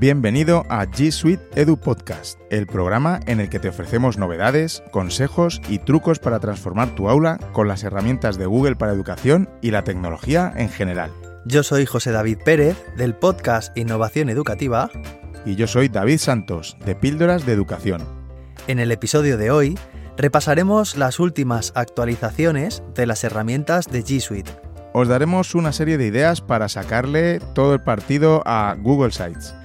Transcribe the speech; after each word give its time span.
Bienvenido 0.00 0.64
a 0.70 0.86
G 0.86 1.10
Suite 1.10 1.42
Edu 1.60 1.76
Podcast, 1.76 2.40
el 2.48 2.66
programa 2.66 3.20
en 3.26 3.38
el 3.38 3.50
que 3.50 3.58
te 3.58 3.68
ofrecemos 3.68 4.16
novedades, 4.16 4.82
consejos 4.92 5.60
y 5.68 5.78
trucos 5.78 6.18
para 6.18 6.40
transformar 6.40 6.94
tu 6.94 7.10
aula 7.10 7.36
con 7.52 7.68
las 7.68 7.84
herramientas 7.84 8.38
de 8.38 8.46
Google 8.46 8.76
para 8.76 8.94
educación 8.94 9.50
y 9.60 9.72
la 9.72 9.84
tecnología 9.84 10.54
en 10.56 10.70
general. 10.70 11.12
Yo 11.44 11.62
soy 11.62 11.84
José 11.84 12.12
David 12.12 12.38
Pérez 12.42 12.82
del 12.96 13.14
podcast 13.14 13.76
Innovación 13.76 14.30
Educativa. 14.30 14.90
Y 15.44 15.56
yo 15.56 15.66
soy 15.66 15.90
David 15.90 16.16
Santos 16.16 16.78
de 16.86 16.94
Píldoras 16.94 17.44
de 17.44 17.52
Educación. 17.52 18.02
En 18.68 18.78
el 18.78 18.92
episodio 18.92 19.36
de 19.36 19.50
hoy 19.50 19.78
repasaremos 20.16 20.96
las 20.96 21.20
últimas 21.20 21.72
actualizaciones 21.74 22.82
de 22.94 23.04
las 23.04 23.22
herramientas 23.22 23.84
de 23.84 24.02
G 24.02 24.20
Suite. 24.20 24.50
Os 24.94 25.08
daremos 25.08 25.54
una 25.54 25.72
serie 25.72 25.98
de 25.98 26.06
ideas 26.06 26.40
para 26.40 26.70
sacarle 26.70 27.38
todo 27.54 27.74
el 27.74 27.82
partido 27.82 28.42
a 28.46 28.74
Google 28.80 29.12
Sites 29.12 29.59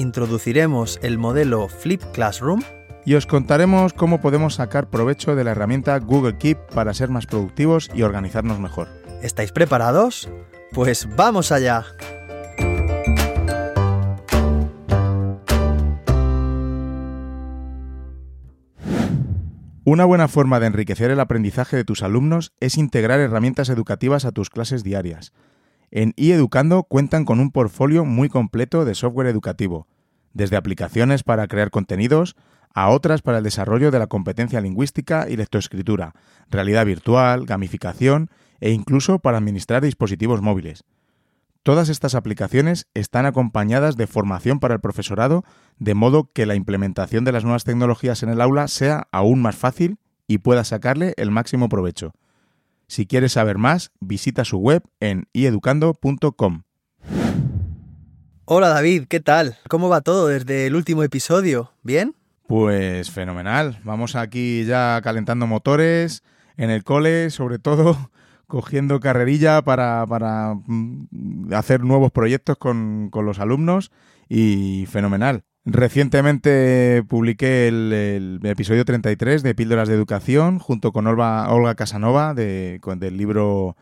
introduciremos 0.00 0.98
el 1.02 1.18
modelo 1.18 1.68
Flip 1.68 2.02
Classroom 2.12 2.62
y 3.04 3.14
os 3.14 3.26
contaremos 3.26 3.92
cómo 3.92 4.20
podemos 4.20 4.54
sacar 4.54 4.88
provecho 4.88 5.36
de 5.36 5.44
la 5.44 5.52
herramienta 5.52 5.98
Google 5.98 6.38
Keep 6.38 6.58
para 6.74 6.94
ser 6.94 7.10
más 7.10 7.26
productivos 7.26 7.90
y 7.94 8.02
organizarnos 8.02 8.58
mejor. 8.58 8.88
¿Estáis 9.22 9.52
preparados? 9.52 10.28
Pues 10.72 11.08
vamos 11.16 11.52
allá. 11.52 11.84
Una 19.84 20.04
buena 20.04 20.28
forma 20.28 20.60
de 20.60 20.66
enriquecer 20.66 21.10
el 21.10 21.20
aprendizaje 21.20 21.76
de 21.76 21.84
tus 21.84 22.02
alumnos 22.02 22.52
es 22.60 22.78
integrar 22.78 23.18
herramientas 23.20 23.68
educativas 23.70 24.24
a 24.24 24.32
tus 24.32 24.48
clases 24.48 24.84
diarias. 24.84 25.32
En 25.90 26.12
iEducando 26.16 26.84
cuentan 26.84 27.24
con 27.24 27.40
un 27.40 27.50
portfolio 27.50 28.04
muy 28.04 28.28
completo 28.28 28.84
de 28.84 28.94
software 28.94 29.26
educativo, 29.26 29.88
desde 30.32 30.56
aplicaciones 30.56 31.24
para 31.24 31.48
crear 31.48 31.70
contenidos 31.70 32.36
a 32.72 32.88
otras 32.90 33.22
para 33.22 33.38
el 33.38 33.44
desarrollo 33.44 33.90
de 33.90 33.98
la 33.98 34.06
competencia 34.06 34.60
lingüística 34.60 35.28
y 35.28 35.36
lectoescritura, 35.36 36.14
realidad 36.48 36.86
virtual, 36.86 37.44
gamificación 37.44 38.30
e 38.60 38.70
incluso 38.70 39.18
para 39.18 39.38
administrar 39.38 39.82
dispositivos 39.82 40.40
móviles. 40.40 40.84
Todas 41.62 41.88
estas 41.88 42.14
aplicaciones 42.14 42.86
están 42.94 43.26
acompañadas 43.26 43.96
de 43.96 44.06
formación 44.06 44.60
para 44.60 44.74
el 44.74 44.80
profesorado, 44.80 45.44
de 45.78 45.94
modo 45.94 46.30
que 46.32 46.46
la 46.46 46.54
implementación 46.54 47.24
de 47.24 47.32
las 47.32 47.44
nuevas 47.44 47.64
tecnologías 47.64 48.22
en 48.22 48.30
el 48.30 48.40
aula 48.40 48.68
sea 48.68 49.08
aún 49.10 49.42
más 49.42 49.56
fácil 49.56 49.98
y 50.26 50.38
pueda 50.38 50.64
sacarle 50.64 51.12
el 51.16 51.30
máximo 51.30 51.68
provecho. 51.68 52.12
Si 52.90 53.06
quieres 53.06 53.34
saber 53.34 53.56
más, 53.56 53.92
visita 54.00 54.44
su 54.44 54.58
web 54.58 54.82
en 54.98 55.28
ieducando.com. 55.32 56.62
Hola 58.46 58.68
David, 58.70 59.04
¿qué 59.08 59.20
tal? 59.20 59.58
¿Cómo 59.68 59.88
va 59.88 60.00
todo 60.00 60.26
desde 60.26 60.66
el 60.66 60.74
último 60.74 61.04
episodio? 61.04 61.72
¿Bien? 61.84 62.16
Pues 62.48 63.12
fenomenal. 63.12 63.78
Vamos 63.84 64.16
aquí 64.16 64.64
ya 64.64 65.00
calentando 65.04 65.46
motores 65.46 66.24
en 66.56 66.70
el 66.70 66.82
cole, 66.82 67.30
sobre 67.30 67.60
todo 67.60 68.10
cogiendo 68.48 68.98
carrerilla 68.98 69.62
para, 69.62 70.04
mm, 70.66 71.54
hacer 71.54 71.84
nuevos 71.84 72.10
proyectos 72.10 72.58
con, 72.58 73.08
con 73.10 73.24
los 73.24 73.38
alumnos 73.38 73.92
y 74.28 74.86
fenomenal. 74.90 75.44
Recientemente 75.66 77.04
publiqué 77.06 77.68
el, 77.68 78.40
episodio 78.44 78.84
33 78.84 79.42
de 79.42 79.54
Píldoras 79.54 79.88
de 79.88 79.94
Educación 79.94 80.58
junto 80.58 80.90
con 80.92 81.06
Olga, 81.06 81.50
Olga 81.50 81.74
Casanova 81.74 82.32
de, 82.32 82.80
del 82.96 83.16
libro 83.18 83.76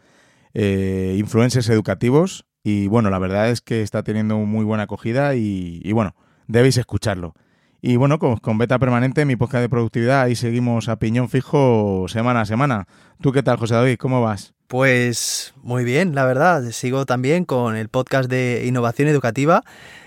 eh, 0.55 1.15
Influencers 1.19 1.69
Educativos 1.69 2.47
y 2.65 2.89
bueno, 2.89 3.11
la 3.11 3.21
verdad 3.21 3.49
es 3.49 3.61
que 3.61 3.83
está 3.83 4.03
teniendo 4.03 4.39
muy 4.39 4.65
buena 4.65 4.85
acogida 4.85 5.37
y, 5.37 5.93
bueno, 5.93 6.15
debéis 6.49 6.77
escucharlo. 6.77 7.35
Y 7.81 7.97
bueno, 7.97 8.19
con, 8.19 8.39
con, 8.39 8.59
Beta 8.59 8.79
Permanente, 8.81 9.25
mi 9.25 9.37
podcast 9.37 9.63
de 9.63 9.69
productividad, 9.69 10.23
ahí 10.23 10.35
seguimos 10.35 10.89
a 10.89 10.99
piñón 10.99 11.29
fijo 11.29 12.07
semana 12.09 12.41
a 12.41 12.47
semana. 12.47 12.89
¿Tú 13.23 13.31
qué 13.31 13.45
tal, 13.45 13.57
José 13.57 13.75
David? 13.75 13.99
¿Cómo 13.99 14.21
vas? 14.21 14.53
Pues 14.67 15.55
muy 15.63 15.85
bien, 15.85 16.15
la 16.15 16.27
verdad. 16.27 16.63
Sigo 16.73 17.07
también 17.07 17.45
con 17.45 17.77
el 17.77 17.89
podcast 17.89 18.29
de 18.29 18.65
innovación 18.67 19.09
educativa 19.09 19.63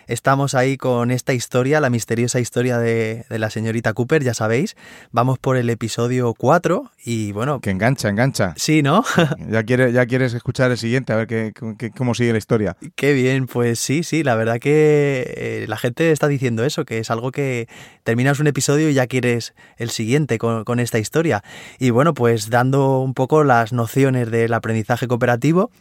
Estamos 0.07 0.55
ahí 0.55 0.77
con 0.77 1.11
esta 1.11 1.33
historia, 1.33 1.79
la 1.79 1.89
misteriosa 1.89 2.39
historia 2.39 2.77
de, 2.77 3.25
la 3.29 3.49
señorita 3.49 3.93
Cooper, 3.93 4.23
ya 4.23 4.33
sabéis. 4.33 4.75
Vamos 5.11 5.39
por 5.39 5.57
el 5.57 5.69
episodio 5.69 6.33
4 6.33 6.91
y 7.03 7.31
bueno... 7.31 7.59
Que 7.59 7.69
engancha, 7.69 8.09
engancha. 8.09 8.53
Sí, 8.57 8.81
¿no? 8.83 9.03
ya, 9.49 9.63
quieres, 9.63 9.93
ya 9.93 10.05
quieres 10.05 10.33
escuchar 10.33 10.71
el 10.71 10.77
siguiente, 10.77 11.13
a 11.13 11.17
ver 11.17 11.27
qué, 11.27 11.53
cómo 11.95 12.13
sigue 12.13 12.31
la 12.31 12.37
historia. 12.37 12.77
Qué 12.95 13.13
bien, 13.13 13.47
pues 13.47 13.79
sí, 13.79 14.03
sí, 14.03 14.23
la 14.23 14.35
verdad 14.35 14.59
que 14.59 15.33
eh, 15.37 15.65
la 15.67 15.77
gente 15.77 16.11
está 16.11 16.27
diciendo 16.27 16.65
eso, 16.65 16.85
que 16.85 16.99
es 16.99 17.11
algo 17.11 17.31
que 17.31 17.67
terminas 18.03 18.39
un 18.39 18.47
episodio 18.47 18.89
y 18.89 18.93
ya 18.93 19.07
quieres 19.07 19.53
el 19.77 19.89
siguiente 19.89 20.37
con, 20.37 20.63
con 20.63 20.79
esta 20.79 20.99
historia. 20.99 21.43
Y 21.79 21.91
bueno, 21.91 22.13
pues 22.13 22.49
dando 22.49 22.99
un 22.99 23.13
poco 23.13 23.43
las 23.43 23.73
nociones 23.73 24.31
del 24.31 24.53
aprendizaje 24.53 25.07
cooperativo. 25.07 25.71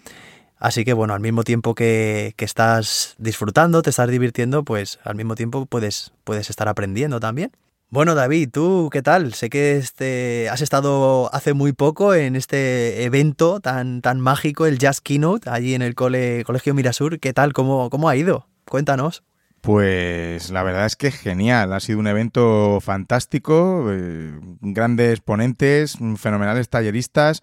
Así 0.60 0.84
que 0.84 0.92
bueno, 0.92 1.14
al 1.14 1.20
mismo 1.20 1.42
tiempo 1.42 1.74
que, 1.74 2.34
estás 2.36 3.16
disfrutando, 3.18 3.80
te 3.80 3.90
estás 3.90 4.10
divirtiendo, 4.10 4.62
pues 4.62 5.00
al 5.02 5.16
mismo 5.16 5.34
tiempo 5.34 5.64
puedes, 5.64 6.12
puedes 6.22 6.50
estar 6.50 6.68
aprendiendo 6.68 7.18
también. 7.18 7.50
Bueno, 7.88 8.14
David, 8.14 8.50
¿tú 8.52 8.88
qué 8.92 9.02
tal? 9.02 9.34
Sé 9.34 9.48
que 9.48 9.78
este, 9.78 10.48
has 10.50 10.60
estado 10.60 11.34
hace 11.34 11.54
muy 11.54 11.72
poco 11.72 12.14
en 12.14 12.36
este 12.36 13.02
evento 13.04 13.58
tan, 13.58 14.02
tan 14.02 14.20
mágico, 14.20 14.66
el 14.66 14.78
Jazz 14.78 15.00
Keynote, 15.00 15.48
allí 15.50 15.74
en 15.74 15.82
el 15.82 15.94
cole, 15.94 16.44
Colegio 16.44 16.74
Mirasur. 16.74 17.18
¿Qué 17.18 17.32
tal? 17.32 17.52
¿Cómo, 17.52 17.90
¿Cómo 17.90 18.08
ha 18.08 18.14
ido? 18.14 18.46
Cuéntanos. 18.66 19.24
Pues 19.62 20.50
la 20.50 20.62
verdad 20.62 20.86
es 20.86 20.94
que 20.94 21.10
genial, 21.10 21.72
ha 21.72 21.80
sido 21.80 21.98
un 21.98 22.06
evento 22.06 22.80
fantástico, 22.80 23.86
eh, 23.90 24.38
grandes 24.60 25.20
ponentes, 25.20 25.98
fenomenales 26.16 26.68
talleristas, 26.68 27.42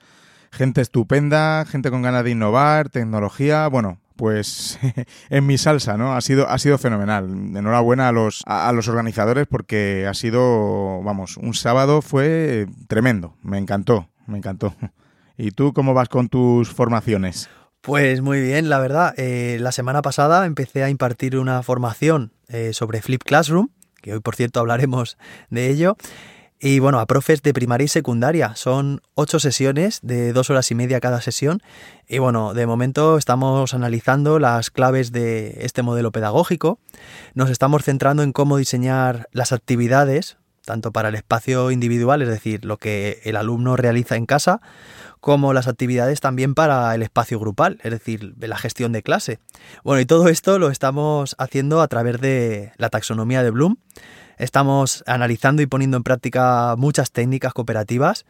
gente 0.51 0.81
estupenda, 0.81 1.65
gente 1.65 1.89
con 1.89 2.01
ganas 2.01 2.23
de 2.23 2.31
innovar, 2.31 2.89
tecnología, 2.89 3.67
bueno, 3.67 3.99
pues 4.17 4.79
en 5.29 5.45
mi 5.45 5.57
salsa, 5.57 5.95
¿no? 5.95 6.13
Ha 6.13 6.21
sido, 6.21 6.49
ha 6.49 6.57
sido 6.57 6.77
fenomenal. 6.77 7.29
Enhorabuena 7.55 8.09
a 8.09 8.11
los, 8.11 8.41
a, 8.45 8.71
los 8.73 8.89
organizadores 8.89 9.47
porque 9.47 10.05
ha 10.09 10.13
sido, 10.13 11.01
vamos, 11.03 11.37
un 11.37 11.53
sábado 11.53 12.01
fue 12.01 12.67
tremendo. 12.87 13.35
Me 13.41 13.57
encantó, 13.57 14.09
me 14.25 14.37
encantó. 14.37 14.75
¿Y 15.37 15.51
tú 15.51 15.71
cómo 15.71 15.93
vas 15.93 16.09
con 16.09 16.27
tus 16.27 16.69
formaciones? 16.69 17.49
Pues 17.81 18.21
muy 18.21 18.41
bien, 18.41 18.69
la 18.69 18.79
verdad. 18.79 19.13
Eh, 19.17 19.57
la 19.61 19.71
semana 19.71 20.01
pasada 20.01 20.45
empecé 20.45 20.83
a 20.83 20.89
impartir 20.89 21.37
una 21.37 21.63
formación 21.63 22.33
eh, 22.49 22.73
sobre 22.73 23.01
Flip 23.01 23.23
Classroom, 23.23 23.69
que 24.01 24.13
hoy 24.13 24.19
por 24.19 24.35
cierto 24.35 24.59
hablaremos 24.59 25.17
de 25.49 25.69
ello. 25.69 25.95
Y 26.59 26.79
bueno, 26.79 26.99
a 26.99 27.05
profes 27.05 27.43
de 27.43 27.53
primaria 27.53 27.85
y 27.85 27.87
secundaria. 27.87 28.55
Son 28.55 29.01
ocho 29.13 29.39
sesiones 29.39 29.99
de 30.01 30.33
dos 30.33 30.49
horas 30.49 30.71
y 30.71 30.75
media 30.75 30.99
cada 30.99 31.21
sesión. 31.21 31.61
Y 32.07 32.17
bueno, 32.17 32.55
de 32.55 32.65
momento 32.65 33.17
estamos 33.17 33.75
analizando 33.75 34.39
las 34.39 34.71
claves 34.71 35.11
de 35.11 35.59
este 35.59 35.83
modelo 35.83 36.11
pedagógico. 36.11 36.79
Nos 37.35 37.51
estamos 37.51 37.83
centrando 37.83 38.23
en 38.23 38.33
cómo 38.33 38.57
diseñar 38.57 39.27
las 39.31 39.51
actividades, 39.51 40.37
tanto 40.65 40.91
para 40.91 41.09
el 41.09 41.15
espacio 41.15 41.69
individual, 41.69 42.23
es 42.23 42.27
decir, 42.27 42.65
lo 42.65 42.77
que 42.77 43.21
el 43.23 43.35
alumno 43.35 43.75
realiza 43.75 44.15
en 44.15 44.25
casa, 44.25 44.59
como 45.19 45.53
las 45.53 45.67
actividades 45.67 46.21
también 46.21 46.55
para 46.55 46.93
el 46.95 47.03
espacio 47.03 47.39
grupal, 47.39 47.79
es 47.83 47.91
decir, 47.91 48.33
la 48.39 48.57
gestión 48.57 48.91
de 48.93 49.03
clase. 49.03 49.39
Bueno, 49.83 50.01
y 50.01 50.05
todo 50.07 50.27
esto 50.27 50.57
lo 50.57 50.71
estamos 50.71 51.35
haciendo 51.37 51.81
a 51.81 51.87
través 51.87 52.19
de 52.19 52.71
la 52.77 52.89
taxonomía 52.89 53.43
de 53.43 53.51
Bloom 53.51 53.77
Estamos 54.37 55.03
analizando 55.07 55.61
y 55.61 55.65
poniendo 55.65 55.97
en 55.97 56.03
práctica 56.03 56.75
muchas 56.77 57.11
técnicas 57.11 57.53
cooperativas 57.53 58.25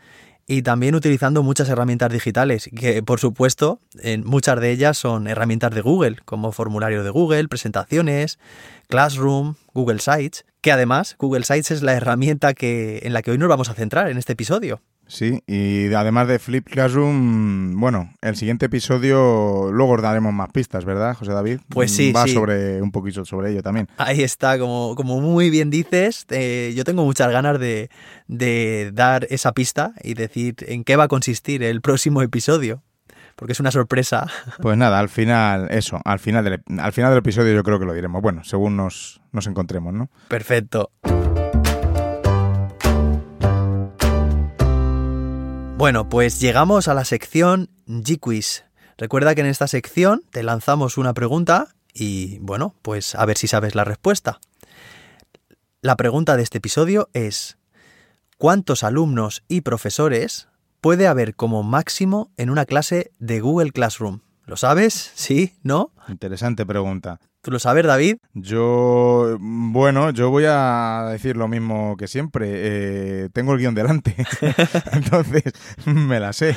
y 0.48 0.62
también 0.62 0.96
utilizando 0.96 1.44
muchas 1.44 1.68
herramientas 1.68 2.12
digitales, 2.12 2.70
que 2.74 3.04
por 3.04 3.20
supuesto 3.20 3.82
en 4.02 4.26
muchas 4.26 4.60
de 4.62 4.72
ellas 4.72 4.98
son 4.98 5.28
herramientas 5.28 5.76
de 5.76 5.82
Google, 5.82 6.18
como 6.24 6.54
formulario 6.54 7.04
de 7.04 7.10
Google, 7.10 7.50
presentaciones, 7.50 8.40
Classroom, 8.88 9.56
Google 9.74 10.00
Sites, 10.00 10.46
que 10.62 10.72
además 10.72 11.18
Google 11.20 11.44
Sites 11.44 11.72
es 11.72 11.82
la 11.84 11.94
herramienta 11.94 12.54
que, 12.54 13.02
en 13.04 13.12
la 13.12 13.22
que 13.22 13.32
hoy 13.32 13.38
nos 13.38 13.50
vamos 13.50 13.70
a 13.70 13.74
centrar 13.74 14.10
en 14.10 14.18
este 14.18 14.34
episodio. 14.34 14.82
Sí, 15.08 15.42
y 15.48 15.94
además 15.94 16.28
de 16.28 16.38
Flip 16.38 16.68
Classroom, 16.68 17.80
bueno, 17.80 18.14
el 18.22 18.36
siguiente 18.36 18.66
episodio 18.66 19.70
luego 19.72 19.94
os 19.94 20.02
daremos 20.02 20.34
más 20.34 20.50
pistas, 20.52 20.86
¿verdad, 20.86 21.16
José 21.16 21.32
David? 21.32 21.60
Pues 21.70 21.92
sí, 21.92 22.12
Va 22.12 22.28
sobre 22.28 22.82
un 22.82 22.92
poquito 22.92 23.24
sobre 23.26 23.52
ello 23.52 23.64
también. 23.64 23.88
Ahí 23.98 24.22
está, 24.22 24.60
como, 24.60 24.96
como 24.96 25.22
muy 25.22 25.50
bien 25.50 25.70
dices, 25.70 26.26
eh, 26.30 26.74
yo 26.76 26.84
tengo 26.84 27.06
muchas 27.06 27.32
ganas 27.32 27.60
de, 27.60 27.90
de 28.28 28.92
dar 28.94 29.28
esa 29.30 29.54
pista 29.54 29.94
y 30.04 30.14
decir 30.14 30.56
en 30.68 30.84
qué 30.84 30.96
va 30.96 31.06
a 31.06 31.08
consistir 31.08 31.64
el 31.64 31.82
próximo 31.82 32.22
episodio 32.22 32.84
porque 33.38 33.54
es 33.54 33.60
una 33.60 33.72
sorpresa. 33.72 34.28
Pues 34.62 34.78
nada, 34.78 35.00
al 35.00 35.10
final, 35.10 35.68
eso, 35.70 36.02
al 36.04 36.20
final 36.20 36.44
del, 36.44 36.64
al 36.80 36.92
final 36.92 37.12
del 37.12 37.20
episodio 37.20 37.54
yo 37.54 37.64
creo 37.64 37.80
que 37.80 37.86
lo 37.86 37.94
diremos. 37.94 38.22
Bueno, 38.22 38.44
según 38.44 38.76
nos, 38.76 39.22
nos 39.32 39.48
encontremos, 39.48 39.94
¿no? 39.94 40.10
Perfecto. 40.28 40.92
Bueno, 45.78 46.10
pues 46.10 46.42
llegamos 46.42 46.88
a 46.88 46.96
la 46.96 47.06
sección 47.06 47.70
G-Quiz. 47.86 48.64
Recuerda 48.98 49.36
que 49.36 49.42
en 49.42 49.48
esta 49.48 49.68
sección 49.68 50.24
te 50.32 50.42
lanzamos 50.42 50.98
una 50.98 51.14
pregunta 51.14 51.68
Y 51.94 52.40
bueno, 52.40 52.74
pues 52.82 53.14
a 53.14 53.24
ver 53.26 53.38
si 53.38 53.48
sabes 53.48 53.76
la 53.76 53.84
respuesta. 53.84 54.40
La 55.82 55.96
pregunta 55.96 56.36
de 56.36 56.42
este 56.42 56.58
episodio 56.58 57.10
es, 57.14 57.60
¿cuántos 58.40 58.84
alumnos 58.84 59.44
y 59.48 59.62
profesores 59.62 60.48
puede 60.82 61.06
haber 61.06 61.36
como 61.36 61.62
máximo 61.62 62.32
en 62.38 62.50
una 62.50 62.66
clase 62.66 63.12
de 63.20 63.40
Google 63.40 63.72
Classroom? 63.72 64.22
¿Lo 64.48 64.56
sabes? 64.56 65.12
¿Sí? 65.14 65.56
¿No? 65.62 65.92
Interesante 66.08 66.66
pregunta. 66.66 67.20
¿Tú 67.42 67.52
lo 67.52 67.60
sabes, 67.60 67.86
David? 67.86 68.16
Yo, 68.34 69.38
bueno, 69.42 70.12
yo 70.12 70.30
voy 70.30 70.46
a 70.48 71.10
decir 71.12 71.36
lo 71.36 71.50
mismo 71.50 71.98
que 71.98 72.08
siempre. 72.08 72.48
Eh, 72.54 73.30
tengo 73.34 73.52
el 73.54 73.60
guion 73.60 73.76
delante, 73.76 74.16
entonces 74.94 75.44
me 75.86 76.22
la 76.22 76.32
sé. 76.32 76.56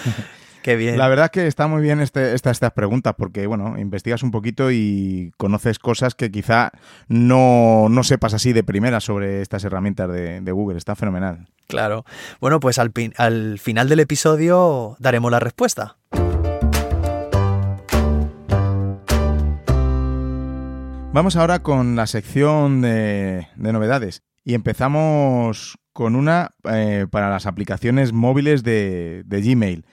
Qué 0.63 0.77
bien. 0.77 0.99
La 0.99 1.09
verdad 1.09 1.25
es 1.27 1.31
que 1.33 1.47
está 1.49 1.67
muy 1.67 1.83
bien 1.83 2.01
este, 2.01 2.33
estas 2.35 2.61
preguntas 2.71 3.15
porque, 3.19 3.49
bueno, 3.49 3.77
investigas 3.77 4.23
un 4.23 4.31
poquito 4.31 4.71
y 4.71 5.33
conoces 5.37 5.81
cosas 5.81 6.15
que 6.15 6.31
quizá 6.31 6.71
no, 7.09 7.89
sepas 8.05 8.35
así 8.35 8.53
de 8.53 8.63
primera 8.63 9.01
sobre 9.01 9.43
estas 9.43 9.65
herramientas 9.65 10.13
de, 10.13 10.53
Google. 10.53 10.79
Está 10.79 10.95
fenomenal. 10.95 11.49
Claro. 11.67 12.05
Bueno, 12.41 12.61
pues 12.61 12.79
al, 12.79 12.93
al 13.17 13.59
final 13.59 13.89
del 13.89 13.99
episodio 13.99 14.97
daremos 15.01 15.33
la 15.33 15.41
respuesta. 15.41 15.97
Vamos 21.13 21.37
ahora 21.37 21.63
con 21.63 21.97
la 21.97 22.07
sección 22.07 22.83
de, 22.83 23.47
novedades 23.57 24.23
y 24.45 24.55
empezamos 24.55 25.79
con 25.93 26.17
una 26.17 26.55
eh, 26.65 27.07
para 27.11 27.29
las 27.31 27.47
aplicaciones 27.47 28.13
móviles 28.13 28.63
de 28.63 29.25
Gmail. 29.29 29.85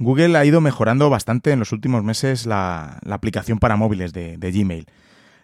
Google 0.00 0.38
ha 0.38 0.46
ido 0.46 0.62
mejorando 0.62 1.10
bastante 1.10 1.52
en 1.52 1.58
los 1.58 1.72
últimos 1.72 2.02
meses 2.02 2.46
la, 2.46 2.98
aplicación 3.10 3.58
para 3.58 3.76
móviles 3.76 4.14
de, 4.14 4.38
Gmail. 4.40 4.86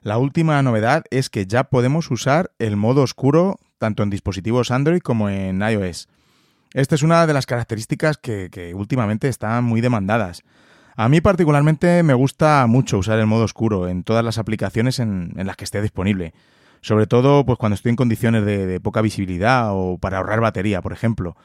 La 0.00 0.16
última 0.16 0.62
novedad 0.62 1.04
es 1.10 1.28
que 1.28 1.46
ya 1.46 1.64
podemos 1.64 2.10
usar 2.10 2.50
el 2.58 2.76
modo 2.76 3.02
oscuro 3.02 3.60
tanto 3.76 4.02
en 4.02 4.08
dispositivos 4.08 4.70
Android 4.70 5.00
como 5.00 5.28
en 5.28 5.60
iOS. 5.60 6.08
Esta 6.72 6.94
es 6.94 7.02
una 7.02 7.26
de 7.26 7.34
las 7.34 7.44
características 7.44 8.16
que, 8.16 8.72
últimamente 8.74 9.28
están 9.28 9.62
muy 9.64 9.82
demandadas. 9.82 10.42
A 10.96 11.08
mí 11.08 11.20
particularmente 11.20 12.02
me 12.02 12.14
gusta 12.14 12.66
mucho 12.66 12.98
usar 12.98 13.18
el 13.18 13.26
modo 13.26 13.44
oscuro 13.44 13.88
en 13.88 14.02
todas 14.02 14.24
las 14.24 14.38
aplicaciones 14.38 14.98
en, 14.98 15.32
las 15.36 15.56
que 15.56 15.64
esté 15.64 15.82
disponible. 15.82 16.32
Sobre 16.80 17.06
todo 17.06 17.44
pues, 17.44 17.58
cuando 17.58 17.74
estoy 17.74 17.90
en 17.90 17.96
condiciones 17.96 18.44
de 18.44 18.80
poca 18.80 19.02
visibilidad 19.02 19.70
o 19.72 19.98
para 19.98 20.18
ahorrar 20.18 20.40
batería, 20.40 20.80
por 20.82 20.92
ejemplo. 20.92 21.36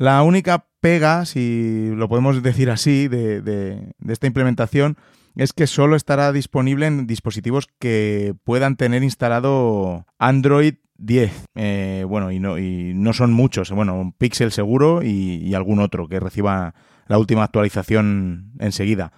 La 0.00 0.22
única 0.22 0.64
pega, 0.80 1.26
si 1.26 1.90
lo 1.94 2.08
podemos 2.08 2.42
decir 2.42 2.70
así, 2.70 3.06
de, 3.06 3.92
esta 4.08 4.26
implementación 4.26 4.96
es 5.36 5.52
que 5.52 5.66
solo 5.66 5.94
estará 5.94 6.32
disponible 6.32 6.86
en 6.86 7.06
dispositivos 7.06 7.68
que 7.78 8.34
puedan 8.44 8.76
tener 8.76 9.02
instalado 9.02 10.06
Android 10.18 10.76
10. 10.96 11.48
Eh, 11.54 12.06
bueno, 12.08 12.32
y 12.32 12.40
no, 12.40 12.56
y 12.56 12.94
no 12.94 13.12
son 13.12 13.34
muchos. 13.34 13.72
Bueno, 13.72 13.94
un 14.00 14.12
Pixel 14.12 14.52
seguro 14.52 15.02
y, 15.02 15.52
algún 15.52 15.80
otro 15.80 16.08
que 16.08 16.18
reciba 16.18 16.74
la 17.10 17.18
última 17.18 17.42
actualización 17.42 18.52
enseguida. 18.60 19.12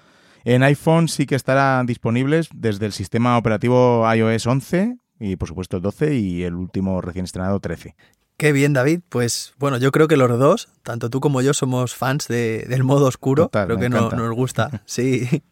En 0.45 0.63
iPhone 0.63 1.09
sí 1.09 1.27
que 1.27 1.35
estarán 1.35 1.85
disponibles 1.85 2.49
desde 2.55 2.87
el 2.87 2.93
sistema 2.93 3.37
operativo 3.37 4.11
iOS 4.11 4.47
11 4.47 4.97
y 5.21 5.37
por 5.37 5.47
supuesto 5.47 5.79
12 5.79 6.15
y 6.15 6.43
el 6.43 6.55
último 6.55 7.03
recién 7.03 7.27
estrenado 7.27 7.61
13. 7.61 7.95
Qué 8.43 8.51
bien, 8.51 8.73
David. 8.73 9.03
Pues 9.09 9.55
bueno, 9.61 9.77
yo 9.77 9.93
creo 9.93 10.09
que 10.09 10.17
los 10.17 10.37
dos, 10.37 10.69
tanto 10.83 11.11
tú 11.11 11.21
como 11.21 11.43
yo, 11.43 11.55
somos 11.55 11.95
fans 11.95 12.27
del 12.27 12.83
modo 12.83 13.07
oscuro. 13.07 13.49
creo 13.49 13.79
que 13.79 13.89
no, 13.89 14.11
nos 14.11 14.35
gusta. 14.35 14.83
Sí. 14.85 15.45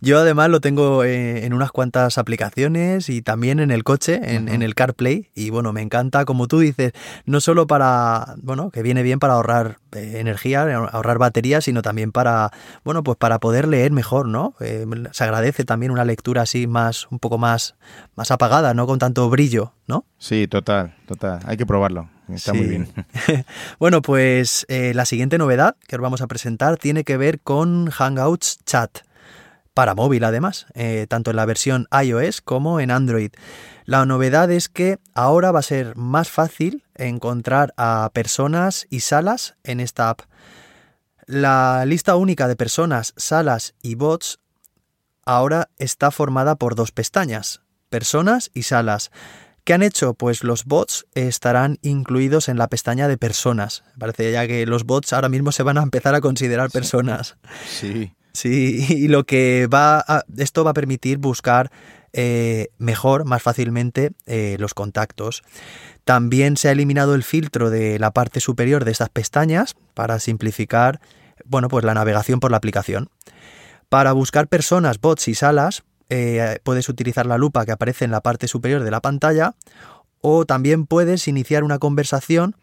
Yo 0.00 0.18
además 0.18 0.50
lo 0.50 0.60
tengo 0.60 1.04
eh, 1.04 1.46
en 1.46 1.52
unas 1.52 1.70
cuantas 1.70 2.18
aplicaciones 2.18 3.08
y 3.08 3.22
también 3.22 3.60
en 3.60 3.70
el 3.70 3.84
coche, 3.84 4.20
en, 4.24 4.48
en, 4.48 4.62
el 4.62 4.74
CarPlay. 4.74 5.30
Y 5.36 5.50
bueno, 5.50 5.72
me 5.72 5.82
encanta, 5.82 6.24
como 6.24 6.48
tú 6.48 6.58
dices, 6.58 6.94
no 7.26 7.40
solo 7.40 7.68
para, 7.68 8.34
bueno, 8.38 8.72
que 8.72 8.82
viene 8.82 9.04
bien 9.04 9.20
para 9.20 9.34
ahorrar 9.34 9.78
eh, 9.92 10.20
energía, 10.20 10.62
ahorrar 10.62 11.18
batería, 11.18 11.60
sino 11.60 11.82
también 11.82 12.12
para, 12.12 12.50
bueno, 12.82 13.04
pues 13.04 13.18
para 13.18 13.38
poder 13.40 13.68
leer 13.68 13.92
mejor, 13.92 14.26
¿no? 14.26 14.54
Eh, 14.60 14.86
se 15.12 15.24
agradece 15.24 15.64
también 15.64 15.92
una 15.92 16.04
lectura 16.04 16.42
así 16.42 16.66
más, 16.66 17.06
un 17.10 17.18
poco 17.18 17.36
más, 17.36 17.76
más 18.16 18.30
apagada, 18.30 18.72
no 18.72 18.86
con 18.86 18.98
tanto 18.98 19.28
brillo, 19.28 19.74
¿no? 19.86 20.06
Sí, 20.16 20.48
total, 20.48 20.94
total. 21.14 21.40
Hay 21.46 21.56
que 21.56 21.66
probarlo. 21.66 22.08
Está 22.28 22.54
muy 22.54 22.66
bien. 22.66 22.88
bueno, 23.78 24.02
pues 24.02 24.64
eh, 24.68 24.92
la 24.94 25.04
siguiente 25.04 25.38
novedad 25.38 25.76
que 25.86 25.96
os 25.96 26.02
vamos 26.02 26.22
a 26.22 26.26
presentar 26.26 26.76
tiene 26.76 27.04
que 27.04 27.16
ver 27.16 27.40
con 27.40 27.90
Hangouts 27.90 28.58
Chat 28.64 29.00
para 29.74 29.94
móvil 29.94 30.24
además, 30.24 30.66
tanto 31.08 31.30
en 31.30 31.36
la 31.36 31.46
versión 31.46 31.88
iOS 31.90 32.42
como 32.42 32.78
en 32.78 32.90
Android. 32.90 33.32
La 33.84 34.04
novedad 34.06 34.50
es 34.50 34.68
que 34.68 34.98
ahora 35.14 35.50
va 35.50 35.60
a 35.60 35.62
ser 35.62 35.96
más 35.96 36.28
fácil 36.28 36.84
encontrar 36.94 37.74
a 37.76 38.10
personas 38.12 38.86
y 38.90 39.00
salas 39.00 39.56
en 39.64 39.80
esta 39.80 40.10
app. 40.10 40.20
La 41.26 41.84
lista 41.86 42.16
única 42.16 42.48
de 42.48 42.56
personas, 42.56 43.14
salas 43.16 43.74
y 43.82 43.94
bots 43.94 44.40
ahora 45.24 45.70
está 45.78 46.10
formada 46.10 46.56
por 46.56 46.74
dos 46.74 46.92
pestañas, 46.92 47.62
personas 47.88 48.50
y 48.54 48.64
salas. 48.64 49.10
¿Qué 49.64 49.74
han 49.74 49.82
hecho? 49.82 50.14
Pues 50.14 50.42
los 50.42 50.64
bots 50.64 51.06
estarán 51.14 51.78
incluidos 51.82 52.48
en 52.48 52.58
la 52.58 52.68
pestaña 52.68 53.06
de 53.08 53.16
personas. 53.16 53.84
Parece 53.98 54.32
ya 54.32 54.46
que 54.46 54.66
los 54.66 54.84
bots 54.84 55.12
ahora 55.12 55.28
mismo 55.28 55.52
se 55.52 55.62
van 55.62 55.78
a 55.78 55.82
empezar 55.82 56.14
a 56.14 56.20
considerar 56.20 56.70
personas. 56.70 57.36
Sí. 57.68 58.12
Sí, 58.32 58.86
y 58.88 59.08
lo 59.08 59.24
que 59.24 59.68
va 59.72 59.98
a, 60.00 60.24
esto 60.38 60.64
va 60.64 60.70
a 60.70 60.74
permitir 60.74 61.18
buscar 61.18 61.70
eh, 62.14 62.68
mejor, 62.78 63.24
más 63.24 63.42
fácilmente 63.42 64.12
eh, 64.26 64.56
los 64.58 64.74
contactos. 64.74 65.42
También 66.04 66.56
se 66.56 66.68
ha 66.68 66.72
eliminado 66.72 67.14
el 67.14 67.22
filtro 67.22 67.70
de 67.70 67.98
la 67.98 68.10
parte 68.10 68.40
superior 68.40 68.84
de 68.84 68.90
estas 68.90 69.10
pestañas 69.10 69.76
para 69.94 70.18
simplificar 70.18 71.00
bueno, 71.44 71.68
pues 71.68 71.84
la 71.84 71.94
navegación 71.94 72.40
por 72.40 72.50
la 72.50 72.56
aplicación. 72.56 73.08
Para 73.88 74.12
buscar 74.12 74.48
personas, 74.48 75.00
bots 75.00 75.28
y 75.28 75.34
salas, 75.34 75.84
eh, 76.14 76.58
puedes 76.62 76.90
utilizar 76.90 77.24
la 77.24 77.38
lupa 77.38 77.64
que 77.64 77.72
aparece 77.72 78.04
en 78.04 78.10
la 78.10 78.20
parte 78.20 78.46
superior 78.46 78.82
de 78.82 78.90
la 78.90 79.00
pantalla 79.00 79.54
o 80.20 80.44
también 80.44 80.84
puedes 80.84 81.26
iniciar 81.26 81.64
una 81.64 81.78
conversación 81.78 82.54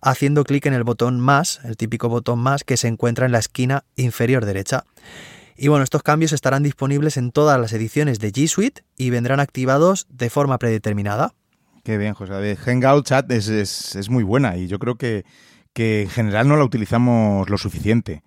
haciendo 0.00 0.42
clic 0.44 0.64
en 0.64 0.72
el 0.72 0.84
botón 0.84 1.20
más, 1.20 1.60
el 1.64 1.76
típico 1.76 2.08
botón 2.08 2.38
más 2.38 2.64
que 2.64 2.78
se 2.78 2.88
encuentra 2.88 3.26
en 3.26 3.32
la 3.32 3.40
esquina 3.40 3.84
inferior 3.96 4.46
derecha. 4.46 4.84
Y 5.54 5.68
bueno, 5.68 5.84
estos 5.84 6.02
cambios 6.02 6.32
estarán 6.32 6.62
disponibles 6.62 7.18
en 7.18 7.30
todas 7.30 7.60
las 7.60 7.74
ediciones 7.74 8.20
de 8.20 8.32
G 8.32 8.48
Suite 8.48 8.84
y 8.96 9.10
vendrán 9.10 9.38
activados 9.38 10.06
de 10.08 10.30
forma 10.30 10.56
predeterminada. 10.56 11.34
Qué 11.82 11.98
bien, 11.98 12.14
José. 12.14 12.56
Hangout 12.56 13.06
Chat 13.06 13.30
es, 13.30 14.08
muy 14.08 14.24
buena 14.24 14.56
y 14.56 14.66
yo 14.66 14.78
creo 14.78 14.96
que, 14.96 15.26
en 15.74 16.08
general 16.08 16.48
no 16.48 16.56
la 16.56 16.64
utilizamos 16.64 17.50
lo 17.50 17.58
suficiente. 17.58 18.22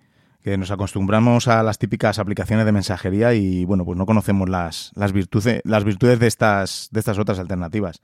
Que 0.48 0.56
nos 0.56 0.70
acostumbramos 0.70 1.46
a 1.46 1.62
las 1.62 1.76
típicas 1.76 2.18
aplicaciones 2.18 2.64
de 2.64 2.72
mensajería 2.72 3.34
y 3.34 3.66
bueno, 3.66 3.84
pues 3.84 3.98
no 3.98 4.06
conocemos 4.06 4.48
las, 4.48 4.92
las, 4.94 5.12
virtudes, 5.12 5.60
las 5.64 5.84
virtudes 5.84 6.18
de 6.20 6.26
estas, 6.26 6.88
de 6.90 7.00
estas 7.00 7.18
otras 7.18 7.38
alternativas. 7.38 8.00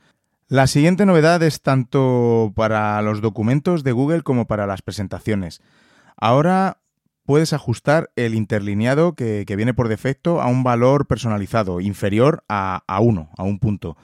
La 0.49 0.67
siguiente 0.67 1.07
novedad 1.07 1.43
es 1.43 1.63
tanto 1.63 2.53
para 2.55 3.01
los 3.01 3.23
documentos 3.23 3.83
de 3.83 3.93
Google 3.93 4.21
como 4.21 4.47
para 4.47 4.67
las 4.67 4.83
presentaciones. 4.83 5.63
Ahora 6.19 6.83
puedes 7.25 7.55
ajustar 7.55 8.11
el 8.15 8.35
interlineado 8.35 9.15
que, 9.15 9.47
viene 9.57 9.73
por 9.73 9.89
defecto 9.89 10.43
a 10.43 10.47
un 10.49 10.65
valor 10.65 11.07
personalizado 11.07 11.81
inferior 11.81 12.45
a, 12.51 12.83
a 12.87 13.01
1, 13.01 13.31
a 13.39 13.43
un 13.43 13.59
punto. 13.59 13.97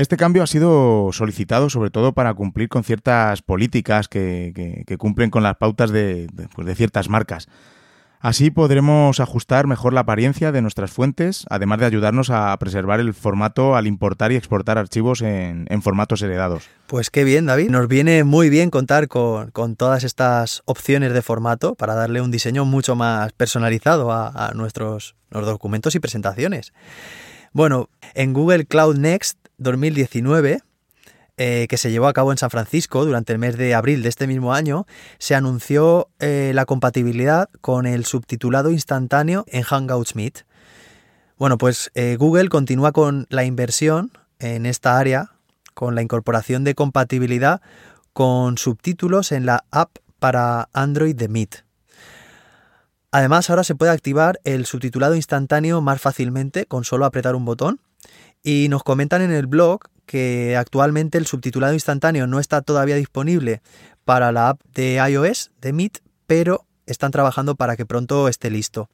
Este 0.00 0.16
cambio 0.16 0.42
ha 0.42 0.46
sido 0.46 1.10
solicitado 1.12 1.68
sobre 1.68 1.90
todo 1.90 2.14
para 2.14 2.32
cumplir 2.32 2.70
con 2.70 2.84
ciertas 2.84 3.42
políticas 3.42 4.08
que, 4.08 4.82
cumplen 4.98 5.28
con 5.28 5.42
las 5.42 5.56
pautas 5.58 5.90
de, 5.90 6.26
pues 6.54 6.66
de, 6.66 6.74
ciertas 6.74 7.10
marcas. 7.10 7.48
Así 8.18 8.50
podremos 8.50 9.20
ajustar 9.20 9.66
mejor 9.66 9.92
la 9.92 10.00
apariencia 10.00 10.52
de 10.52 10.62
nuestras 10.62 10.90
fuentes, 10.90 11.44
además 11.50 11.80
de 11.80 11.84
ayudarnos 11.84 12.30
a 12.30 12.56
preservar 12.58 12.98
el 13.00 13.12
formato 13.12 13.76
al 13.76 13.86
importar 13.86 14.32
y 14.32 14.36
exportar 14.36 14.78
archivos 14.78 15.20
en, 15.20 15.66
formatos 15.82 16.22
heredados. 16.22 16.64
Pues 16.86 17.10
qué 17.10 17.22
bien, 17.22 17.44
David. 17.44 17.68
Nos 17.68 17.86
viene 17.86 18.24
muy 18.24 18.48
bien 18.48 18.70
contar 18.70 19.06
con, 19.06 19.50
todas 19.76 20.04
estas 20.04 20.62
opciones 20.64 21.12
de 21.12 21.20
formato 21.20 21.74
para 21.74 21.94
darle 21.94 22.22
un 22.22 22.30
diseño 22.30 22.64
mucho 22.64 22.96
más 22.96 23.34
personalizado 23.34 24.12
a, 24.12 24.52
nuestros 24.54 25.14
documentos 25.30 25.94
y 25.94 26.00
presentaciones. 26.00 26.72
Bueno, 27.52 27.90
en 28.14 28.32
Google 28.32 28.64
Cloud 28.64 28.96
Next 28.96 29.49
2019, 29.60 30.62
eh, 31.36 31.66
que 31.68 31.76
se 31.76 31.90
llevó 31.90 32.08
a 32.08 32.12
cabo 32.12 32.32
en 32.32 32.38
San 32.38 32.50
Francisco 32.50 33.04
durante 33.04 33.32
el 33.32 33.38
mes 33.38 33.56
de 33.56 33.74
abril 33.74 34.02
de 34.02 34.08
este 34.08 34.26
mismo 34.26 34.52
año, 34.52 34.86
se 35.18 35.34
anunció 35.34 36.08
eh, 36.18 36.52
la 36.54 36.64
compatibilidad 36.66 37.48
con 37.60 37.86
el 37.86 38.04
subtitulado 38.04 38.70
instantáneo 38.72 39.44
en 39.48 39.62
Hangouts 39.62 40.16
Meet. 40.16 40.44
Bueno, 41.38 41.56
pues 41.56 41.90
eh, 41.94 42.16
Google 42.18 42.48
continúa 42.48 42.92
con 42.92 43.26
la 43.30 43.44
inversión 43.44 44.10
en 44.38 44.66
esta 44.66 44.98
área, 44.98 45.30
con 45.74 45.94
la 45.94 46.02
incorporación 46.02 46.64
de 46.64 46.74
compatibilidad 46.74 47.60
con 48.12 48.58
subtítulos 48.58 49.30
en 49.32 49.46
la 49.46 49.64
app 49.70 49.96
para 50.18 50.68
Android 50.72 51.14
de 51.14 51.28
Meet. 51.28 51.64
Además, 53.12 53.50
ahora 53.50 53.64
se 53.64 53.74
puede 53.74 53.92
activar 53.92 54.40
el 54.44 54.66
subtitulado 54.66 55.16
instantáneo 55.16 55.80
más 55.80 56.00
fácilmente 56.00 56.66
con 56.66 56.84
solo 56.84 57.06
apretar 57.06 57.34
un 57.34 57.44
botón 57.44 57.80
y 58.42 58.68
nos 58.68 58.82
comentan 58.82 59.22
en 59.22 59.32
el 59.32 59.46
blog 59.46 59.80
que 60.06 60.56
actualmente 60.56 61.18
el 61.18 61.26
subtitulado 61.26 61.72
instantáneo 61.72 62.26
no 62.26 62.40
está 62.40 62.62
todavía 62.62 62.96
disponible 62.96 63.62
para 64.04 64.32
la 64.32 64.48
app 64.50 64.60
de 64.74 64.94
iOS 65.08 65.52
de 65.60 65.72
Meet, 65.72 65.98
pero 66.26 66.66
están 66.86 67.12
trabajando 67.12 67.54
para 67.54 67.76
que 67.76 67.86
pronto 67.86 68.28
esté 68.28 68.50
listo. 68.50 68.90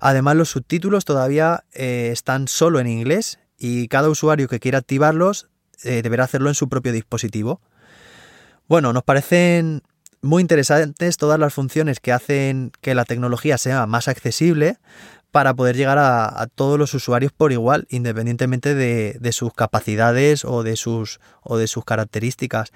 Además, 0.00 0.36
los 0.36 0.48
subtítulos 0.50 1.04
todavía 1.04 1.64
eh, 1.72 2.10
están 2.12 2.48
solo 2.48 2.80
en 2.80 2.86
inglés 2.86 3.38
y 3.58 3.88
cada 3.88 4.08
usuario 4.08 4.48
que 4.48 4.58
quiera 4.58 4.78
activarlos 4.78 5.48
eh, 5.84 6.02
deberá 6.02 6.24
hacerlo 6.24 6.48
en 6.48 6.54
su 6.54 6.68
propio 6.68 6.92
dispositivo. 6.92 7.60
Bueno, 8.68 8.92
nos 8.92 9.02
parecen 9.02 9.82
muy 10.22 10.40
interesantes 10.40 11.16
todas 11.16 11.38
las 11.38 11.52
funciones 11.52 12.00
que 12.00 12.12
hacen 12.12 12.72
que 12.80 12.94
la 12.94 13.04
tecnología 13.04 13.58
sea 13.58 13.86
más 13.86 14.08
accesible 14.08 14.78
para 15.32 15.54
poder 15.54 15.76
llegar 15.76 15.98
a, 15.98 16.46
todos 16.54 16.78
los 16.78 16.92
usuarios 16.94 17.32
por 17.32 17.52
igual, 17.52 17.86
independientemente 17.88 18.74
de, 18.74 19.32
sus 19.32 19.52
capacidades 19.54 20.44
o 20.44 20.62
de 20.62 20.76
sus, 20.76 21.18
características. 21.84 22.70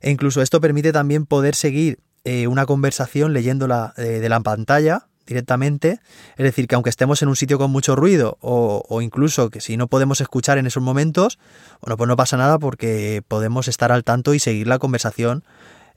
E 0.00 0.10
incluso 0.10 0.42
esto 0.42 0.60
permite 0.60 0.92
también 0.92 1.26
poder 1.26 1.56
seguir 1.56 1.98
eh, 2.24 2.46
una 2.46 2.66
conversación 2.66 3.32
leyéndola 3.32 3.94
eh, 3.96 4.02
de 4.02 4.28
la 4.28 4.40
pantalla 4.40 5.08
directamente. 5.26 5.98
Es 6.36 6.44
decir, 6.44 6.68
que 6.68 6.76
aunque 6.76 6.90
estemos 6.90 7.20
en 7.22 7.28
un 7.28 7.36
sitio 7.36 7.58
con 7.58 7.72
mucho 7.72 7.96
ruido 7.96 8.38
o, 8.40 9.00
incluso 9.02 9.50
que 9.50 9.60
si 9.60 9.76
no 9.76 9.88
podemos 9.88 10.20
escuchar 10.20 10.58
en 10.58 10.66
esos 10.66 10.82
momentos, 10.82 11.40
bueno, 11.80 11.96
pues 11.96 12.06
no 12.06 12.16
pasa 12.16 12.36
nada 12.36 12.60
porque 12.60 13.22
podemos 13.26 13.66
estar 13.66 13.90
al 13.90 14.04
tanto 14.04 14.34
y 14.34 14.38
seguir 14.38 14.68
la 14.68 14.78
conversación 14.78 15.42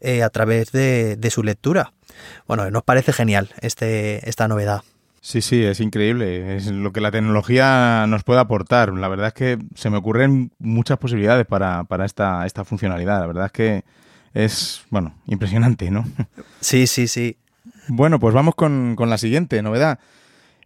eh, 0.02 0.24
a 0.24 0.30
través 0.32 0.72
de, 0.72 1.16
de, 1.16 1.30
su 1.30 1.44
lectura. 1.44 1.94
Bueno, 2.48 2.70
nos 2.72 2.84
parece 2.84 3.14
genial 3.14 3.50
este, 3.62 4.28
esta 4.28 4.48
novedad. 4.48 4.82
Sí, 5.26 5.42
sí, 5.42 5.64
es 5.64 5.80
increíble. 5.80 6.56
Es 6.56 6.68
lo 6.68 6.94
que 6.94 7.02
la 7.02 7.10
tecnología 7.10 8.06
nos 8.08 8.24
puede 8.24 8.40
aportar. 8.40 8.94
La 8.94 9.08
verdad 9.08 9.30
es 9.30 9.34
que 9.34 9.58
se 9.74 9.90
me 9.90 9.98
ocurren 9.98 10.52
muchas 10.60 11.00
posibilidades 11.00 11.48
para, 11.48 11.84
para 11.86 12.06
esta, 12.06 12.46
esta 12.46 12.64
funcionalidad. 12.64 13.22
La 13.22 13.26
verdad 13.26 13.46
es 13.48 13.52
que 13.52 13.84
es, 14.36 14.86
bueno, 14.92 15.16
impresionante, 15.26 15.90
¿no? 15.90 16.06
Sí, 16.60 16.86
sí, 16.86 17.08
sí. 17.08 17.38
Bueno, 17.88 18.20
pues 18.20 18.36
vamos 18.36 18.54
con, 18.54 18.96
con 18.96 19.10
la 19.10 19.18
siguiente 19.18 19.60
novedad. 19.64 19.98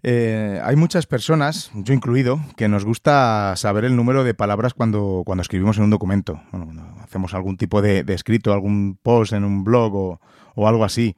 Eh, 0.04 0.60
hay 0.62 0.76
muchas 0.76 1.08
personas, 1.08 1.72
yo 1.74 1.94
incluido, 1.94 2.42
que 2.58 2.68
nos 2.68 2.84
gusta 2.84 3.54
saber 3.56 3.86
el 3.86 3.96
número 3.96 4.26
de 4.26 4.34
palabras 4.34 4.74
cuando, 4.74 5.24
cuando 5.26 5.42
escribimos 5.42 5.78
en 5.78 5.86
un 5.86 5.90
documento. 5.90 6.42
Bueno, 6.52 6.66
cuando 6.66 6.84
hacemos 7.02 7.34
algún 7.34 7.56
tipo 7.56 7.82
de, 7.82 8.04
de 8.04 8.14
escrito, 8.14 8.52
algún 8.52 9.00
post 9.02 9.32
en 9.32 9.46
un 9.46 9.64
blog 9.64 9.96
o, 9.96 10.22
o 10.56 10.68
algo 10.68 10.84
así. 10.84 11.16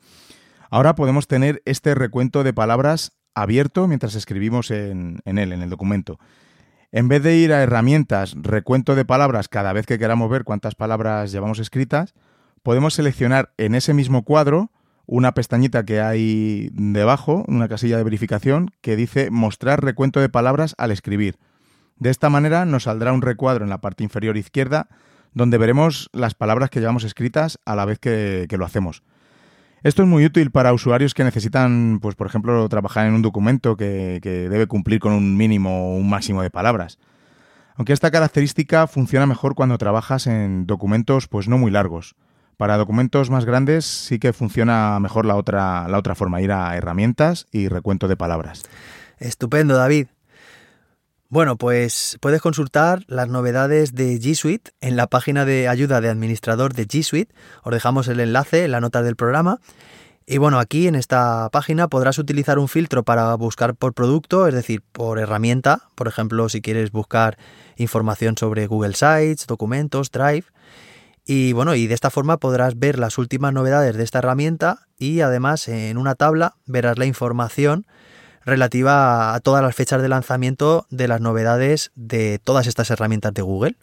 Ahora 0.69 0.93
podemos 0.93 1.27
tener 1.27 1.63
este 1.65 1.95
recuento 1.95 2.43
de 2.43 2.53
palabras 2.53 3.13
abierto 3.35 3.87
mientras 3.87 4.15
escribimos 4.15 4.71
en, 4.71 5.21
él, 5.25 5.53
en 5.53 5.61
el 5.61 5.69
documento. 5.69 6.19
En 6.91 7.07
vez 7.07 7.23
de 7.23 7.37
ir 7.37 7.53
a 7.53 7.63
herramientas, 7.63 8.35
recuento 8.37 8.95
de 8.95 9.05
palabras 9.05 9.47
cada 9.47 9.71
vez 9.71 9.85
que 9.85 9.97
queramos 9.97 10.29
ver 10.29 10.43
cuántas 10.43 10.75
palabras 10.75 11.31
llevamos 11.31 11.59
escritas, 11.59 12.13
podemos 12.63 12.93
seleccionar 12.93 13.53
en 13.57 13.75
ese 13.75 13.93
mismo 13.93 14.23
cuadro 14.23 14.71
una 15.05 15.33
pestañita 15.33 15.85
que 15.85 16.01
hay 16.01 16.69
debajo, 16.73 17.45
una 17.47 17.67
casilla 17.67 17.97
de 17.97 18.03
verificación, 18.03 18.71
que 18.81 18.95
dice 18.95 19.31
mostrar 19.31 19.83
recuento 19.83 20.19
de 20.19 20.29
palabras 20.29 20.75
al 20.77 20.91
escribir. 20.91 21.37
De 21.97 22.09
esta 22.09 22.29
manera 22.29 22.65
nos 22.65 22.83
saldrá 22.83 23.13
un 23.13 23.21
recuadro 23.21 23.63
en 23.63 23.69
la 23.69 23.81
parte 23.81 24.03
inferior 24.03 24.37
izquierda 24.37 24.89
donde 25.33 25.57
veremos 25.57 26.09
las 26.11 26.33
palabras 26.33 26.69
que 26.69 26.81
llevamos 26.81 27.05
escritas 27.05 27.59
a 27.65 27.75
la 27.75 27.85
vez 27.85 27.99
que 27.99 28.47
lo 28.57 28.65
hacemos. 28.65 29.03
Esto 29.83 30.03
es 30.03 30.07
muy 30.07 30.23
útil 30.25 30.51
para 30.51 30.73
usuarios 30.73 31.15
que 31.15 31.23
necesitan, 31.23 31.99
pues 32.01 32.13
por 32.13 32.27
ejemplo, 32.27 32.69
trabajar 32.69 33.07
en 33.07 33.15
un 33.15 33.23
documento 33.23 33.75
que, 33.75 34.19
debe 34.21 34.67
cumplir 34.67 34.99
con 34.99 35.11
un 35.11 35.35
mínimo 35.35 35.93
o 35.93 35.97
un 35.97 36.07
máximo 36.07 36.43
de 36.43 36.51
palabras. 36.51 36.99
Aunque 37.75 37.93
esta 37.93 38.11
característica 38.11 38.85
funciona 38.85 39.25
mejor 39.25 39.55
cuando 39.55 39.79
trabajas 39.79 40.27
en 40.27 40.67
documentos 40.67 41.27
pues 41.27 41.47
no 41.47 41.57
muy 41.57 41.71
largos. 41.71 42.15
Para 42.57 42.77
documentos 42.77 43.31
más 43.31 43.45
grandes 43.45 43.85
sí 43.85 44.19
que 44.19 44.33
funciona 44.33 44.99
mejor 44.99 45.25
la 45.25 45.35
otra, 45.35 45.87
la 45.87 45.97
otra 45.97 46.13
forma, 46.13 46.41
ir 46.41 46.51
a 46.51 46.77
herramientas 46.77 47.47
y 47.51 47.67
recuento 47.67 48.07
de 48.07 48.17
palabras. 48.17 48.61
Estupendo, 49.17 49.75
David. 49.75 50.07
Bueno, 51.31 51.55
pues 51.55 52.17
puedes 52.19 52.41
consultar 52.41 53.05
las 53.07 53.29
novedades 53.29 53.95
de 53.95 54.19
G 54.19 54.35
Suite 54.35 54.71
en 54.81 54.97
la 54.97 55.07
página 55.07 55.45
de 55.45 55.69
ayuda 55.69 56.01
de 56.01 56.09
administrador 56.09 56.73
de 56.73 56.85
G 56.85 57.03
Suite. 57.03 57.33
Os 57.63 57.71
dejamos 57.71 58.09
el 58.09 58.19
enlace 58.19 58.65
en 58.65 58.71
la 58.71 58.81
nota 58.81 59.01
del 59.01 59.15
programa. 59.15 59.61
Y 60.25 60.39
bueno, 60.39 60.59
aquí 60.59 60.89
en 60.89 60.95
esta 60.95 61.47
página 61.49 61.87
podrás 61.87 62.19
utilizar 62.19 62.59
un 62.59 62.67
filtro 62.67 63.03
para 63.03 63.33
buscar 63.35 63.75
por 63.75 63.93
producto, 63.93 64.45
es 64.45 64.53
decir, 64.53 64.81
por 64.91 65.19
herramienta. 65.19 65.83
Por 65.95 66.09
ejemplo, 66.09 66.49
si 66.49 66.61
quieres 66.61 66.91
buscar 66.91 67.37
información 67.77 68.35
sobre 68.37 68.67
Google 68.67 68.95
Sites, 68.95 69.47
documentos, 69.47 70.11
Drive. 70.11 70.47
Y 71.25 71.53
bueno, 71.53 71.75
y 71.75 71.87
de 71.87 71.93
esta 71.93 72.09
forma 72.09 72.39
podrás 72.39 72.77
ver 72.77 72.99
las 72.99 73.17
últimas 73.17 73.53
novedades 73.53 73.95
de 73.95 74.03
esta 74.03 74.19
herramienta 74.19 74.79
y 74.97 75.21
además 75.21 75.69
en 75.69 75.97
una 75.97 76.15
tabla 76.15 76.55
verás 76.65 76.97
la 76.97 77.05
información 77.05 77.85
relativa 78.45 79.33
a 79.33 79.39
todas 79.39 79.63
las 79.63 79.75
fechas 79.75 80.01
de 80.01 80.09
lanzamiento 80.09 80.85
de 80.89 81.07
las 81.07 81.21
novedades 81.21 81.91
de 81.95 82.39
todas 82.43 82.67
estas 82.67 82.89
herramientas 82.91 83.33
de 83.33 83.41
Google. 83.41 83.75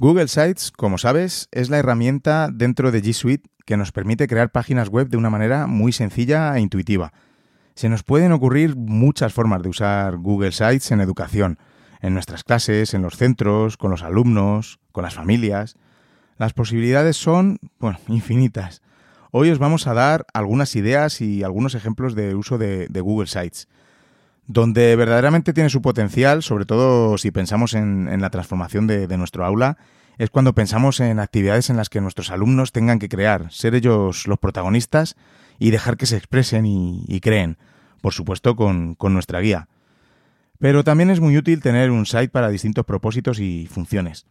Google 0.00 0.28
Sites, 0.28 0.70
como 0.70 0.96
sabes, 0.96 1.48
es 1.50 1.70
la 1.70 1.78
herramienta 1.78 2.50
dentro 2.52 2.92
de 2.92 3.02
G 3.02 3.12
Suite 3.12 3.50
que 3.66 3.76
nos 3.76 3.90
permite 3.90 4.28
crear 4.28 4.50
páginas 4.50 4.88
web 4.88 5.08
de 5.08 5.16
una 5.16 5.28
manera 5.28 5.66
muy 5.66 5.92
sencilla 5.92 6.56
e 6.56 6.60
intuitiva. 6.60 7.12
Se 7.74 7.88
nos 7.88 8.04
pueden 8.04 8.30
ocurrir 8.32 8.76
muchas 8.76 9.32
formas 9.32 9.60
de 9.60 9.68
usar 9.68 10.16
Google 10.16 10.52
Sites 10.52 10.92
en 10.92 11.00
educación, 11.00 11.58
en 12.00 12.14
nuestras 12.14 12.44
clases, 12.44 12.94
en 12.94 13.02
los 13.02 13.16
centros, 13.16 13.76
con 13.76 13.90
los 13.90 14.04
alumnos, 14.04 14.78
con 14.92 15.02
las 15.02 15.14
familias. 15.14 15.76
Las 16.38 16.52
posibilidades 16.52 17.16
son, 17.16 17.58
bueno, 17.80 17.98
infinitas. 18.06 18.80
Hoy 19.32 19.50
os 19.50 19.58
vamos 19.58 19.88
a 19.88 19.94
dar 19.94 20.24
algunas 20.32 20.76
ideas 20.76 21.20
y 21.20 21.42
algunos 21.42 21.74
ejemplos 21.74 22.14
de 22.14 22.36
uso 22.36 22.58
de, 22.58 22.86
Google 23.00 23.26
Sites. 23.26 23.66
Donde 24.46 24.94
verdaderamente 24.94 25.52
tiene 25.52 25.68
su 25.68 25.82
potencial, 25.82 26.44
sobre 26.44 26.64
todo 26.64 27.18
si 27.18 27.32
pensamos 27.32 27.74
en, 27.74 28.20
la 28.20 28.30
transformación 28.30 28.86
de, 28.86 29.18
nuestro 29.18 29.44
aula, 29.44 29.78
es 30.16 30.30
cuando 30.30 30.54
pensamos 30.54 31.00
en 31.00 31.18
actividades 31.18 31.70
en 31.70 31.76
las 31.76 31.88
que 31.88 32.00
nuestros 32.00 32.30
alumnos 32.30 32.70
tengan 32.70 33.00
que 33.00 33.08
crear, 33.08 33.50
ser 33.50 33.74
ellos 33.74 34.28
los 34.28 34.38
protagonistas 34.38 35.16
y 35.58 35.72
dejar 35.72 35.96
que 35.96 36.06
se 36.06 36.16
expresen 36.16 36.66
y, 36.66 37.20
creen, 37.20 37.58
por 38.00 38.12
supuesto 38.12 38.54
con, 38.54 38.94
con 38.94 39.12
nuestra 39.12 39.40
guía. 39.40 39.68
Pero 40.60 40.84
también 40.84 41.10
es 41.10 41.18
muy 41.18 41.36
útil 41.36 41.60
tener 41.60 41.90
un 41.90 42.06
site 42.06 42.28
para 42.28 42.48
distintos 42.48 42.84
propósitos 42.84 43.40
y 43.40 43.66
funciones. 43.66 44.26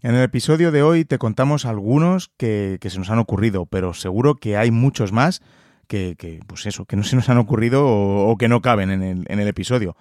En 0.00 0.14
el 0.14 0.22
episodio 0.22 0.70
de 0.70 0.82
hoy 0.84 1.04
te 1.04 1.18
contamos 1.18 1.64
algunos 1.64 2.30
que, 2.36 2.78
se 2.80 2.98
nos 2.98 3.10
han 3.10 3.18
ocurrido, 3.18 3.66
pero 3.66 3.94
seguro 3.94 4.36
que 4.36 4.56
hay 4.56 4.70
muchos 4.70 5.10
más 5.10 5.42
que, 5.88 6.40
pues 6.46 6.66
eso, 6.66 6.84
que 6.84 6.94
no 6.94 7.02
se 7.02 7.16
nos 7.16 7.28
han 7.28 7.38
ocurrido 7.38 7.84
o, 7.84 8.36
que 8.36 8.46
no 8.46 8.62
caben 8.62 8.90
en 8.90 9.02
el, 9.02 9.24
en 9.28 9.40
el, 9.40 9.48
episodio. 9.48 9.96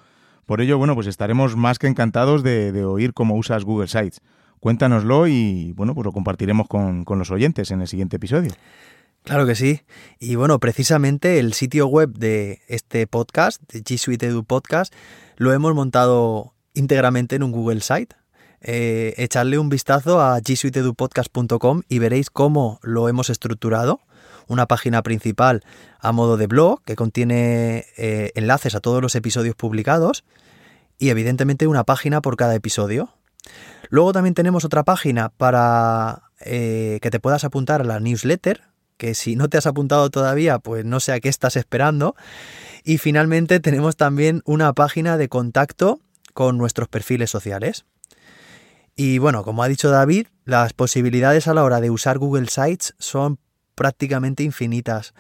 Por 0.46 0.62
ello, 0.62 0.78
bueno, 0.78 0.94
pues 0.94 1.08
estaremos 1.08 1.56
más 1.56 1.80
que 1.80 1.88
encantados 1.88 2.44
de, 2.44 2.86
oír 2.86 3.14
cómo 3.14 3.36
usas 3.36 3.64
Google 3.64 3.88
Sites. 3.88 4.22
Cuéntanoslo 4.60 5.28
y 5.28 5.74
bueno, 5.74 5.96
pues 5.96 6.06
lo 6.06 6.12
compartiremos 6.12 6.68
con, 6.68 7.04
los 7.08 7.32
oyentes 7.32 7.72
en 7.72 7.82
el 7.82 7.88
siguiente 7.88 8.18
episodio. 8.18 8.52
Claro 9.24 9.48
que 9.48 9.56
sí. 9.56 9.82
Y 10.20 10.36
bueno, 10.36 10.60
precisamente 10.60 11.40
el 11.40 11.54
sitio 11.54 11.88
web 11.88 12.14
de 12.14 12.62
este 12.68 13.08
podcast, 13.08 13.62
de 13.72 13.84
G 13.84 13.98
Suite 13.98 14.28
Edu 14.28 14.44
Podcast, 14.44 14.94
lo 15.38 15.54
hemos 15.54 15.74
montado 15.74 16.54
íntegramente 16.74 17.36
en 17.36 17.44
un 17.44 17.52
Google 17.52 17.82
Site. 17.82 18.16
Eh, 18.62 19.14
echarle 19.18 19.60
un 19.60 19.70
vistazo 19.70 20.20
a 20.20 20.40
gsuitedupodcast.com 20.40 21.84
y 21.88 22.00
veréis 22.00 22.30
cómo 22.30 22.80
lo 22.82 23.08
hemos 23.10 23.30
estructurado. 23.30 24.02
Una 24.48 24.66
página 24.66 25.04
principal 25.04 25.64
a 26.00 26.12
modo 26.12 26.38
de 26.38 26.48
blog 26.48 26.82
que 26.84 26.96
contiene 26.96 27.86
eh, 27.98 28.32
enlaces 28.36 28.76
a 28.76 28.80
todos 28.80 29.02
los 29.02 29.16
episodios 29.16 29.56
publicados 29.56 30.24
y 30.98 31.10
evidentemente 31.10 31.68
una 31.68 31.84
página 31.84 32.22
por 32.22 32.38
cada 32.38 32.56
episodio. 32.56 33.14
Luego 33.90 34.14
también 34.14 34.34
tenemos 34.34 34.66
otra 34.66 34.84
página 34.84 35.30
para 35.30 36.24
eh, 36.42 37.00
que 37.02 37.10
te 37.10 37.20
puedas 37.20 37.44
apuntar 37.44 37.82
a 37.82 37.86
la 37.86 38.00
newsletter, 38.00 38.64
que 38.98 39.14
si 39.14 39.36
no 39.36 39.48
te 39.48 39.58
has 39.58 39.68
apuntado 39.68 40.10
todavía, 40.10 40.60
pues 40.60 40.86
no 40.86 41.00
sé 41.00 41.14
a 41.14 41.20
qué 41.20 41.30
estás 41.30 41.56
esperando. 41.56 42.16
Y 42.84 42.98
finalmente 42.98 43.60
tenemos 43.60 43.96
también 43.96 44.42
una 44.46 44.74
página 44.74 45.18
de 45.18 45.30
contacto 45.30 46.00
con 46.34 46.58
nuestros 46.58 46.88
perfiles 46.88 47.30
sociales. 47.30 47.86
Y 49.00 49.20
bueno, 49.20 49.44
como 49.44 49.62
ha 49.62 49.68
dicho 49.68 49.92
David, 49.92 50.26
las 50.44 50.74
posibilidades 50.74 51.48
a 51.48 51.54
la 51.54 51.64
hora 51.64 51.80
de 51.82 51.92
usar 51.92 52.18
Google 52.18 52.48
Sites 52.50 52.96
son 52.98 53.38
prácticamente 53.76 54.42
infinitas. 54.42 55.14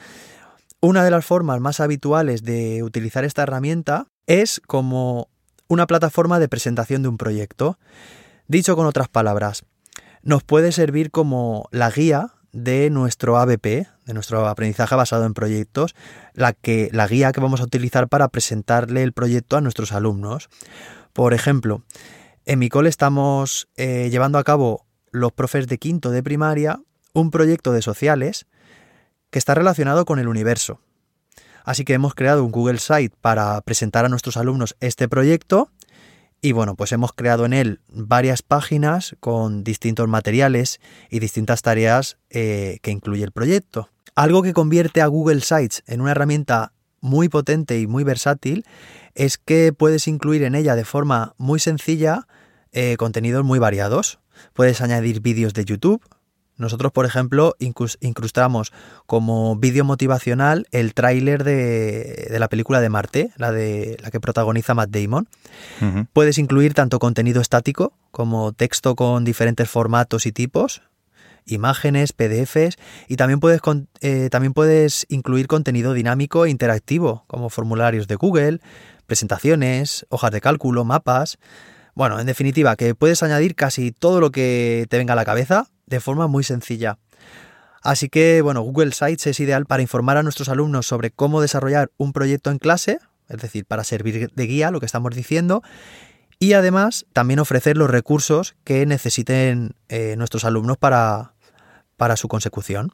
Una 0.81 1.03
de 1.03 1.12
las 1.12 1.24
formas 1.24 1.62
más 1.62 1.79
habituales 1.79 2.41
de 2.41 2.81
utilizar 2.81 3.24
esta 3.24 3.43
herramienta 3.43 4.07
es 4.25 4.60
como 4.65 5.29
una 5.67 5.86
plataforma 5.86 6.39
de 6.39 6.50
presentación 6.50 7.03
de 7.03 7.10
un 7.10 7.17
proyecto. 7.17 7.77
Dicho 8.48 8.75
con 8.75 8.88
otras 8.88 9.10
palabras, 9.10 9.63
nos 10.24 10.43
puede 10.43 10.72
servir 10.72 11.12
como 11.12 11.69
la 11.72 11.91
guía 11.91 12.34
de 12.53 12.89
nuestro 12.89 13.38
ABP, 13.38 13.86
de 14.05 14.13
nuestro 14.15 14.48
aprendizaje 14.48 14.96
basado 14.96 15.25
en 15.25 15.36
proyectos, 15.36 15.93
la, 16.34 16.53
que, 16.53 16.89
la 16.93 17.07
guía 17.07 17.31
que 17.31 17.41
vamos 17.41 17.62
a 17.62 17.65
utilizar 17.65 18.07
para 18.07 18.29
presentarle 18.29 19.03
el 19.03 19.13
proyecto 19.13 19.55
a 19.55 19.62
nuestros 19.62 19.91
alumnos. 19.91 20.50
Por 21.13 21.36
ejemplo, 21.36 21.84
en 22.48 22.60
mi 22.60 22.70
cole 22.70 22.88
estamos 22.88 23.68
eh, 23.75 24.08
llevando 24.10 24.38
a 24.38 24.44
cabo 24.46 24.86
los 25.12 25.34
profes 25.34 25.68
de 25.68 25.77
quinto 25.77 26.12
de 26.12 26.24
primaria 26.24 26.80
un 27.13 27.30
proyecto 27.30 27.74
de 27.74 27.82
sociales 27.82 28.48
que 29.30 29.38
está 29.38 29.54
relacionado 29.54 30.06
con 30.06 30.18
el 30.18 30.30
universo. 30.30 30.80
Así 31.66 31.84
que 31.84 31.94
hemos 31.94 32.16
creado 32.16 32.46
un 32.46 32.51
Google 32.54 32.80
Site 32.80 33.13
para 33.20 33.60
presentar 33.62 34.06
a 34.06 34.10
nuestros 34.10 34.38
alumnos 34.38 34.77
este 34.80 35.10
proyecto 35.10 35.72
y 36.42 36.54
bueno, 36.54 36.75
pues 36.75 36.94
hemos 36.94 37.12
creado 37.12 37.46
en 37.46 37.51
él 37.51 37.82
varias 37.89 38.44
páginas 38.44 39.18
con 39.20 39.66
distintos 39.66 40.08
materiales 40.08 40.80
y 41.10 41.20
distintas 41.20 41.62
tareas 41.62 42.18
eh, 42.30 42.80
que 42.82 42.92
incluye 42.92 43.25
el 43.25 43.34
proyecto. 43.34 43.89
Algo 44.16 44.42
que 44.42 44.54
convierte 44.54 45.01
a 45.01 45.08
Google 45.08 45.42
Sites 45.42 45.84
en 45.86 46.00
una 46.00 46.12
herramienta 46.12 46.72
muy 47.01 47.27
potente 47.27 47.77
y 47.77 47.88
muy 47.88 48.06
versátil 48.06 48.66
es 49.16 49.38
que 49.38 49.74
puedes 49.74 50.08
incluir 50.08 50.44
en 50.44 50.56
ella 50.56 50.75
de 50.75 50.86
forma 50.86 51.34
muy 51.38 51.60
sencilla 51.60 52.25
eh, 52.71 52.97
contenidos 52.97 53.43
muy 53.43 53.59
variados. 53.59 54.19
Puedes 54.53 54.81
añadir 54.81 55.21
vídeos 55.21 55.53
de 55.53 55.65
YouTube, 55.65 56.01
nosotros, 56.57 56.91
por 56.91 57.05
ejemplo, 57.05 57.55
incrustamos 57.59 58.74
como 59.05 59.55
vídeo 59.55 59.86
motivacional 59.86 60.65
el 60.71 60.95
tráiler 60.95 61.43
de, 61.43 62.36
la 62.39 62.50
película 62.50 62.81
de 62.81 62.89
Marte, 62.89 63.31
la, 63.38 63.51
de, 63.51 63.97
la 64.01 64.09
que 64.09 64.19
protagoniza 64.19 64.74
Matt 64.74 64.89
Damon. 64.89 65.27
Puedes 66.13 66.39
incluir 66.39 66.74
tanto 66.74 66.97
contenido 66.97 67.41
estático 67.41 67.93
como 68.12 68.53
texto 68.53 68.95
con 68.95 69.24
diferentes 69.24 69.69
formatos 69.69 70.25
y 70.25 70.31
tipos, 70.31 70.81
imágenes, 71.45 72.12
PDFs 72.12 72.77
y 73.07 73.17
también 73.17 73.39
puedes, 73.39 73.62
eh, 74.01 74.29
también 74.31 74.53
puedes 74.53 75.05
incluir 75.09 75.45
contenido 75.45 75.93
dinámico 75.93 76.45
e 76.45 76.50
interactivo 76.50 77.24
como 77.27 77.50
formularios 77.51 78.07
de 78.07 78.15
Google, 78.15 78.59
presentaciones, 79.05 80.07
hojas 80.09 80.31
de 80.31 80.41
cálculo, 80.41 80.83
mapas. 80.86 81.38
Bueno, 81.98 82.20
en 82.20 82.27
definitiva, 82.27 82.75
que 82.75 82.94
puedes 82.94 83.24
añadir 83.24 83.56
casi 83.56 83.92
todo 83.92 84.20
lo 84.22 84.30
que 84.30 84.86
te 84.88 85.00
venga 85.00 85.13
a 85.13 85.16
la 85.16 85.25
cabeza 85.25 85.66
de 85.88 86.00
forma 86.00 86.27
muy 86.27 86.44
sencilla. 86.44 87.00
Así 87.82 88.08
que, 88.08 88.44
bueno, 88.44 88.62
Google 88.62 88.92
Sites 88.92 89.25
es 89.25 89.39
ideal 89.39 89.66
para 89.66 89.82
informar 89.82 90.16
a 90.16 90.22
nuestros 90.22 90.48
alumnos 90.48 90.86
sobre 90.86 91.10
cómo 91.10 91.42
desarrollar 91.42 91.89
un 91.98 92.13
proyecto 92.13 92.51
en 92.51 92.60
clase, 92.60 93.00
es 93.30 93.42
decir, 93.42 93.66
para 93.66 93.84
servir 93.84 94.30
de 94.32 94.46
guía, 94.46 94.70
lo 94.70 94.80
que 94.80 94.86
estamos 94.86 95.16
diciendo, 95.16 95.63
y 96.38 96.54
además 96.54 97.08
también 97.13 97.39
ofrecer 97.39 97.77
los 97.77 97.89
recursos 97.89 98.56
que 98.63 98.86
necesiten 98.86 99.74
eh, 99.89 100.13
nuestros 100.18 100.46
alumnos 100.46 100.77
para, 100.77 101.34
para 101.96 102.16
su 102.16 102.27
consecución. 102.27 102.94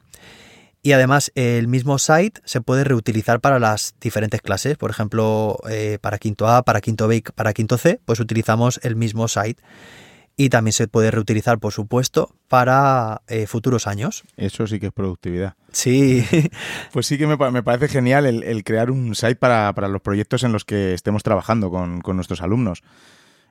Y 0.84 0.92
además 0.92 1.32
el 1.34 1.66
mismo 1.66 1.98
site 1.98 2.42
se 2.44 2.60
puede 2.60 2.84
reutilizar 2.84 3.40
para 3.40 3.58
las 3.58 3.94
diferentes 4.02 4.42
clases. 4.42 4.76
Por 4.76 4.90
ejemplo, 4.90 5.58
eh, 5.70 5.96
para 5.98 6.18
quinto 6.18 6.46
A, 6.46 6.62
para 6.62 6.82
quinto 6.82 7.08
B, 7.08 7.24
para 7.34 7.54
quinto 7.54 7.78
C, 7.78 8.02
pues 8.04 8.20
utilizamos 8.20 8.78
el 8.82 8.94
mismo 8.94 9.26
site 9.26 9.62
y 10.36 10.50
también 10.50 10.74
se 10.74 10.86
puede 10.86 11.10
reutilizar, 11.10 11.58
por 11.58 11.72
supuesto, 11.72 12.36
para 12.48 13.22
eh, 13.28 13.46
futuros 13.46 13.86
años. 13.86 14.24
Eso 14.36 14.66
sí 14.66 14.78
que 14.78 14.88
es 14.88 14.92
productividad. 14.92 15.54
Sí. 15.72 16.26
pues 16.92 17.06
sí 17.06 17.16
que 17.16 17.26
me, 17.26 17.62
parece 17.62 17.88
genial 17.88 18.26
el, 18.26 18.62
crear 18.62 18.90
un 18.90 19.14
site 19.14 19.36
para, 19.36 19.72
los 19.88 20.02
proyectos 20.02 20.42
en 20.42 20.52
los 20.52 20.66
que 20.66 20.92
estemos 20.92 21.22
trabajando 21.22 21.70
con, 21.70 22.02
nuestros 22.14 22.42
alumnos. 22.42 22.82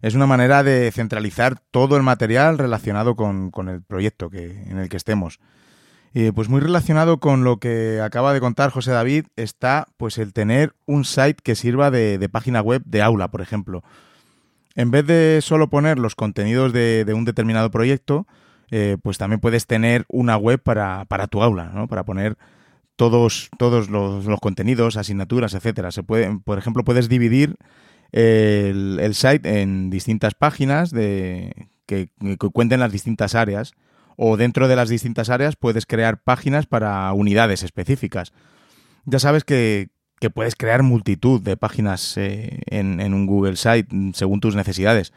Es 0.03 0.13
una 0.13 0.27
manera 0.27 0.61
de 0.61 0.91
centralizar 0.91 1.57
todo 1.71 1.97
el 1.97 2.03
material 2.03 2.59
relacionado 2.59 3.15
con, 3.15 3.51
el 3.69 3.81
proyecto 3.81 4.29
que, 4.29 4.51
en 4.69 4.77
el 4.77 4.87
que 4.87 4.97
estemos. 4.97 5.39
Y 6.13 6.31
pues 6.31 6.47
muy 6.47 6.61
relacionado 6.61 7.19
con 7.19 7.43
lo 7.43 7.57
que 7.57 7.99
acaba 8.01 8.33
de 8.33 8.39
contar 8.39 8.69
José 8.69 8.91
David 8.91 9.25
está 9.35 9.87
pues 9.97 10.17
el 10.17 10.31
tener 10.31 10.73
un 10.85 11.05
site 11.05 11.37
que 11.41 11.55
sirva 11.55 11.89
de 11.89 12.29
página 12.31 12.61
web 12.61 12.83
de 12.85 13.01
aula, 13.01 13.29
por 13.29 13.41
ejemplo 13.41 13.83
en 14.75 14.91
vez 14.91 15.05
de 15.05 15.39
solo 15.41 15.69
poner 15.69 15.99
los 15.99 16.15
contenidos 16.15 16.73
de, 16.73 17.11
un 17.15 17.25
determinado 17.25 17.69
proyecto, 17.71 18.25
eh, 18.71 18.97
pues 19.01 19.17
también 19.17 19.39
puedes 19.39 19.67
tener 19.67 20.05
una 20.07 20.37
web 20.37 20.61
para, 20.61 21.05
tu 21.29 21.43
aula, 21.43 21.71
¿no? 21.73 21.87
Para 21.87 22.03
poner 22.03 22.37
todos, 22.95 23.49
todos 23.57 23.89
los, 23.89 24.25
contenidos, 24.39 24.97
asignaturas, 24.97 25.53
etcétera. 25.53 25.91
Se 25.91 26.03
puede, 26.03 26.39
por 26.43 26.57
ejemplo, 26.57 26.83
puedes 26.83 27.07
dividir 27.07 27.55
el, 28.11 29.13
site 29.13 29.61
en 29.61 29.89
distintas 29.89 30.33
páginas 30.33 30.91
de, 30.91 31.67
que, 31.85 32.09
cuenten 32.51 32.79
las 32.79 32.91
distintas 32.91 33.35
áreas. 33.35 33.73
O 34.17 34.37
dentro 34.37 34.67
de 34.67 34.75
las 34.75 34.89
distintas 34.89 35.29
áreas 35.29 35.55
puedes 35.55 35.85
crear 35.85 36.21
páginas 36.21 36.65
para 36.65 37.11
unidades 37.13 37.63
específicas. 37.63 38.33
Ya 39.05 39.19
sabes 39.19 39.43
que, 39.43 39.89
que 40.23 40.29
puedes 40.29 40.55
crear 40.55 40.83
multitud 40.83 41.41
de 41.41 41.57
páginas 41.57 42.15
eh, 42.15 42.61
en, 42.67 43.13
un 43.13 43.25
Google 43.25 43.57
Site 43.57 43.93
según 44.13 44.39
tus 44.39 44.55
necesidades. 44.55 45.11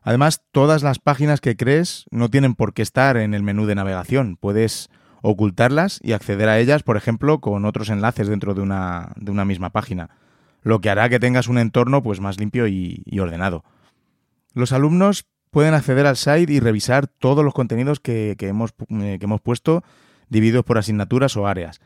Además, 0.00 0.42
todas 0.52 0.82
las 0.82 0.98
páginas 0.98 1.42
que 1.42 1.54
crees 1.54 2.06
no 2.10 2.30
tienen 2.30 2.54
por 2.54 2.72
qué 2.72 2.80
estar 2.80 3.18
en 3.18 3.34
el 3.34 3.42
menú 3.42 3.66
de 3.66 3.74
navegación. 3.74 4.38
Puedes 4.40 4.88
ocultarlas 5.20 6.00
y 6.02 6.12
acceder 6.12 6.48
a 6.48 6.58
ellas, 6.58 6.82
por 6.82 6.96
ejemplo, 6.96 7.42
con 7.42 7.66
otros 7.66 7.90
enlaces 7.90 8.26
dentro 8.26 8.54
de 8.54 8.62
una, 8.62 9.12
de 9.16 9.30
una 9.30 9.44
misma 9.44 9.68
página, 9.68 10.08
lo 10.62 10.80
que 10.80 10.88
hará 10.88 11.10
que 11.10 11.20
tengas 11.20 11.48
un 11.48 11.58
entorno 11.58 12.02
pues, 12.02 12.20
más 12.20 12.40
limpio 12.40 12.66
y, 12.66 13.04
ordenado. 13.20 13.64
Los 14.54 14.72
alumnos 14.72 15.26
pueden 15.52 15.74
acceder 15.74 16.06
al 16.06 16.16
site 16.16 16.50
y 16.50 16.60
revisar 16.60 17.06
todos 17.06 17.44
los 17.44 17.52
contenidos 17.54 18.00
que, 18.00 18.34
hemos, 18.40 18.74
eh, 18.88 19.18
que 19.20 19.24
hemos 19.26 19.40
puesto 19.40 19.84
divididos 20.30 20.64
por 20.64 20.78
asignaturas 20.78 21.36
o 21.36 21.46
áreas. 21.46 21.80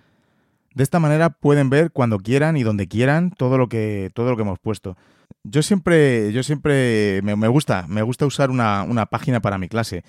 De 0.72 0.84
esta 0.84 1.00
manera 1.00 1.30
pueden 1.30 1.68
ver 1.68 1.90
cuando 1.90 2.18
quieran 2.18 2.56
y 2.56 2.62
donde 2.62 2.86
quieran 2.86 3.32
todo 3.32 3.58
lo 3.58 3.68
que, 3.68 4.10
todo 4.14 4.30
lo 4.30 4.36
que 4.36 4.42
hemos 4.42 4.60
puesto. 4.60 4.96
Yo 5.42 5.62
siempre, 5.62 6.32
yo 6.32 6.44
siempre 6.44 7.20
me, 7.22 7.48
gusta, 7.48 7.86
me 7.88 8.02
gusta 8.02 8.24
usar 8.24 8.50
una, 8.50 9.06
página 9.10 9.40
para 9.40 9.58
mi 9.58 9.68
clase. 9.68 10.04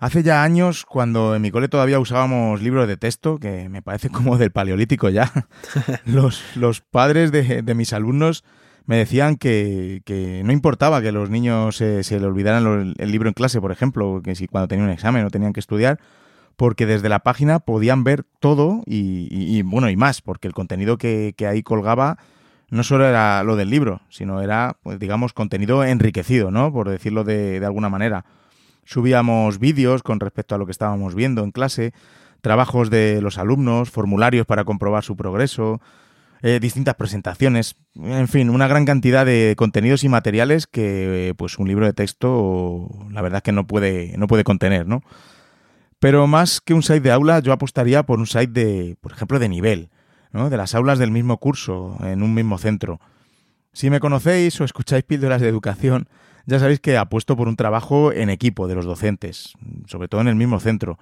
Hace 0.00 0.24
ya 0.24 0.42
años, 0.42 0.84
cuando 0.84 1.36
en 1.36 1.42
mi 1.42 1.52
cole 1.52 1.68
todavía 1.68 2.00
usábamos 2.00 2.60
libros 2.60 2.88
de 2.88 2.96
texto, 2.96 3.38
que 3.38 3.68
me 3.68 3.82
parece 3.82 4.10
como 4.10 4.36
del 4.36 4.50
paleolítico 4.50 5.08
ya, 5.10 5.30
los, 6.04 6.42
los 6.56 6.80
padres 6.80 7.30
de, 7.30 7.74
mis 7.74 7.92
alumnos 7.92 8.42
me 8.86 8.96
decían 8.96 9.36
que, 9.36 10.42
no 10.44 10.52
importaba 10.52 11.02
que 11.02 11.12
los 11.12 11.28
niños 11.28 11.76
se, 11.76 12.02
se 12.04 12.18
le 12.18 12.26
olvidaran 12.26 12.94
el 12.96 13.12
libro 13.12 13.28
en 13.28 13.34
clase, 13.34 13.60
por 13.60 13.72
ejemplo, 13.72 14.20
que 14.24 14.34
si 14.34 14.46
cuando 14.46 14.68
tenían 14.68 14.88
un 14.88 14.94
examen 14.94 15.24
o 15.24 15.30
tenían 15.30 15.52
que 15.52 15.60
estudiar, 15.60 15.98
porque 16.56 16.86
desde 16.86 17.08
la 17.08 17.20
página 17.20 17.60
podían 17.60 18.02
ver 18.02 18.24
todo 18.40 18.82
y, 18.86 19.62
bueno, 19.62 19.90
y 19.90 19.96
más, 19.96 20.22
porque 20.22 20.48
el 20.48 20.54
contenido 20.54 20.96
que, 20.98 21.34
ahí 21.48 21.62
colgaba 21.62 22.18
no 22.68 22.82
solo 22.82 23.06
era 23.06 23.44
lo 23.44 23.54
del 23.54 23.70
libro, 23.70 24.00
sino 24.08 24.40
era, 24.40 24.76
pues, 24.82 24.98
digamos, 24.98 25.32
contenido 25.32 25.84
enriquecido, 25.84 26.50
¿no? 26.50 26.72
Por 26.72 26.88
decirlo 26.88 27.22
de, 27.22 27.62
alguna 27.64 27.88
manera. 27.88 28.24
Subíamos 28.84 29.58
vídeos 29.58 30.02
con 30.02 30.18
respecto 30.18 30.54
a 30.54 30.58
lo 30.58 30.66
que 30.66 30.72
estábamos 30.72 31.14
viendo 31.14 31.44
en 31.44 31.52
clase, 31.52 31.92
trabajos 32.40 32.90
de 32.90 33.20
los 33.20 33.38
alumnos, 33.38 33.90
formularios 33.90 34.46
para 34.46 34.64
comprobar 34.64 35.04
su 35.04 35.16
progreso, 35.16 35.80
eh, 36.46 36.60
distintas 36.60 36.94
presentaciones, 36.94 37.74
en 37.96 38.28
fin, 38.28 38.50
una 38.50 38.68
gran 38.68 38.84
cantidad 38.84 39.26
de 39.26 39.54
contenidos 39.56 40.04
y 40.04 40.08
materiales 40.08 40.68
que 40.68 41.34
pues 41.36 41.58
un 41.58 41.66
libro 41.66 41.86
de 41.86 41.92
texto 41.92 42.88
la 43.10 43.20
verdad 43.20 43.38
es 43.38 43.42
que 43.42 43.50
no 43.50 43.66
puede, 43.66 44.16
no 44.16 44.28
puede 44.28 44.44
contener, 44.44 44.86
¿no? 44.86 45.02
Pero 45.98 46.28
más 46.28 46.60
que 46.60 46.72
un 46.72 46.84
site 46.84 47.00
de 47.00 47.10
aula, 47.10 47.40
yo 47.40 47.52
apostaría 47.52 48.04
por 48.04 48.20
un 48.20 48.28
site 48.28 48.46
de, 48.46 48.96
por 49.00 49.10
ejemplo, 49.10 49.40
de 49.40 49.48
nivel, 49.48 49.90
¿no? 50.30 50.48
de 50.48 50.56
las 50.56 50.76
aulas 50.76 51.00
del 51.00 51.10
mismo 51.10 51.38
curso, 51.38 51.96
en 52.04 52.22
un 52.22 52.32
mismo 52.32 52.58
centro. 52.58 53.00
Si 53.72 53.90
me 53.90 53.98
conocéis 53.98 54.60
o 54.60 54.64
escucháis 54.64 55.02
píldoras 55.02 55.40
de 55.40 55.48
educación, 55.48 56.08
ya 56.46 56.60
sabéis 56.60 56.78
que 56.78 56.96
apuesto 56.96 57.36
por 57.36 57.48
un 57.48 57.56
trabajo 57.56 58.12
en 58.12 58.30
equipo 58.30 58.68
de 58.68 58.76
los 58.76 58.84
docentes, 58.84 59.54
sobre 59.86 60.06
todo 60.06 60.20
en 60.20 60.28
el 60.28 60.36
mismo 60.36 60.60
centro, 60.60 60.96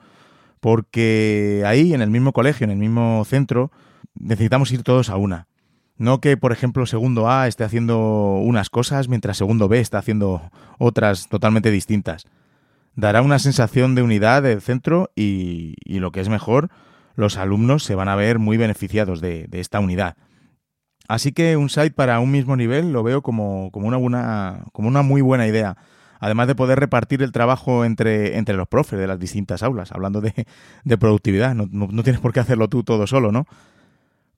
porque 0.60 1.64
ahí, 1.66 1.92
en 1.92 2.00
el 2.00 2.08
mismo 2.08 2.32
colegio, 2.32 2.64
en 2.64 2.70
el 2.70 2.78
mismo 2.78 3.22
centro, 3.26 3.70
necesitamos 4.14 4.70
ir 4.72 4.82
todos 4.82 5.10
a 5.10 5.16
una. 5.16 5.48
No 5.96 6.20
que, 6.20 6.36
por 6.36 6.52
ejemplo, 6.52 6.86
segundo 6.86 7.30
A 7.30 7.46
esté 7.46 7.64
haciendo 7.64 8.40
unas 8.42 8.68
cosas 8.68 9.08
mientras 9.08 9.36
segundo 9.36 9.68
B 9.68 9.80
está 9.80 9.98
haciendo 9.98 10.50
otras 10.78 11.28
totalmente 11.28 11.70
distintas 11.70 12.26
dará 12.96 13.22
una 13.22 13.38
sensación 13.38 13.94
de 13.94 14.02
unidad 14.02 14.42
del 14.42 14.60
centro 14.60 15.10
y, 15.14 15.74
lo 15.86 16.12
que 16.12 16.20
es 16.20 16.28
mejor, 16.28 16.70
los 17.16 17.36
alumnos 17.36 17.84
se 17.84 17.94
van 17.94 18.08
a 18.08 18.16
ver 18.16 18.38
muy 18.38 18.56
beneficiados 18.56 19.20
de, 19.20 19.48
esta 19.52 19.80
unidad. 19.80 20.16
Así 21.06 21.32
que 21.32 21.56
un 21.56 21.68
site 21.68 21.90
para 21.90 22.18
un 22.20 22.30
mismo 22.30 22.56
nivel 22.56 22.92
lo 22.92 23.02
veo 23.02 23.22
como, 23.22 23.70
una, 23.74 23.96
buena, 23.96 24.64
como 24.72 24.88
una 24.88 25.02
muy 25.02 25.20
buena 25.20 25.46
idea. 25.46 25.76
Además 26.18 26.46
de 26.46 26.54
poder 26.54 26.80
repartir 26.80 27.22
el 27.22 27.32
trabajo 27.32 27.84
entre, 27.84 28.38
entre 28.38 28.54
los 28.54 28.68
profes 28.68 28.98
de 28.98 29.06
las 29.06 29.18
distintas 29.18 29.62
aulas, 29.62 29.92
hablando 29.92 30.22
de, 30.22 30.46
productividad, 30.98 31.54
no, 31.54 32.02
tienes 32.02 32.20
por 32.20 32.32
qué 32.32 32.40
hacerlo 32.40 32.68
tú 32.68 32.84
todo 32.84 33.06
solo, 33.06 33.32
¿no? 33.32 33.46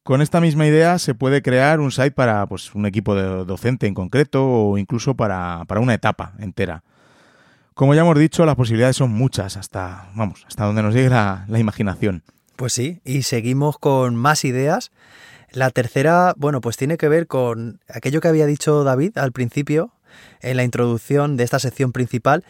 Con 0.07 0.23
esta 0.23 0.41
misma 0.41 0.69
idea 0.69 1.01
se 1.01 1.17
puede 1.17 1.43
crear 1.43 1.81
un 1.81 1.91
site 1.91 2.13
para 2.13 2.47
pues, 2.47 2.73
un 2.77 2.87
equipo 2.87 3.17
de 3.17 3.45
docente 3.45 3.89
en 3.89 3.95
concreto 3.95 4.47
o 4.47 4.79
incluso 4.79 5.17
para, 5.17 5.65
para 5.67 5.81
una 5.81 5.95
etapa 5.95 6.35
entera. 6.39 6.85
Como 7.75 7.93
ya 7.93 8.03
hemos 8.03 8.17
dicho, 8.17 8.47
las 8.47 8.55
posibilidades 8.55 8.95
son 8.95 9.11
muchas, 9.11 9.57
hasta, 9.57 10.09
vamos, 10.15 10.45
hasta 10.47 10.65
donde 10.65 10.85
nos 10.85 10.95
llegue 10.95 11.09
la, 11.09 11.45
la 11.49 11.59
imaginación. 11.59 12.23
Pues 12.55 12.73
sí, 12.73 13.01
y 13.05 13.23
seguimos 13.23 13.79
con 13.81 14.15
más 14.15 14.45
ideas. 14.45 14.93
La 15.51 15.71
tercera, 15.71 16.35
bueno, 16.37 16.61
pues 16.61 16.77
tiene 16.77 16.99
que 16.99 17.09
ver 17.09 17.27
con 17.27 17.81
aquello 17.89 18.21
que 18.21 18.29
había 18.29 18.47
dicho 18.47 18.85
David 18.85 19.19
al 19.19 19.33
principio, 19.33 19.91
en 20.41 20.57
la 20.57 20.63
introducción 20.63 21.37
de 21.37 21.43
esta 21.43 21.59
sección 21.59 21.91
principal, 21.91 22.45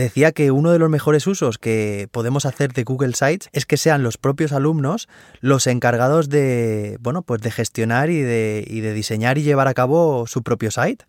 decía 0.00 0.32
que 0.32 0.50
uno 0.50 0.70
de 0.70 0.78
los 0.78 0.90
mejores 0.90 1.26
usos 1.26 1.58
que 1.58 2.08
podemos 2.10 2.46
hacer 2.46 2.72
de 2.72 2.84
Google 2.84 3.14
Sites 3.14 3.48
es 3.52 3.66
que 3.66 3.76
sean 3.76 4.02
los 4.02 4.18
propios 4.18 4.52
alumnos 4.52 5.08
los 5.40 5.66
encargados 5.66 6.28
de, 6.28 6.98
bueno, 7.00 7.22
pues 7.22 7.42
de 7.42 7.50
gestionar 7.50 8.10
y 8.10 8.20
de, 8.20 8.64
y 8.66 8.80
de 8.80 8.92
diseñar 8.92 9.38
y 9.38 9.42
llevar 9.42 9.68
a 9.68 9.74
cabo 9.74 10.26
su 10.26 10.42
propio 10.42 10.70
site. 10.70 11.04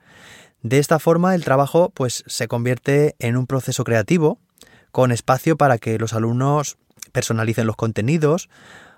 De 0.61 0.79
esta 0.79 0.99
forma 0.99 1.35
el 1.35 1.43
trabajo 1.43 1.91
pues 1.93 2.23
se 2.27 2.47
convierte 2.47 3.15
en 3.19 3.37
un 3.37 3.47
proceso 3.47 3.83
creativo 3.83 4.39
con 4.91 5.11
espacio 5.11 5.57
para 5.57 5.77
que 5.77 5.97
los 5.97 6.13
alumnos 6.13 6.77
personalicen 7.11 7.67
los 7.67 7.75
contenidos. 7.75 8.49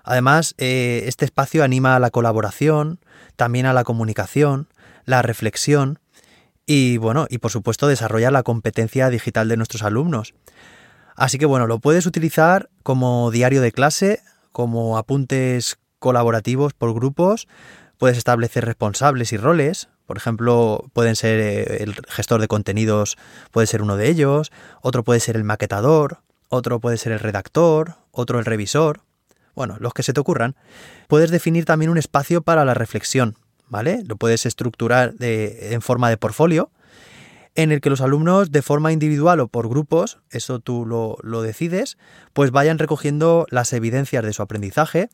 Además, 0.02 0.54
eh, 0.58 1.04
este 1.06 1.24
espacio 1.24 1.62
anima 1.62 1.94
a 1.94 2.00
la 2.00 2.10
colaboración, 2.10 2.98
también 3.36 3.66
a 3.66 3.72
la 3.72 3.84
comunicación, 3.84 4.68
la 5.04 5.22
reflexión 5.22 5.99
y 6.72 6.98
bueno, 6.98 7.26
y 7.28 7.38
por 7.38 7.50
supuesto 7.50 7.88
desarrolla 7.88 8.30
la 8.30 8.44
competencia 8.44 9.10
digital 9.10 9.48
de 9.48 9.56
nuestros 9.56 9.82
alumnos. 9.82 10.34
Así 11.16 11.36
que 11.36 11.44
bueno, 11.44 11.66
lo 11.66 11.80
puedes 11.80 12.06
utilizar 12.06 12.70
como 12.84 13.32
diario 13.32 13.60
de 13.60 13.72
clase, 13.72 14.20
como 14.52 14.96
apuntes 14.96 15.78
colaborativos 15.98 16.72
por 16.72 16.94
grupos, 16.94 17.48
puedes 17.98 18.16
establecer 18.16 18.66
responsables 18.66 19.32
y 19.32 19.36
roles, 19.36 19.88
por 20.06 20.16
ejemplo, 20.16 20.84
pueden 20.92 21.16
ser 21.16 21.40
eh, 21.40 21.82
el 21.82 21.96
gestor 22.06 22.40
de 22.40 22.46
contenidos, 22.46 23.18
puede 23.50 23.66
ser 23.66 23.82
uno 23.82 23.96
de 23.96 24.08
ellos, 24.08 24.52
otro 24.80 25.02
puede 25.02 25.18
ser 25.18 25.34
el 25.34 25.42
maquetador, 25.42 26.18
otro 26.50 26.78
puede 26.78 26.98
ser 26.98 27.10
el 27.10 27.18
redactor, 27.18 27.96
otro 28.12 28.38
el 28.38 28.44
revisor, 28.44 29.00
bueno, 29.56 29.76
los 29.80 29.92
que 29.92 30.04
se 30.04 30.12
te 30.12 30.20
ocurran. 30.20 30.54
Puedes 31.08 31.32
definir 31.32 31.64
también 31.64 31.90
un 31.90 31.98
espacio 31.98 32.42
para 32.42 32.64
la 32.64 32.74
reflexión, 32.74 33.34
¿vale? 33.70 34.02
Lo 34.06 34.16
puedes 34.16 34.44
estructurar 34.44 35.14
en 35.20 35.80
forma 35.80 36.10
de 36.10 36.18
portfolio, 36.18 36.70
en 37.54 37.72
el 37.72 37.80
que 37.80 37.90
los 37.90 38.00
alumnos, 38.00 38.52
de 38.52 38.62
forma 38.62 38.92
individual 38.92 39.40
o 39.40 39.48
por 39.48 39.68
grupos, 39.68 40.18
eso 40.30 40.60
tú 40.60 40.86
lo, 40.86 41.42
decides, 41.42 41.98
pues 42.32 42.50
vayan 42.50 42.78
recogiendo 42.78 43.46
las 43.50 43.72
evidencias 43.72 44.24
de 44.24 44.32
su 44.32 44.42
aprendizaje 44.42 45.08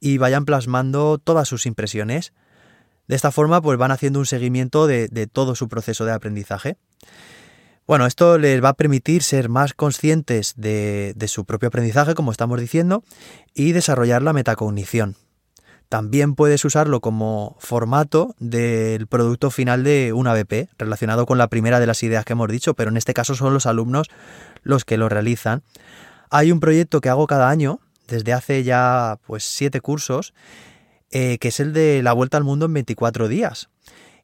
y 0.00 0.18
vayan 0.18 0.44
plasmando 0.44 1.18
todas 1.18 1.48
sus 1.48 1.66
impresiones. 1.66 2.32
De 3.06 3.16
esta 3.16 3.30
forma, 3.30 3.60
pues 3.60 3.78
van 3.78 3.90
haciendo 3.90 4.18
un 4.18 4.26
seguimiento 4.26 4.86
de, 4.86 5.28
todo 5.30 5.54
su 5.54 5.68
proceso 5.68 6.04
de 6.04 6.12
aprendizaje. 6.12 6.76
Bueno, 7.86 8.06
esto 8.06 8.38
les 8.38 8.64
va 8.64 8.70
a 8.70 8.74
permitir 8.74 9.22
ser 9.22 9.50
más 9.50 9.74
conscientes 9.74 10.54
de, 10.56 11.12
de, 11.16 11.28
su 11.28 11.44
propio 11.44 11.68
aprendizaje, 11.68 12.14
como 12.14 12.32
estamos 12.32 12.58
diciendo, 12.58 13.04
y 13.52 13.72
desarrollar 13.72 14.22
la 14.22 14.32
metacognición. 14.32 15.16
También 15.88 16.34
puedes 16.34 16.64
usarlo 16.64 17.00
como 17.00 17.56
formato 17.60 18.34
del 18.38 19.06
producto 19.06 19.50
final 19.50 19.84
de 19.84 20.12
una 20.12 20.34
BP, 20.34 20.68
relacionado 20.78 21.26
con 21.26 21.38
la 21.38 21.48
primera 21.48 21.80
de 21.80 21.86
las 21.86 22.02
ideas 22.02 22.24
que 22.24 22.32
hemos 22.32 22.48
dicho, 22.48 22.74
pero 22.74 22.90
en 22.90 22.96
este 22.96 23.14
caso 23.14 23.34
son 23.34 23.54
los 23.54 23.66
alumnos 23.66 24.08
los 24.62 24.84
que 24.84 24.96
lo 24.96 25.08
realizan. 25.08 25.62
Hay 26.30 26.50
un 26.50 26.60
proyecto 26.60 27.00
que 27.00 27.10
hago 27.10 27.26
cada 27.26 27.48
año, 27.48 27.80
desde 28.08 28.32
hace 28.32 28.64
ya 28.64 29.18
pues 29.26 29.44
siete 29.44 29.80
cursos, 29.80 30.34
eh, 31.10 31.38
que 31.38 31.48
es 31.48 31.60
el 31.60 31.72
de 31.72 32.02
la 32.02 32.12
vuelta 32.12 32.36
al 32.36 32.44
mundo 32.44 32.66
en 32.66 32.74
24 32.74 33.28
días. 33.28 33.68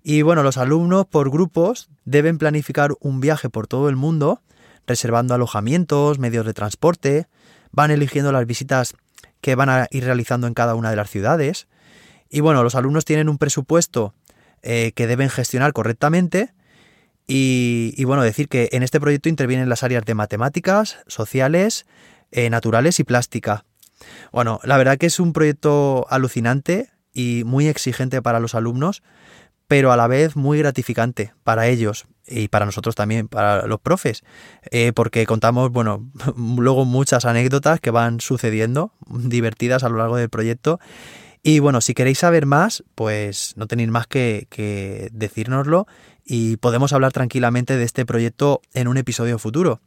Y 0.03 0.23
bueno, 0.23 0.43
los 0.43 0.57
alumnos 0.57 1.07
por 1.07 1.31
grupos 1.31 1.89
deben 2.05 2.39
planificar 2.39 2.95
un 3.01 3.21
viaje 3.21 3.51
por 3.51 3.67
todo 3.67 3.89
el 3.89 3.97
mundo, 3.97 4.41
reservando 4.87 5.35
alojamientos, 5.35 6.19
medios 6.19 6.47
de 6.47 6.55
transporte, 6.55 7.29
van 7.71 7.91
eligiendo 7.91 8.33
las 8.33 8.47
visitas 8.47 8.95
que 9.41 9.55
van 9.55 9.69
a 9.69 9.87
ir 9.91 10.05
realizando 10.05 10.47
en 10.47 10.55
cada 10.55 10.75
una 10.75 10.91
de 10.91 10.97
las 10.97 11.11
ciudades. 11.11 11.69
Y 12.29 12.41
bueno, 12.41 12.63
los 12.63 12.75
alumnos 12.75 13.05
tienen 13.05 13.29
un 13.29 13.39
presupuesto 13.39 14.15
eh, 14.63 14.93
que 14.95 15.07
deben 15.07 15.31
gestionar 15.31 15.73
correctamente. 15.73 16.53
Y, 17.33 18.03
bueno, 18.05 18.25
decir 18.25 18.49
que 18.49 18.71
en 18.73 18.83
este 18.83 18.99
proyecto 18.99 19.29
intervienen 19.29 19.69
las 19.69 19.85
áreas 19.85 20.05
de 20.05 20.15
matemáticas, 20.15 20.99
sociales, 21.07 21.87
eh, 22.33 22.51
naturales 22.51 22.99
y 22.99 23.05
plástica. 23.05 23.65
Bueno, 24.33 24.59
la 24.65 24.77
verdad 24.77 24.99
que 24.99 25.07
es 25.07 25.21
un 25.21 25.33
proyecto 25.33 26.07
alucinante 26.11 26.91
y 27.13 27.45
muy 27.47 27.69
exigente 27.69 28.21
para 28.21 28.41
los 28.41 28.57
alumnos, 28.57 29.05
pero 29.69 29.93
a 29.93 29.97
la 29.97 30.09
vez 30.09 30.35
muy 30.35 30.59
gratificante 30.59 31.33
para 31.45 31.69
ellos 31.69 32.07
y 32.31 32.49
para 32.49 32.65
nosotros 32.65 32.95
también, 32.95 33.29
para 33.29 33.67
los 33.67 33.81
profes, 33.81 34.23
eh, 34.71 34.93
porque 34.95 35.27
contamos, 35.27 35.71
bueno, 35.71 36.11
luego 36.37 36.85
muchas 36.85 37.25
anécdotas 37.25 37.81
que 37.81 37.91
van 37.91 38.21
sucediendo, 38.21 38.93
divertidas 39.09 39.83
a 39.83 39.89
lo 39.89 39.99
largo 39.99 40.17
del 40.17 40.31
proyecto. 40.31 40.79
Y 41.43 41.59
bueno, 41.59 41.81
si 41.81 41.95
queréis 41.95 42.19
saber 42.19 42.47
más, 42.47 42.85
pues 42.95 43.55
no 43.57 43.67
tenéis 43.67 43.89
más 43.89 44.07
que, 44.07 44.47
que 44.51 45.09
decírnoslo 45.13 45.87
y 46.25 46.59
podemos 46.59 46.93
hablar 46.93 47.13
tranquilamente 47.13 47.77
de 47.77 47.85
este 47.85 48.07
proyecto 48.07 48.61
en 48.75 48.89
un 48.89 48.99
episodio 48.99 49.39
futuro. 49.39 49.81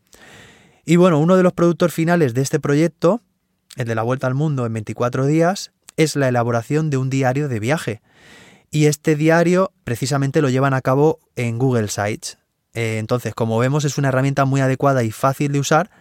Y 0.84 0.98
bueno, 0.98 1.20
uno 1.20 1.38
de 1.38 1.44
los 1.44 1.54
productos 1.54 1.94
finales 1.94 2.34
de 2.34 2.42
este 2.42 2.60
proyecto, 2.60 3.22
el 3.78 3.88
de 3.88 3.96
la 3.96 4.02
vuelta 4.02 4.28
al 4.28 4.34
mundo 4.34 4.66
en 4.66 4.74
24 4.74 5.26
días, 5.26 5.72
es 5.96 6.16
la 6.16 6.28
elaboración 6.28 6.90
de 6.90 6.98
un 6.98 7.10
diario 7.10 7.48
de 7.48 7.60
viaje 7.60 8.02
y 8.74 8.88
este 8.88 9.16
diario 9.16 9.72
precisamente 9.84 10.42
lo 10.42 10.50
llevan 10.50 10.74
a 10.74 10.82
cabo 10.82 11.20
en 11.36 11.60
Google 11.60 11.90
Sites. 11.90 12.40
Eh, 12.74 12.98
entonces, 12.98 13.36
como 13.36 13.60
vemos, 13.60 13.86
es 13.86 14.00
una 14.00 14.08
herramienta 14.08 14.46
muy 14.46 14.62
adecuada 14.62 15.04
y 15.04 15.12
fácil 15.12 15.52
de 15.52 15.60
usar, 15.60 15.92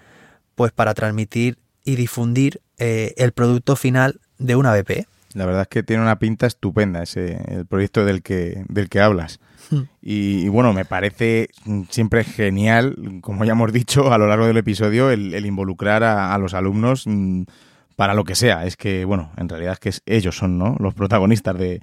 pues 0.55 0.73
para 0.73 0.95
transmitir 0.95 1.59
y 1.85 1.97
difundir 1.97 2.63
eh, 2.79 3.13
el 3.19 3.33
producto 3.33 3.77
final 3.77 4.21
de 4.39 4.57
una 4.57 4.73
BP. 4.73 5.07
La 5.35 5.45
verdad 5.45 5.63
es 5.63 5.69
que 5.69 5.83
tiene 5.83 6.03
una 6.03 6.19
pinta 6.19 6.47
estupenda 6.47 7.03
ese 7.03 7.43
el 7.49 7.67
proyecto 7.67 8.07
del 8.07 8.23
que, 8.23 8.65
del 8.69 8.89
que 8.89 9.01
hablas. 9.01 9.39
Hmm. 9.71 9.83
Y, 10.01 10.49
bueno, 10.49 10.73
me 10.73 10.87
parece 10.87 11.49
siempre 11.91 12.25
genial, 12.25 13.21
como 13.21 13.45
ya 13.45 13.53
hemos 13.53 13.71
dicho 13.71 14.11
a 14.15 14.17
lo 14.17 14.27
largo 14.29 14.47
del 14.47 14.57
episodio, 14.57 15.11
el, 15.11 15.45
involucrar 15.45 16.05
a, 16.05 16.33
a, 16.33 16.39
los 16.39 16.55
alumnos 16.55 17.07
mm, 17.07 17.43
para 17.92 18.14
lo 18.14 18.24
que 18.24 18.35
sea. 18.35 18.66
Es 18.66 18.76
que, 18.76 19.05
bueno, 19.05 19.33
en 19.37 19.48
realidad 19.48 19.72
es 19.74 19.78
que 19.81 20.14
ellos 20.14 20.37
son 20.37 20.59
¿no? 20.59 20.76
los 20.78 20.94
protagonistas 20.94 21.57
de, 21.59 21.81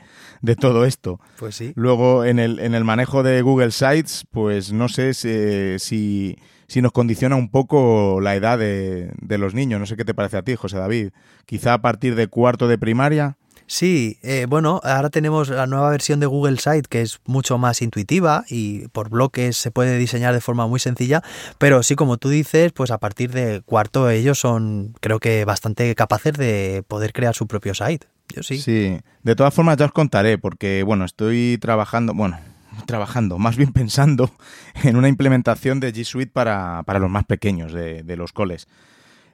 todo 0.56 0.86
esto. 0.86 1.20
Pues 1.38 1.56
sí. 1.56 1.74
Luego, 1.76 2.26
en 2.26 2.40
el, 2.40 2.60
en 2.60 2.76
el 2.76 2.84
manejo 2.84 3.24
de 3.24 3.42
Google 3.42 3.72
Sites, 3.72 4.26
pues 4.32 4.72
no 4.74 4.90
sé 4.90 5.14
si, 5.14 6.36
si, 6.68 6.82
nos 6.82 6.92
condiciona 6.92 7.36
un 7.36 7.50
poco 7.50 8.20
la 8.22 8.36
edad 8.36 8.58
de, 8.58 9.12
de 9.22 9.38
los 9.38 9.54
niños. 9.54 9.80
No 9.80 9.86
sé 9.86 9.96
qué 9.96 10.06
te 10.06 10.14
parece 10.14 10.38
a 10.38 10.44
ti, 10.44 10.56
José 10.56 10.78
David. 10.78 11.10
Quizá 11.46 11.74
a 11.74 11.82
partir 11.82 12.16
de 12.16 12.28
cuarto 12.28 12.68
de 12.68 12.78
primaria. 12.78 13.38
Sí, 13.70 14.18
eh, 14.24 14.48
bueno, 14.50 14.82
ahora 14.84 15.12
tenemos 15.12 15.48
la 15.50 15.68
nueva 15.68 15.92
versión 15.92 16.20
de 16.20 16.26
Google 16.26 16.58
Site 16.58 16.90
que 16.90 17.04
es 17.04 17.20
mucho 17.26 17.60
más 17.60 17.84
intuitiva 17.84 18.44
y 18.50 18.88
por 18.88 19.10
bloques 19.12 19.58
se 19.58 19.70
puede 19.70 20.00
diseñar 20.00 20.34
de 20.34 20.42
forma 20.42 20.66
muy 20.66 20.80
sencilla, 20.80 21.22
pero 21.60 21.84
sí, 21.84 21.96
como 21.96 22.18
tú 22.18 22.30
dices, 22.30 22.72
pues 22.72 22.90
a 22.90 22.98
partir 22.98 23.30
de 23.30 23.62
cuarto 23.62 24.10
ellos 24.10 24.40
son, 24.40 24.96
creo 25.02 25.20
que 25.20 25.46
bastante 25.46 25.94
capaces 25.94 26.34
de 26.34 26.84
poder 26.88 27.14
crear 27.14 27.36
su 27.36 27.46
propio 27.46 27.76
site. 27.76 28.08
Yo 28.30 28.42
sí. 28.42 28.58
Sí, 28.58 29.00
de 29.22 29.36
todas 29.36 29.54
formas 29.54 29.78
ya 29.78 29.86
os 29.86 29.92
contaré 29.92 30.40
porque, 30.40 30.82
bueno, 30.82 31.06
estoy 31.06 31.60
trabajando, 31.62 32.16
bueno, 32.16 32.40
trabajando, 32.88 33.38
más 33.38 33.56
bien 33.56 33.72
pensando 33.72 34.32
en 34.84 34.96
una 34.96 35.10
implementación 35.10 35.80
de 35.80 35.94
G 35.94 36.06
Suite 36.06 36.32
para, 36.34 36.82
para 36.88 36.98
los 36.98 37.12
más 37.12 37.26
pequeños 37.26 37.72
de, 37.72 38.02
de 38.02 38.18
los 38.18 38.34
coles 38.34 38.68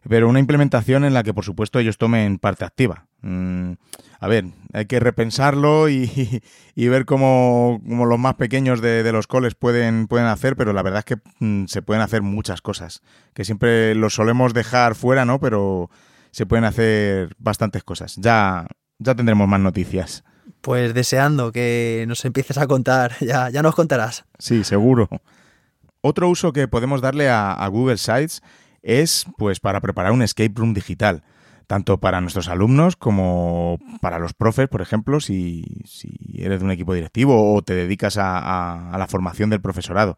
pero 0.07 0.29
una 0.29 0.39
implementación 0.39 1.03
en 1.03 1.13
la 1.13 1.23
que, 1.23 1.33
por 1.33 1.43
supuesto, 1.43 1.79
ellos 1.79 1.97
tomen 1.97 2.37
parte 2.37 2.65
activa. 2.65 3.07
Mm, 3.21 3.73
a 4.19 4.27
ver, 4.27 4.45
hay 4.73 4.85
que 4.85 4.99
repensarlo 4.99 5.89
y, 5.89 6.41
ver 6.75 7.05
cómo, 7.05 7.81
los 7.85 8.19
más 8.19 8.35
pequeños 8.35 8.81
de, 8.81 9.11
los 9.11 9.27
coles 9.27 9.55
pueden, 9.55 10.07
pueden 10.07 10.27
hacer, 10.27 10.55
pero 10.55 10.73
la 10.73 10.83
verdad 10.83 10.99
es 10.99 11.05
que 11.05 11.17
mm, 11.39 11.65
se 11.65 11.81
pueden 11.81 12.03
hacer 12.03 12.21
muchas 12.21 12.61
cosas, 12.61 13.01
que 13.33 13.45
siempre 13.45 13.95
los 13.95 14.13
solemos 14.13 14.53
dejar 14.53 14.95
fuera, 14.95 15.25
¿no? 15.25 15.39
Pero 15.39 15.89
se 16.31 16.45
pueden 16.45 16.65
hacer 16.65 17.35
bastantes 17.39 17.83
cosas. 17.83 18.15
Ya, 18.17 18.67
ya 18.99 19.15
tendremos 19.15 19.47
más 19.47 19.59
noticias. 19.59 20.23
Pues 20.61 20.93
deseando 20.93 21.51
que 21.51 22.05
nos 22.07 22.25
empieces 22.25 22.57
a 22.59 22.67
contar, 22.67 23.13
ya, 23.21 23.49
ya 23.49 23.63
nos 23.63 23.73
contarás. 23.73 24.25
Sí, 24.37 24.63
seguro. 24.63 25.09
Otro 26.01 26.29
uso 26.29 26.53
que 26.53 26.67
podemos 26.67 27.01
darle 27.01 27.29
a 27.29 27.67
Google 27.71 27.97
Sites 27.97 28.43
es 28.85 29.25
pues 29.37 29.59
para 29.59 29.81
preparar 29.81 30.11
un 30.13 30.21
escape 30.21 30.53
room 30.55 30.73
digital, 30.73 31.23
tanto 31.67 31.99
para 31.99 32.21
nuestros 32.21 32.47
alumnos 32.47 32.95
como 32.95 33.79
para 33.99 34.19
los 34.19 34.33
profes, 34.33 34.69
por 34.69 34.81
ejemplo, 34.81 35.19
si, 35.19 35.83
eres 36.33 36.59
de 36.59 36.65
un 36.65 36.71
equipo 36.71 36.93
directivo 36.93 37.53
o 37.53 37.61
te 37.63 37.73
dedicas 37.73 38.17
a, 38.17 38.95
la 38.97 39.07
formación 39.07 39.49
del 39.49 39.61
profesorado. 39.61 40.17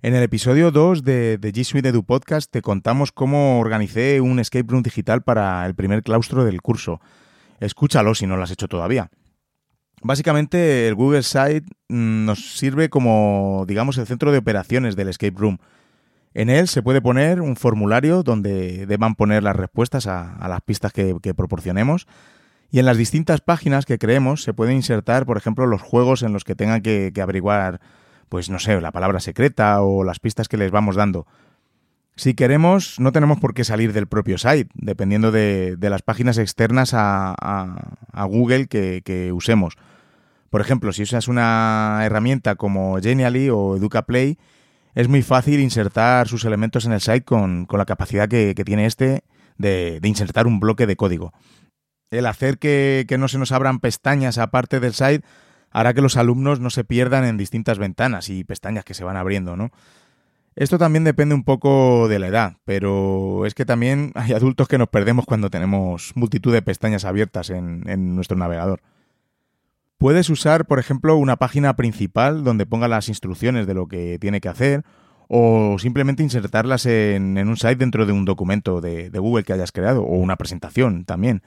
En 0.00 0.14
el 0.14 0.22
episodio 0.22 0.70
2 0.70 1.02
de, 1.02 1.38
de 1.38 1.52
G 1.52 1.64
Suite 1.64 1.88
Edu 1.88 2.04
Podcast 2.04 2.52
te 2.52 2.62
contamos 2.62 3.10
cómo 3.10 3.58
organicé 3.58 4.20
un 4.20 4.38
escape 4.38 4.66
room 4.68 4.82
digital 4.82 5.22
para 5.22 5.66
el 5.66 5.74
primer 5.74 6.04
claustro 6.04 6.44
del 6.44 6.62
curso. 6.62 7.00
Escúchalo 7.58 8.14
si 8.14 8.26
no 8.26 8.36
lo 8.36 8.44
has 8.44 8.52
hecho 8.52 8.68
todavía. 8.68 9.10
Básicamente 10.02 10.86
el 10.86 10.94
Google 10.94 11.24
Site 11.24 11.64
mm, 11.88 12.26
nos 12.26 12.58
sirve 12.58 12.88
como, 12.90 13.64
digamos, 13.66 13.98
el 13.98 14.06
centro 14.06 14.30
de 14.30 14.38
operaciones 14.38 14.94
del 14.94 15.08
escape 15.08 15.34
room 15.36 15.58
En 16.38 16.50
él 16.50 16.68
se 16.68 16.84
puede 16.84 17.02
poner 17.02 17.40
un 17.40 17.56
formulario 17.56 18.22
donde 18.22 18.86
deban 18.86 19.16
poner 19.16 19.42
las 19.42 19.56
respuestas 19.56 20.06
a, 20.06 20.46
las 20.48 20.60
pistas 20.60 20.92
que, 20.92 21.34
proporcionemos. 21.34 22.06
Y 22.70 22.78
en 22.78 22.86
las 22.86 22.96
distintas 22.96 23.40
páginas 23.40 23.86
que 23.86 23.98
creemos 23.98 24.44
se 24.44 24.54
pueden 24.54 24.76
insertar, 24.76 25.26
por 25.26 25.36
ejemplo, 25.36 25.66
los 25.66 25.82
juegos 25.82 26.22
en 26.22 26.32
los 26.32 26.44
que 26.44 26.54
tengan 26.54 26.80
que, 26.80 27.12
averiguar, 27.20 27.80
pues 28.28 28.50
no 28.50 28.60
sé, 28.60 28.80
la 28.80 28.92
palabra 28.92 29.18
secreta 29.18 29.82
o 29.82 30.04
las 30.04 30.20
pistas 30.20 30.46
que 30.46 30.56
les 30.56 30.70
vamos 30.70 30.94
dando. 30.94 31.26
Si 32.14 32.34
queremos, 32.34 33.00
no 33.00 33.10
tenemos 33.10 33.40
por 33.40 33.52
qué 33.52 33.64
salir 33.64 33.92
del 33.92 34.06
propio 34.06 34.38
site, 34.38 34.70
dependiendo 34.74 35.32
de, 35.32 35.76
las 35.80 36.02
páginas 36.02 36.38
externas 36.38 36.92
a, 36.94 37.34
Google 38.28 38.68
que, 38.68 39.02
que, 39.04 39.32
usemos. 39.32 39.74
Por 40.50 40.60
ejemplo, 40.60 40.92
si 40.92 41.02
usas 41.02 41.26
una 41.26 41.98
herramienta 42.04 42.54
como 42.54 42.96
Genially 43.00 43.50
o 43.50 43.74
EducaPlay, 43.74 44.38
es 44.98 45.06
muy 45.06 45.22
fácil 45.22 45.60
insertar 45.60 46.26
sus 46.26 46.44
elementos 46.44 46.84
en 46.84 46.90
el 46.90 47.00
site 47.00 47.22
con, 47.22 47.68
la 47.70 47.84
capacidad 47.84 48.28
que, 48.28 48.52
tiene 48.66 48.84
este 48.84 49.22
de, 49.56 50.00
insertar 50.02 50.48
un 50.48 50.58
bloque 50.58 50.88
de 50.88 50.96
código. 50.96 51.32
El 52.10 52.26
hacer 52.26 52.58
que, 52.58 53.06
no 53.16 53.28
se 53.28 53.38
nos 53.38 53.52
abran 53.52 53.78
pestañas 53.78 54.38
aparte 54.38 54.80
del 54.80 54.94
site 54.94 55.24
hará 55.70 55.94
que 55.94 56.02
los 56.02 56.16
alumnos 56.16 56.58
no 56.58 56.68
se 56.70 56.82
pierdan 56.82 57.24
en 57.26 57.36
distintas 57.36 57.78
ventanas 57.78 58.28
y 58.28 58.42
pestañas 58.42 58.84
que 58.84 58.94
se 58.94 59.04
van 59.04 59.16
abriendo, 59.16 59.56
¿no? 59.56 59.70
Esto 60.56 60.78
también 60.78 61.04
depende 61.04 61.36
un 61.36 61.44
poco 61.44 62.08
de 62.08 62.18
la 62.18 62.26
edad, 62.26 62.56
pero 62.64 63.46
es 63.46 63.54
que 63.54 63.64
también 63.64 64.10
hay 64.16 64.32
adultos 64.32 64.66
que 64.66 64.78
nos 64.78 64.88
perdemos 64.88 65.26
cuando 65.26 65.48
tenemos 65.48 66.10
multitud 66.16 66.52
de 66.52 66.62
pestañas 66.62 67.04
abiertas 67.04 67.50
en 67.50 68.16
nuestro 68.16 68.36
navegador. 68.36 68.80
Puedes 69.98 70.30
usar, 70.30 70.66
por 70.66 70.78
ejemplo, 70.78 71.16
una 71.16 71.36
página 71.36 71.74
principal 71.74 72.44
donde 72.44 72.66
ponga 72.66 72.86
las 72.86 73.08
instrucciones 73.08 73.66
de 73.66 73.74
lo 73.74 73.88
que 73.88 74.18
tiene 74.20 74.40
que 74.40 74.48
hacer 74.48 74.84
o 75.26 75.76
simplemente 75.80 76.22
insertarlas 76.22 76.86
en, 76.86 77.36
un 77.36 77.56
site 77.56 77.76
dentro 77.76 78.06
de 78.06 78.12
un 78.12 78.24
documento 78.24 78.80
de, 78.80 79.10
Google 79.10 79.42
que 79.42 79.52
hayas 79.52 79.72
creado 79.72 80.02
o 80.02 80.16
una 80.16 80.36
presentación 80.36 81.04
también. 81.04 81.42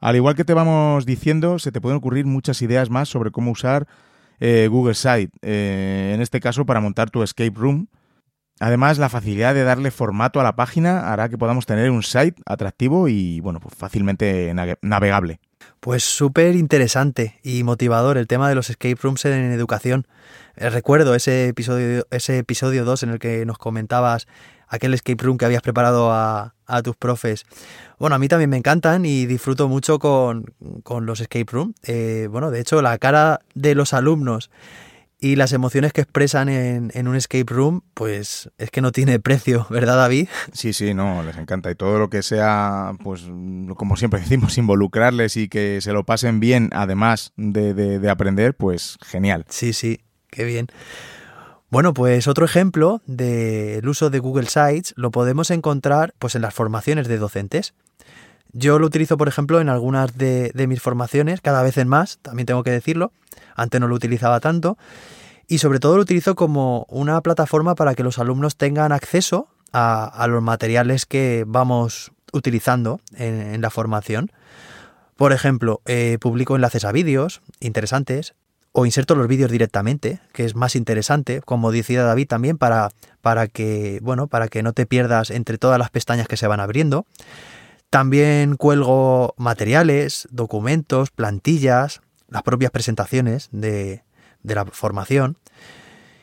Al 0.00 0.16
igual 0.16 0.34
que 0.34 0.44
te 0.44 0.52
vamos 0.52 1.06
diciendo, 1.06 1.58
se 1.58 1.72
te 1.72 1.80
pueden 1.80 1.96
ocurrir 1.96 2.26
muchas 2.26 2.60
ideas 2.60 2.90
más 2.90 3.08
sobre 3.08 3.30
cómo 3.30 3.50
usar 3.50 3.86
eh, 4.38 4.68
Google 4.70 4.94
Site, 4.94 5.30
eh, 5.40 6.12
en 6.14 6.20
este 6.20 6.40
caso 6.40 6.66
para 6.66 6.80
montar 6.80 7.08
tu 7.10 7.22
escape 7.22 7.52
room. 7.54 7.88
Además, 8.60 8.98
la 8.98 9.08
facilidad 9.08 9.54
de 9.54 9.64
darle 9.64 9.90
formato 9.90 10.40
a 10.40 10.44
la 10.44 10.56
página 10.56 11.12
hará 11.12 11.30
que 11.30 11.38
podamos 11.38 11.64
tener 11.64 11.90
un 11.90 12.02
site 12.02 12.40
atractivo 12.44 13.08
y 13.08 13.40
bueno, 13.40 13.60
pues 13.60 13.74
fácilmente 13.74 14.52
navegable. 14.82 15.40
Pues 15.82 16.04
súper 16.04 16.54
interesante 16.54 17.40
y 17.42 17.64
motivador 17.64 18.16
el 18.16 18.28
tema 18.28 18.48
de 18.48 18.54
los 18.54 18.70
escape 18.70 18.94
rooms 19.02 19.24
en 19.24 19.50
educación. 19.50 20.06
Eh, 20.54 20.70
recuerdo 20.70 21.16
ese 21.16 21.48
episodio, 21.48 22.06
ese 22.12 22.38
episodio 22.38 22.84
2 22.84 23.02
en 23.02 23.08
el 23.08 23.18
que 23.18 23.44
nos 23.44 23.58
comentabas 23.58 24.28
aquel 24.68 24.94
escape 24.94 25.24
room 25.24 25.38
que 25.38 25.44
habías 25.44 25.60
preparado 25.60 26.12
a, 26.12 26.54
tus 26.84 26.94
profes. 26.94 27.46
Bueno, 27.98 28.14
a 28.14 28.20
mí 28.20 28.28
también 28.28 28.48
me 28.48 28.56
encantan 28.56 29.04
y 29.04 29.26
disfruto 29.26 29.66
mucho 29.66 29.98
con, 29.98 30.54
los 31.00 31.20
escape 31.20 31.50
rooms. 31.50 31.74
Eh, 31.82 32.28
bueno, 32.30 32.52
de 32.52 32.60
hecho, 32.60 32.80
la 32.80 32.96
cara 32.98 33.40
de 33.56 33.74
los 33.74 33.92
alumnos 33.92 34.52
y 35.22 35.36
las 35.36 35.52
emociones 35.52 35.92
que 35.92 36.00
expresan 36.00 36.48
en, 36.48 37.08
un 37.08 37.14
escape 37.14 37.46
room, 37.46 37.82
pues 37.94 38.50
es 38.58 38.72
que 38.72 38.80
no 38.80 38.90
tiene 38.90 39.20
precio, 39.20 39.66
¿verdad, 39.70 39.96
David? 39.96 40.28
Sí, 40.52 40.72
sí, 40.72 40.94
no, 40.94 41.22
les 41.22 41.36
encanta. 41.36 41.70
Y 41.70 41.76
todo 41.76 42.00
lo 42.00 42.10
que 42.10 42.24
sea, 42.24 42.92
pues 43.04 43.22
como 43.76 43.96
siempre 43.96 44.18
decimos, 44.18 44.58
involucrarles 44.58 45.36
y 45.36 45.48
que 45.48 45.80
se 45.80 45.92
lo 45.92 46.04
pasen 46.04 46.40
bien, 46.40 46.70
además 46.72 47.32
de, 47.36 48.00
aprender, 48.10 48.54
pues 48.54 48.98
genial. 49.00 49.46
Sí, 49.48 49.72
sí, 49.72 50.00
qué 50.28 50.44
bien. 50.44 50.66
Bueno, 51.70 51.94
pues 51.94 52.26
otro 52.26 52.44
ejemplo 52.44 53.00
del 53.06 53.88
uso 53.88 54.10
de 54.10 54.18
Google 54.18 54.48
Sites 54.48 54.92
lo 54.96 55.12
podemos 55.12 55.52
encontrar 55.52 56.14
pues 56.18 56.34
en 56.34 56.42
las 56.42 56.52
formaciones 56.52 57.06
de 57.06 57.18
docentes. 57.18 57.74
Yo 58.52 58.78
lo 58.78 58.86
utilizo, 58.86 59.16
por 59.16 59.28
ejemplo, 59.28 59.60
en 59.60 59.68
algunas 59.68 60.16
de, 60.18 60.52
mis 60.68 60.80
formaciones, 60.80 61.40
cada 61.40 61.62
vez 61.62 61.78
en 61.78 61.88
más, 61.88 62.18
también 62.20 62.46
tengo 62.46 62.62
que 62.62 62.70
decirlo, 62.70 63.12
antes 63.56 63.80
no 63.80 63.88
lo 63.88 63.94
utilizaba 63.94 64.40
tanto. 64.40 64.76
Y 65.48 65.58
sobre 65.58 65.80
todo 65.80 65.96
lo 65.96 66.02
utilizo 66.02 66.34
como 66.34 66.86
una 66.88 67.20
plataforma 67.22 67.74
para 67.74 67.94
que 67.94 68.02
los 68.02 68.18
alumnos 68.18 68.56
tengan 68.56 68.92
acceso 68.92 69.48
a, 69.72 70.26
los 70.28 70.42
materiales 70.42 71.06
que 71.06 71.44
vamos 71.46 72.12
utilizando 72.32 73.00
en, 73.16 73.60
la 73.60 73.70
formación. 73.70 74.30
Por 75.16 75.32
ejemplo, 75.32 75.80
eh, 75.86 76.18
publico 76.20 76.54
enlaces 76.54 76.84
a 76.84 76.92
vídeos 76.92 77.40
interesantes 77.60 78.34
o 78.72 78.86
inserto 78.86 79.14
los 79.14 79.28
vídeos 79.28 79.50
directamente, 79.50 80.20
que 80.32 80.44
es 80.44 80.54
más 80.54 80.76
interesante, 80.76 81.42
como 81.42 81.72
decía 81.72 82.02
David 82.02 82.26
también, 82.26 82.56
para, 82.56 82.90
para, 83.20 83.46
que, 83.46 83.98
bueno, 84.02 84.26
para 84.26 84.48
que 84.48 84.62
no 84.62 84.72
te 84.72 84.86
pierdas 84.86 85.30
entre 85.30 85.58
todas 85.58 85.78
las 85.78 85.90
pestañas 85.90 86.26
que 86.26 86.38
se 86.38 86.46
van 86.46 86.60
abriendo. 86.60 87.06
También 87.92 88.56
cuelgo 88.56 89.34
materiales, 89.36 90.26
documentos, 90.30 91.10
plantillas, 91.10 92.00
las 92.26 92.42
propias 92.42 92.70
presentaciones 92.70 93.50
de, 93.52 94.02
la 94.44 94.64
formación. 94.64 95.36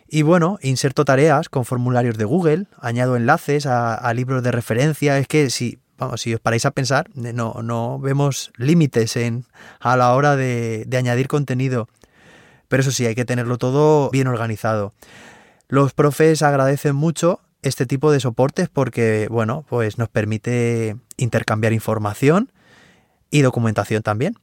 Y 0.08 0.24
bueno, 0.24 0.58
inserto 0.64 1.06
tareas 1.06 1.48
con 1.48 1.66
formularios 1.66 2.18
de 2.18 2.26
Google, 2.26 2.66
añado 2.82 3.16
enlaces 3.16 3.68
a, 3.68 4.12
libros 4.16 4.42
de 4.42 4.52
referencia. 4.52 5.20
Es 5.20 5.28
que 5.28 5.52
si, 5.52 5.78
vamos, 6.00 6.22
si 6.22 6.34
os 6.34 6.40
paráis 6.40 6.66
a 6.66 6.72
pensar, 6.72 7.12
no, 7.14 7.60
no 7.62 8.00
vemos 8.00 8.52
límites 8.58 9.16
en, 9.16 9.46
a 9.80 9.96
la 9.96 10.16
hora 10.16 10.36
de, 10.36 10.86
de 10.88 10.98
añadir 10.98 11.28
contenido. 11.28 11.88
Pero 12.68 12.82
eso 12.82 12.90
sí, 12.90 13.06
hay 13.06 13.14
que 13.14 13.26
tenerlo 13.26 13.60
todo 13.60 14.10
bien 14.10 14.26
organizado. 14.26 14.96
Los 15.68 15.94
profes 15.94 16.42
agradecen 16.42 16.96
mucho 16.96 17.42
este 17.62 17.86
tipo 17.86 18.12
de 18.12 18.20
soportes 18.20 18.70
porque, 18.70 19.28
bueno, 19.30 19.66
pues 19.68 19.98
nos 19.98 20.10
permite 20.10 20.96
intercambiar 21.18 21.74
información 21.74 22.52
y 23.30 23.42
documentación 23.42 24.02
también. 24.02 24.36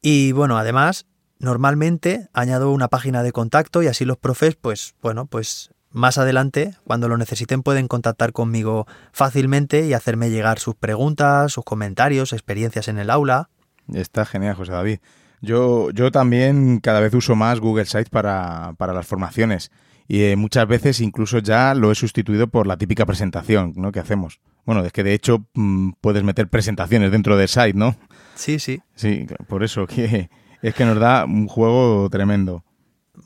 Y 0.00 0.32
bueno, 0.32 0.58
además, 0.58 1.06
normalmente 1.38 2.28
añado 2.32 2.70
una 2.70 2.88
página 2.88 3.22
de 3.22 3.32
contacto 3.32 3.82
y 3.82 3.86
así 3.86 4.04
los 4.04 4.18
profes, 4.18 4.56
pues 4.56 4.94
bueno, 5.02 5.26
pues 5.26 5.70
más 5.90 6.18
adelante, 6.18 6.74
cuando 6.84 7.08
lo 7.08 7.16
necesiten, 7.16 7.62
pueden 7.62 7.86
contactar 7.86 8.32
conmigo 8.32 8.86
fácilmente 9.12 9.86
y 9.86 9.94
hacerme 9.94 10.30
llegar 10.30 10.58
sus 10.58 10.74
preguntas, 10.74 11.52
sus 11.52 11.64
comentarios, 11.64 12.32
experiencias 12.32 12.88
en 12.88 12.98
el 12.98 13.10
aula. 13.10 13.48
Está 13.92 14.24
genial, 14.24 14.56
José 14.56 14.72
David. 14.72 14.98
Yo, 15.40 15.90
yo 15.90 16.10
también 16.10 16.80
cada 16.80 17.00
vez 17.00 17.14
uso 17.14 17.36
más 17.36 17.60
Google 17.60 17.84
Sites 17.84 18.08
para, 18.10 18.74
para 18.76 18.92
las 18.92 19.06
formaciones 19.06 19.70
y 20.06 20.22
eh, 20.22 20.36
muchas 20.36 20.66
veces 20.68 21.00
incluso 21.00 21.38
ya 21.38 21.74
lo 21.74 21.90
he 21.90 21.94
sustituido 21.94 22.46
por 22.48 22.66
la 22.66 22.76
típica 22.76 23.06
presentación 23.06 23.72
¿no? 23.76 23.92
que 23.92 24.00
hacemos. 24.00 24.40
Bueno, 24.64 24.84
es 24.84 24.92
que 24.92 25.02
de 25.02 25.14
hecho 25.14 25.46
mm, 25.54 25.92
puedes 26.00 26.22
meter 26.24 26.48
presentaciones 26.48 27.10
dentro 27.10 27.36
del 27.36 27.48
site, 27.48 27.74
¿no? 27.74 27.96
Sí, 28.34 28.58
sí. 28.58 28.80
Sí, 28.94 29.26
por 29.48 29.62
eso 29.62 29.86
que 29.88 30.30
es 30.62 30.74
que 30.74 30.84
nos 30.84 30.98
da 30.98 31.24
un 31.24 31.48
juego 31.48 32.08
tremendo. 32.10 32.64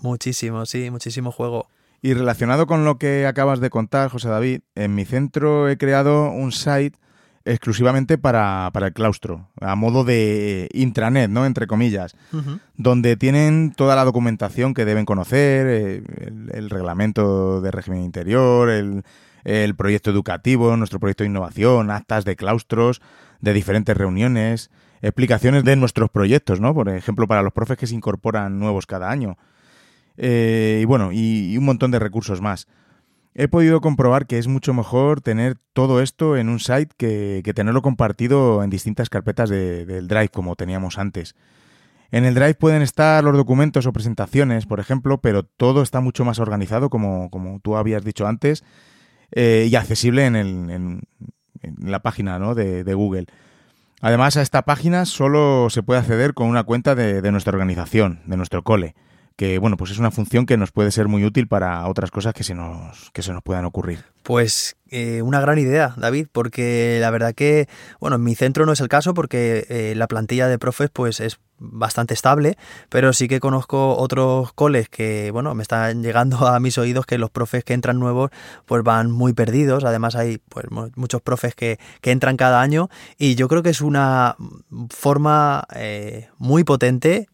Muchísimo, 0.00 0.66
sí, 0.66 0.90
muchísimo 0.90 1.32
juego. 1.32 1.68
Y 2.00 2.14
relacionado 2.14 2.66
con 2.66 2.84
lo 2.84 2.98
que 2.98 3.26
acabas 3.26 3.60
de 3.60 3.70
contar, 3.70 4.10
José 4.10 4.28
David, 4.28 4.60
en 4.76 4.94
mi 4.94 5.04
centro 5.04 5.68
he 5.68 5.78
creado 5.78 6.30
un 6.30 6.52
site 6.52 6.96
exclusivamente 7.48 8.18
para, 8.18 8.70
el 8.74 8.92
claustro, 8.92 9.48
a 9.60 9.74
modo 9.74 10.04
de 10.04 10.68
intranet, 10.72 11.30
¿no? 11.30 11.46
Entre 11.46 11.66
comillas, 11.66 12.14
donde 12.76 13.16
tienen 13.16 13.72
toda 13.74 13.96
la 13.96 14.04
documentación 14.04 14.74
que 14.74 14.84
deben 14.84 15.04
conocer, 15.04 15.66
eh, 15.68 16.02
el, 16.52 16.70
reglamento 16.70 17.60
de 17.60 17.70
régimen 17.70 18.04
interior, 18.04 18.68
el, 18.68 19.02
el, 19.44 19.74
proyecto 19.74 20.10
educativo, 20.10 20.76
nuestro 20.76 21.00
proyecto 21.00 21.24
de 21.24 21.30
innovación, 21.30 21.90
actas 21.90 22.24
de 22.24 22.36
claustros, 22.36 23.00
de 23.40 23.52
diferentes 23.52 23.96
reuniones, 23.96 24.70
explicaciones 25.00 25.64
de 25.64 25.76
nuestros 25.76 26.10
proyectos, 26.10 26.60
¿no? 26.60 26.74
Por 26.74 26.88
ejemplo, 26.90 27.26
para 27.26 27.42
los 27.42 27.52
profes 27.52 27.78
que 27.78 27.86
se 27.86 27.94
incorporan 27.94 28.58
nuevos 28.58 28.86
cada 28.86 29.10
año. 29.10 29.38
Eh, 30.18 30.80
y 30.82 30.84
bueno, 30.84 31.10
y, 31.12 31.56
un 31.56 31.64
montón 31.64 31.90
de 31.90 31.98
recursos 31.98 32.40
más. 32.40 32.66
He 33.34 33.48
podido 33.48 33.80
comprobar 33.80 34.26
que 34.26 34.38
es 34.38 34.48
mucho 34.48 34.74
mejor 34.74 35.20
tener 35.20 35.56
todo 35.72 36.02
esto 36.02 36.36
en 36.36 36.48
un 36.48 36.58
site 36.58 36.94
que, 36.96 37.52
tenerlo 37.54 37.82
compartido 37.82 38.62
en 38.62 38.70
distintas 38.70 39.10
carpetas 39.10 39.48
del 39.48 40.08
Drive 40.08 40.30
como 40.30 40.56
teníamos 40.56 40.98
antes. 40.98 41.34
En 42.10 42.24
el 42.24 42.34
Drive 42.34 42.54
pueden 42.54 42.82
estar 42.82 43.22
los 43.22 43.36
documentos 43.36 43.86
o 43.86 43.92
presentaciones, 43.92 44.66
por 44.66 44.80
ejemplo, 44.80 45.20
pero 45.20 45.42
todo 45.42 45.82
está 45.82 46.00
mucho 46.00 46.24
más 46.24 46.38
organizado, 46.38 46.90
como, 46.90 47.60
tú 47.62 47.76
habías 47.76 48.02
dicho 48.02 48.26
antes, 48.26 48.64
eh, 49.30 49.68
y 49.70 49.76
accesible 49.76 50.24
en, 50.24 51.02
la 51.80 52.00
página 52.00 52.38
de, 52.54 52.82
de 52.82 52.94
Google. 52.94 53.26
Además, 54.00 54.36
a 54.36 54.42
esta 54.42 54.62
página 54.62 55.04
solo 55.06 55.70
se 55.70 55.82
puede 55.82 56.00
acceder 56.00 56.34
con 56.34 56.48
una 56.48 56.62
cuenta 56.62 56.94
de, 56.94 57.30
nuestra 57.32 57.52
organización, 57.52 58.20
de 58.26 58.36
nuestro 58.36 58.62
cole, 58.62 58.94
que 59.38 59.58
bueno, 59.58 59.76
pues 59.76 59.92
es 59.92 59.98
una 60.00 60.10
función 60.10 60.46
que 60.46 60.56
nos 60.56 60.72
puede 60.72 60.90
ser 60.90 61.06
muy 61.06 61.24
útil 61.24 61.46
para 61.46 61.86
otras 61.86 62.10
cosas 62.10 62.34
que 62.34 62.42
se 62.42 62.56
nos, 62.56 63.12
que 63.12 63.22
se 63.22 63.32
nos 63.32 63.44
puedan 63.44 63.64
ocurrir. 63.64 64.04
Pues 64.24 64.76
eh, 64.90 65.22
una 65.22 65.40
gran 65.40 65.58
idea, 65.58 65.94
David, 65.96 66.26
porque 66.32 66.98
la 67.00 67.10
verdad 67.10 67.36
que, 67.36 67.68
bueno, 68.00 68.16
en 68.16 68.24
mi 68.24 68.34
centro 68.34 68.66
no 68.66 68.72
es 68.72 68.80
el 68.80 68.88
caso 68.88 69.14
porque 69.14 69.64
eh, 69.68 69.94
la 69.94 70.08
plantilla 70.08 70.48
de 70.48 70.58
profes 70.58 70.90
pues 70.92 71.20
es 71.20 71.38
bastante 71.60 72.14
estable, 72.14 72.56
pero 72.88 73.12
sí 73.12 73.28
que 73.28 73.38
conozco 73.38 73.96
otros 73.96 74.52
coles 74.54 74.88
que, 74.88 75.30
bueno, 75.30 75.54
me 75.54 75.62
están 75.62 76.02
llegando 76.02 76.48
a 76.48 76.58
mis 76.58 76.76
oídos 76.76 77.06
que 77.06 77.16
los 77.16 77.30
profes 77.30 77.62
que 77.62 77.74
entran 77.74 78.00
nuevos 78.00 78.30
pues 78.66 78.82
van 78.82 79.10
muy 79.10 79.34
perdidos, 79.34 79.84
además 79.84 80.16
hay 80.16 80.38
pues 80.48 80.66
muchos 80.96 81.22
profes 81.22 81.54
que, 81.54 81.78
que 82.00 82.10
entran 82.10 82.36
cada 82.36 82.60
año 82.60 82.90
y 83.18 83.36
yo 83.36 83.46
creo 83.46 83.62
que 83.62 83.70
es 83.70 83.82
una 83.82 84.36
forma 84.90 85.64
eh, 85.76 86.28
muy 86.38 86.64
potente 86.64 87.28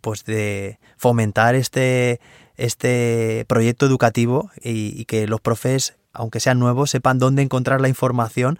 pues 0.00 0.24
de 0.24 0.78
fomentar 0.96 1.54
este, 1.54 2.20
este 2.56 3.44
proyecto 3.48 3.86
educativo 3.86 4.50
y, 4.62 5.04
que 5.06 5.26
los 5.26 5.40
profes, 5.40 5.96
aunque 6.12 6.40
sean 6.40 6.58
nuevos, 6.58 6.90
sepan 6.90 7.18
dónde 7.18 7.42
encontrar 7.42 7.80
la 7.80 7.88
información 7.88 8.58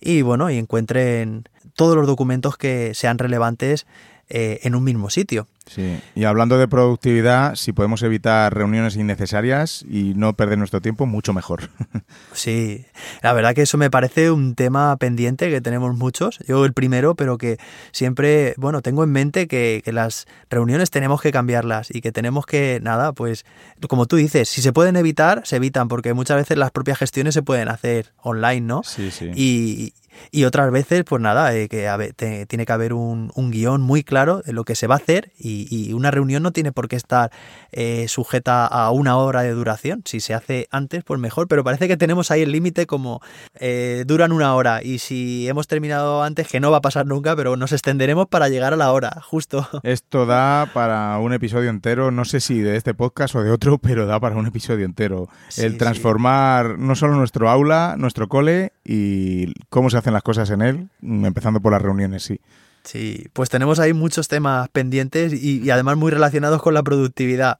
y 0.00 0.22
bueno, 0.22 0.50
y 0.50 0.58
encuentren 0.58 1.48
todos 1.74 1.96
los 1.96 2.06
documentos 2.06 2.56
que 2.56 2.94
sean 2.94 3.18
relevantes 3.18 3.86
eh, 4.28 4.60
en 4.62 4.74
un 4.74 4.84
mismo 4.84 5.10
sitio. 5.10 5.46
Sí, 5.66 6.00
y 6.14 6.24
hablando 6.24 6.58
de 6.58 6.66
productividad, 6.68 7.54
si 7.56 7.72
podemos 7.72 8.02
evitar 8.02 8.54
reuniones 8.54 8.96
innecesarias 8.96 9.84
y 9.88 10.14
no 10.14 10.34
perder 10.34 10.58
nuestro 10.58 10.80
tiempo, 10.80 11.06
mucho 11.06 11.32
mejor. 11.32 11.70
Sí, 12.32 12.84
la 13.22 13.32
verdad 13.32 13.54
que 13.54 13.62
eso 13.62 13.78
me 13.78 13.90
parece 13.90 14.30
un 14.30 14.54
tema 14.54 14.96
pendiente 14.96 15.50
que 15.50 15.60
tenemos 15.60 15.96
muchos, 15.96 16.38
yo 16.46 16.64
el 16.64 16.72
primero, 16.72 17.14
pero 17.14 17.38
que 17.38 17.58
siempre, 17.92 18.54
bueno, 18.56 18.82
tengo 18.82 19.04
en 19.04 19.10
mente 19.10 19.46
que, 19.46 19.82
que 19.84 19.92
las 19.92 20.26
reuniones 20.50 20.90
tenemos 20.90 21.20
que 21.20 21.32
cambiarlas 21.32 21.94
y 21.94 22.00
que 22.00 22.12
tenemos 22.12 22.46
que, 22.46 22.80
nada, 22.82 23.12
pues 23.12 23.44
como 23.88 24.06
tú 24.06 24.16
dices, 24.16 24.48
si 24.48 24.62
se 24.62 24.72
pueden 24.72 24.96
evitar, 24.96 25.42
se 25.44 25.56
evitan, 25.56 25.88
porque 25.88 26.14
muchas 26.14 26.36
veces 26.36 26.58
las 26.58 26.70
propias 26.70 26.98
gestiones 26.98 27.34
se 27.34 27.42
pueden 27.42 27.68
hacer 27.68 28.12
online, 28.22 28.62
¿no? 28.62 28.82
Sí, 28.82 29.10
sí. 29.10 29.30
Y, 29.34 29.94
y 30.30 30.44
otras 30.44 30.70
veces, 30.70 31.04
pues 31.04 31.20
nada, 31.20 31.54
eh, 31.54 31.68
que 31.68 32.44
tiene 32.46 32.66
que 32.66 32.72
haber 32.72 32.92
un, 32.92 33.30
un, 33.34 33.50
guion 33.50 33.80
muy 33.80 34.02
claro 34.02 34.42
de 34.42 34.52
lo 34.52 34.64
que 34.64 34.74
se 34.74 34.86
va 34.86 34.94
a 34.94 34.98
hacer 34.98 35.32
y, 35.38 35.66
y 35.70 35.92
una 35.92 36.10
reunión 36.10 36.42
no 36.42 36.52
tiene 36.52 36.72
por 36.72 36.88
qué 36.88 36.96
estar 36.96 37.30
eh, 37.72 38.06
sujeta 38.08 38.66
a 38.66 38.90
una 38.90 39.16
hora 39.16 39.42
de 39.42 39.50
duración. 39.50 40.02
Si 40.04 40.20
se 40.20 40.34
hace 40.34 40.68
antes, 40.70 41.04
pues 41.04 41.20
mejor, 41.20 41.48
pero 41.48 41.64
parece 41.64 41.88
que 41.88 41.96
tenemos 41.96 42.30
ahí 42.30 42.42
el 42.42 42.52
límite 42.52 42.86
como 42.94 43.20
eh, 43.54 44.04
duran 44.06 44.30
una 44.30 44.54
hora 44.54 44.84
y 44.84 45.00
si 45.00 45.48
hemos 45.48 45.66
terminado 45.66 46.22
antes, 46.22 46.46
que 46.46 46.60
no 46.60 46.70
va 46.70 46.76
a 46.76 46.80
pasar 46.80 47.06
nunca, 47.06 47.34
pero 47.34 47.56
nos 47.56 47.72
extenderemos 47.72 48.28
para 48.28 48.48
llegar 48.48 48.72
a 48.72 48.76
la 48.76 48.92
hora, 48.92 49.20
justo. 49.20 49.68
Esto 49.82 50.26
da 50.26 50.70
para 50.72 51.18
un 51.18 51.32
episodio 51.32 51.70
entero, 51.70 52.12
no 52.12 52.24
sé 52.24 52.38
si 52.38 52.60
de 52.60 52.76
este 52.76 52.94
podcast 52.94 53.34
o 53.34 53.42
de 53.42 53.50
otro, 53.50 53.78
pero 53.78 54.06
da 54.06 54.20
para 54.20 54.36
un 54.36 54.46
episodio 54.46 54.84
entero. 54.84 55.28
Sí, 55.48 55.62
el 55.62 55.76
transformar 55.76 56.66
sí. 56.66 56.74
no 56.78 56.94
solo 56.94 57.16
nuestro 57.16 57.50
aula, 57.50 57.96
nuestro 57.98 58.28
cole 58.28 58.72
y 58.84 59.52
cómo 59.70 59.90
se 59.90 59.96
hacen 59.96 60.12
las 60.12 60.22
cosas 60.22 60.50
en 60.50 60.62
él, 60.62 60.88
empezando 61.02 61.60
por 61.60 61.72
las 61.72 61.82
reuniones, 61.82 62.22
sí. 62.22 62.40
Sí, 62.84 63.26
pues 63.32 63.48
tenemos 63.48 63.80
ahí 63.80 63.92
muchos 63.92 64.28
temas 64.28 64.68
pendientes 64.68 65.32
y, 65.32 65.60
y, 65.60 65.70
además 65.70 65.96
muy 65.96 66.12
relacionados 66.12 66.62
con 66.62 66.74
la 66.74 66.84
productividad. 66.84 67.58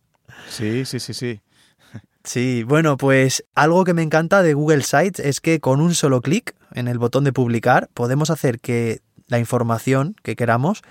Sí, 0.48 0.84
sí, 0.84 1.00
sí, 1.00 1.12
sí. 1.12 1.40
Sí, 2.24 2.62
bueno, 2.62 2.96
pues 2.96 3.44
algo 3.54 3.84
que 3.84 3.92
me 3.92 4.02
encanta 4.02 4.42
de 4.42 4.54
Google 4.54 4.82
Sites 4.82 5.20
es 5.20 5.42
que 5.42 5.60
con 5.60 5.82
un 5.82 5.94
solo 5.94 6.22
clic 6.22 6.54
en 6.72 6.88
el 6.88 6.98
botón 6.98 7.22
de 7.24 7.34
publicar 7.34 7.90
podemos 7.92 8.30
hacer 8.30 8.60
que 8.60 9.02
la 9.28 9.38
información 9.38 10.16
que 10.22 10.34
queramos 10.34 10.82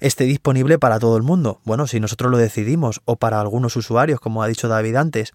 esté 0.00 0.24
disponible 0.24 0.78
para 0.78 0.98
todo 0.98 1.18
el 1.18 1.22
mundo. 1.22 1.60
Bueno, 1.64 1.86
si 1.86 2.00
nosotros 2.00 2.30
lo 2.30 2.38
decidimos 2.38 3.02
o 3.04 3.16
para 3.16 3.38
algunos 3.40 3.76
usuarios, 3.76 4.18
como 4.18 4.42
ha 4.42 4.48
dicho 4.48 4.68
David 4.68 4.96
antes. 4.96 5.32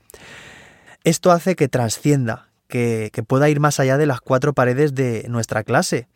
Esto 1.03 1.31
hace 1.31 1.55
que 1.55 1.67
trascienda, 1.67 2.49
que, 2.67 3.11
pueda 3.27 3.47
ir 3.47 3.59
más 3.59 3.79
allá 3.79 3.97
de 3.97 4.07
las 4.07 4.21
cuatro 4.21 4.53
paredes 4.53 4.95
de 4.95 5.25
nuestra 5.29 5.63
clase 5.63 6.07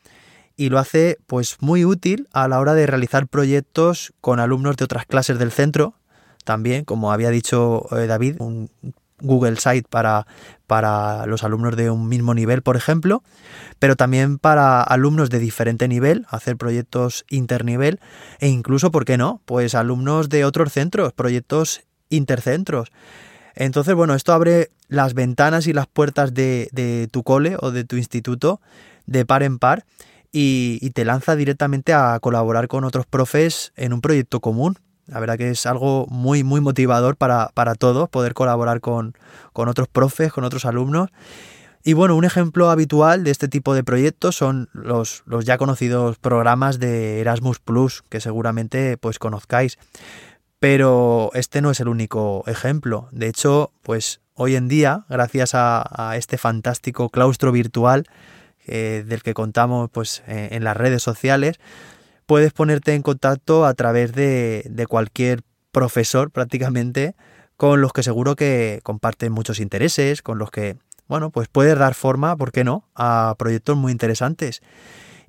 y 0.56 0.70
lo 0.70 0.80
hace 0.80 1.20
pues 1.28 1.58
muy 1.60 1.86
útil 1.86 2.28
a 2.34 2.48
la 2.48 2.60
hora 2.60 2.74
de 2.74 2.88
realizar 2.88 3.28
proyectos 3.28 4.14
con 4.20 4.40
alumnos 4.40 4.78
de 4.78 4.86
otras 4.86 5.06
clases 5.06 5.38
del 5.38 5.52
centro. 5.52 5.94
También, 6.44 6.86
como 6.86 7.12
había 7.12 7.30
dicho 7.30 7.86
eh, 7.96 8.08
David, 8.08 8.38
un 8.40 8.72
Google 9.20 9.58
Site 9.58 9.88
para, 9.90 10.28
para 10.68 11.26
los 11.26 11.44
alumnos 11.44 11.76
de 11.76 11.90
un 11.90 12.08
mismo 12.08 12.34
nivel, 12.34 12.62
por 12.62 12.76
ejemplo, 12.76 13.24
pero 13.80 13.96
también 13.96 14.38
para 14.38 14.82
alumnos 14.82 15.30
de 15.30 15.40
diferente 15.40 15.88
nivel, 15.88 16.26
hacer 16.30 16.58
proyectos 16.58 17.26
internivel 17.30 18.00
e 18.40 18.48
incluso, 18.48 18.92
¿por 18.92 19.06
qué 19.06 19.18
no? 19.18 19.42
Pues 19.46 19.76
alumnos 19.76 20.30
de 20.30 20.46
otros 20.46 20.72
centros, 20.72 21.14
proyectos 21.14 21.82
intercentros. 22.10 22.92
Entonces, 23.56 23.96
bueno, 23.96 24.14
esto 24.14 24.34
abre 24.34 24.70
las 24.88 25.14
ventanas 25.14 25.68
y 25.68 25.74
las 25.74 25.88
puertas 25.88 26.34
de, 26.34 26.70
de 26.72 27.08
tu 27.12 27.24
cole 27.24 27.58
o 27.60 27.72
de 27.72 27.84
tu 27.84 27.98
instituto 27.98 28.62
de 29.08 29.26
par 29.26 29.42
en 29.42 29.58
par 29.58 29.86
y, 30.32 30.78
y, 30.82 30.92
te 30.92 31.06
lanza 31.06 31.36
directamente 31.36 31.94
a 31.94 32.20
colaborar 32.20 32.68
con 32.68 32.84
otros 32.84 33.06
profes 33.06 33.74
en 33.76 33.94
un 33.94 34.02
proyecto 34.02 34.42
común. 34.42 34.78
La 35.08 35.20
verdad 35.20 35.38
que 35.38 35.50
es 35.50 35.66
algo 35.66 36.06
muy, 36.10 36.44
muy 36.44 36.62
motivador 36.62 37.16
para, 37.16 37.50
para 37.54 37.76
todos 37.76 38.10
poder 38.10 38.34
colaborar 38.34 38.82
con, 38.82 39.14
con 39.54 39.70
otros 39.70 39.88
profes, 39.88 40.32
con 40.32 40.44
otros 40.44 40.66
alumnos. 40.66 41.10
Y 41.84 41.94
bueno, 41.94 42.18
un 42.18 42.26
ejemplo 42.26 42.70
habitual 42.70 43.24
de 43.24 43.32
este 43.32 43.48
tipo 43.48 43.74
de 43.74 43.84
proyectos 43.84 44.36
son 44.36 44.68
los, 44.74 45.24
los 45.26 45.46
ya 45.46 45.58
conocidos 45.58 46.18
programas 46.18 46.80
de 46.80 47.22
Erasmus 47.22 47.60
Plus, 47.60 48.04
que 48.10 48.20
seguramente 48.20 48.98
pues 48.98 49.20
conozcáis. 49.20 49.78
Pero 50.60 51.32
este 51.34 51.62
no 51.62 51.72
es 51.72 51.80
el 51.80 51.88
único 51.88 52.44
ejemplo. 52.48 53.08
De 53.12 53.28
hecho, 53.28 53.72
pues 53.84 54.20
hoy 54.34 54.56
en 54.56 54.68
día, 54.68 55.06
gracias 55.08 55.52
a, 55.54 56.14
este 56.18 56.38
fantástico 56.38 57.10
claustro 57.10 57.54
virtual, 57.54 58.06
eh, 58.66 59.06
del 59.08 59.24
que 59.24 59.34
contamos 59.34 59.90
pues, 59.90 60.24
en 60.28 60.66
las 60.66 60.76
redes 60.76 61.02
sociales, 61.02 61.58
puedes 62.28 62.54
ponerte 62.54 62.94
en 62.94 63.02
contacto 63.02 63.66
a 63.66 63.74
través 63.74 64.14
de, 64.14 64.86
cualquier 64.88 65.42
profesor 65.72 66.30
prácticamente 66.30 67.16
con 67.56 67.82
los 67.82 67.94
que 67.94 68.04
seguro 68.04 68.36
que 68.36 68.82
comparten 68.84 69.32
muchos 69.32 69.60
intereses, 69.60 70.22
con 70.22 70.38
los 70.38 70.52
que, 70.52 70.78
bueno, 71.08 71.32
pues 71.32 71.48
puedes 71.48 71.76
dar 71.80 71.96
forma, 71.96 72.36
¿por 72.36 72.52
qué 72.52 72.64
no?, 72.64 72.88
a 72.94 73.34
proyectos 73.40 73.76
muy 73.76 73.92
interesantes. 73.92 74.62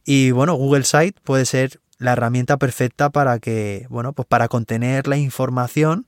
Y 0.05 0.33
bueno, 0.33 0.55
Google 0.55 0.85
Site 0.85 1.19
puede 1.25 1.47
ser 1.47 1.81
la 1.97 2.13
herramienta 2.13 2.59
perfecta 2.59 3.09
para 3.09 3.39
que, 3.39 3.87
bueno, 3.89 4.13
pues 4.13 4.29
para 4.29 4.49
contener 4.49 5.09
la 5.09 5.17
información 5.17 6.05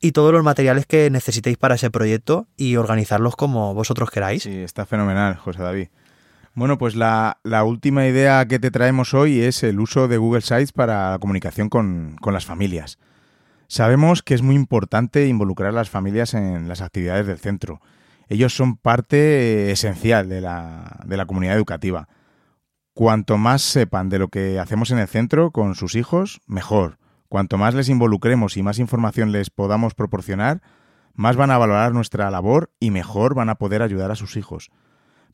y 0.00 0.12
todos 0.12 0.32
los 0.32 0.42
materiales 0.42 0.86
que 0.86 1.10
necesitéis 1.10 1.58
para 1.58 1.74
ese 1.74 1.90
proyecto 1.90 2.46
y 2.56 2.76
organizarlos 2.76 3.36
como 3.36 3.74
vosotros 3.74 4.10
queráis. 4.10 4.44
Sí, 4.44 4.62
está 4.62 4.86
fenomenal, 4.86 5.36
José 5.36 5.62
David. 5.62 5.88
Bueno, 6.54 6.78
pues 6.78 6.96
la, 6.96 7.38
última 7.64 8.06
idea 8.06 8.44
que 8.46 8.58
te 8.58 8.72
traemos 8.72 9.14
hoy 9.14 9.40
es 9.40 9.62
el 9.62 9.78
uso 9.78 10.08
de 10.08 10.16
Google 10.16 10.40
Sites 10.40 10.72
para 10.72 11.12
la 11.12 11.18
comunicación 11.20 11.68
con, 11.68 12.16
las 12.26 12.44
familias. 12.44 12.98
Sabemos 13.68 14.22
que 14.24 14.34
es 14.34 14.42
muy 14.42 14.56
importante 14.56 15.28
involucrar 15.28 15.70
a 15.70 15.76
las 15.76 15.90
familias 15.90 16.34
en 16.34 16.66
las 16.66 16.80
actividades 16.80 17.28
del 17.28 17.38
centro. 17.38 17.80
Ellos 18.28 18.52
son 18.52 18.76
parte 18.76 19.70
esencial 19.70 20.28
de 20.28 20.40
la, 20.40 21.00
de 21.06 21.16
la 21.16 21.26
comunidad 21.26 21.54
educativa. 21.54 22.08
Cuanto 22.94 23.38
más 23.38 23.62
sepan 23.62 24.08
de 24.08 24.18
lo 24.18 24.28
que 24.28 24.58
hacemos 24.58 24.90
en 24.90 24.98
el 24.98 25.06
centro 25.06 25.52
con 25.52 25.76
sus 25.76 25.94
hijos, 25.94 26.40
mejor. 26.46 26.98
Cuanto 27.28 27.58
más 27.58 27.74
les 27.74 27.88
involucremos 27.88 28.56
y 28.56 28.64
más 28.64 28.80
información 28.80 29.30
les 29.30 29.50
podamos 29.50 29.94
proporcionar, 29.94 30.62
más 31.14 31.36
van 31.36 31.52
a 31.52 31.58
valorar 31.58 31.92
nuestra 31.92 32.28
labor 32.28 32.72
y 32.80 32.90
mejor 32.90 33.36
van 33.36 33.50
a 33.50 33.54
poder 33.54 33.82
ayudar 33.82 34.10
a 34.10 34.16
sus 34.16 34.36
hijos. 34.36 34.70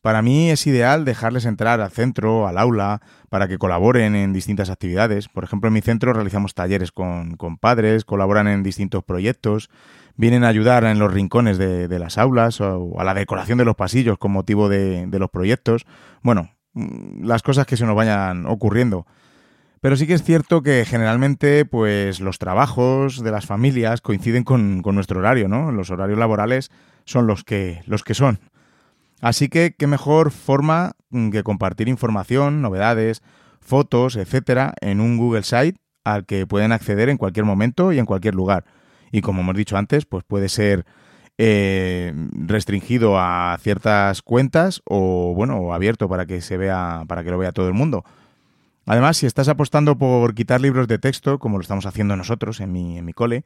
Para 0.06 0.22
mí 0.22 0.52
es 0.52 0.68
ideal 0.68 1.04
dejarles 1.04 1.46
entrar 1.46 1.80
al 1.80 1.90
centro, 1.90 2.46
al 2.46 2.58
aula, 2.58 3.00
para 3.28 3.48
que 3.48 3.58
colaboren 3.58 4.14
en 4.14 4.32
distintas 4.32 4.70
actividades. 4.70 5.28
Por 5.28 5.42
ejemplo, 5.42 5.66
en 5.66 5.74
mi 5.74 5.80
centro 5.80 6.12
realizamos 6.12 6.54
talleres 6.54 6.92
con, 6.92 7.36
con 7.36 7.58
padres, 7.58 8.04
colaboran 8.04 8.46
en 8.46 8.62
distintos 8.62 9.02
proyectos, 9.02 9.68
vienen 10.14 10.44
a 10.44 10.48
ayudar 10.48 10.84
en 10.84 11.00
los 11.00 11.12
rincones 11.12 11.58
de, 11.58 11.88
de 11.88 11.98
las 11.98 12.18
aulas 12.18 12.60
o 12.60 13.00
a 13.00 13.02
la 13.02 13.14
decoración 13.14 13.58
de 13.58 13.64
los 13.64 13.74
pasillos 13.74 14.16
con 14.16 14.30
motivo 14.30 14.68
de, 14.68 15.08
de 15.08 15.18
los 15.18 15.28
proyectos. 15.28 15.86
Bueno, 16.22 16.52
las 16.72 17.42
cosas 17.42 17.66
que 17.66 17.76
se 17.76 17.84
nos 17.84 17.96
vayan 17.96 18.46
ocurriendo. 18.46 19.08
Pero 19.80 19.96
sí 19.96 20.06
que 20.06 20.14
es 20.14 20.22
cierto 20.22 20.62
que 20.62 20.84
generalmente 20.84 21.64
pues 21.64 22.20
los 22.20 22.38
trabajos 22.38 23.24
de 23.24 23.32
las 23.32 23.46
familias 23.46 24.02
coinciden 24.02 24.44
con, 24.44 24.82
con 24.82 24.94
nuestro 24.94 25.18
horario, 25.18 25.48
¿no? 25.48 25.72
Los 25.72 25.90
horarios 25.90 26.20
laborales 26.20 26.70
son 27.06 27.26
los 27.26 27.42
que, 27.42 27.82
los 27.86 28.04
que 28.04 28.14
son. 28.14 28.38
Así 29.20 29.48
que 29.48 29.74
qué 29.76 29.86
mejor 29.86 30.30
forma 30.30 30.92
que 31.32 31.42
compartir 31.42 31.88
información, 31.88 32.62
novedades, 32.62 33.22
fotos, 33.60 34.16
etcétera, 34.16 34.74
en 34.80 35.00
un 35.00 35.16
Google 35.16 35.42
Site 35.42 35.78
al 36.04 36.24
que 36.24 36.46
pueden 36.46 36.72
acceder 36.72 37.08
en 37.08 37.16
cualquier 37.16 37.44
momento 37.44 37.92
y 37.92 37.98
en 37.98 38.06
cualquier 38.06 38.34
lugar. 38.34 38.64
Y 39.10 39.22
como 39.22 39.40
hemos 39.40 39.56
dicho 39.56 39.76
antes, 39.76 40.04
pues 40.06 40.24
puede 40.24 40.48
ser 40.48 40.84
eh, 41.38 42.14
restringido 42.32 43.18
a 43.18 43.58
ciertas 43.60 44.22
cuentas 44.22 44.82
o 44.84 45.34
bueno, 45.34 45.74
abierto 45.74 46.08
para 46.08 46.26
que 46.26 46.40
se 46.40 46.56
vea, 46.56 47.04
para 47.08 47.24
que 47.24 47.30
lo 47.30 47.38
vea 47.38 47.52
todo 47.52 47.68
el 47.68 47.74
mundo. 47.74 48.04
Además, 48.86 49.16
si 49.16 49.26
estás 49.26 49.48
apostando 49.48 49.98
por 49.98 50.34
quitar 50.34 50.60
libros 50.60 50.86
de 50.86 50.98
texto, 50.98 51.38
como 51.40 51.58
lo 51.58 51.62
estamos 51.62 51.86
haciendo 51.86 52.16
nosotros 52.16 52.60
en 52.60 52.70
mi, 52.70 52.98
en 52.98 53.04
mi 53.04 53.12
cole, 53.12 53.44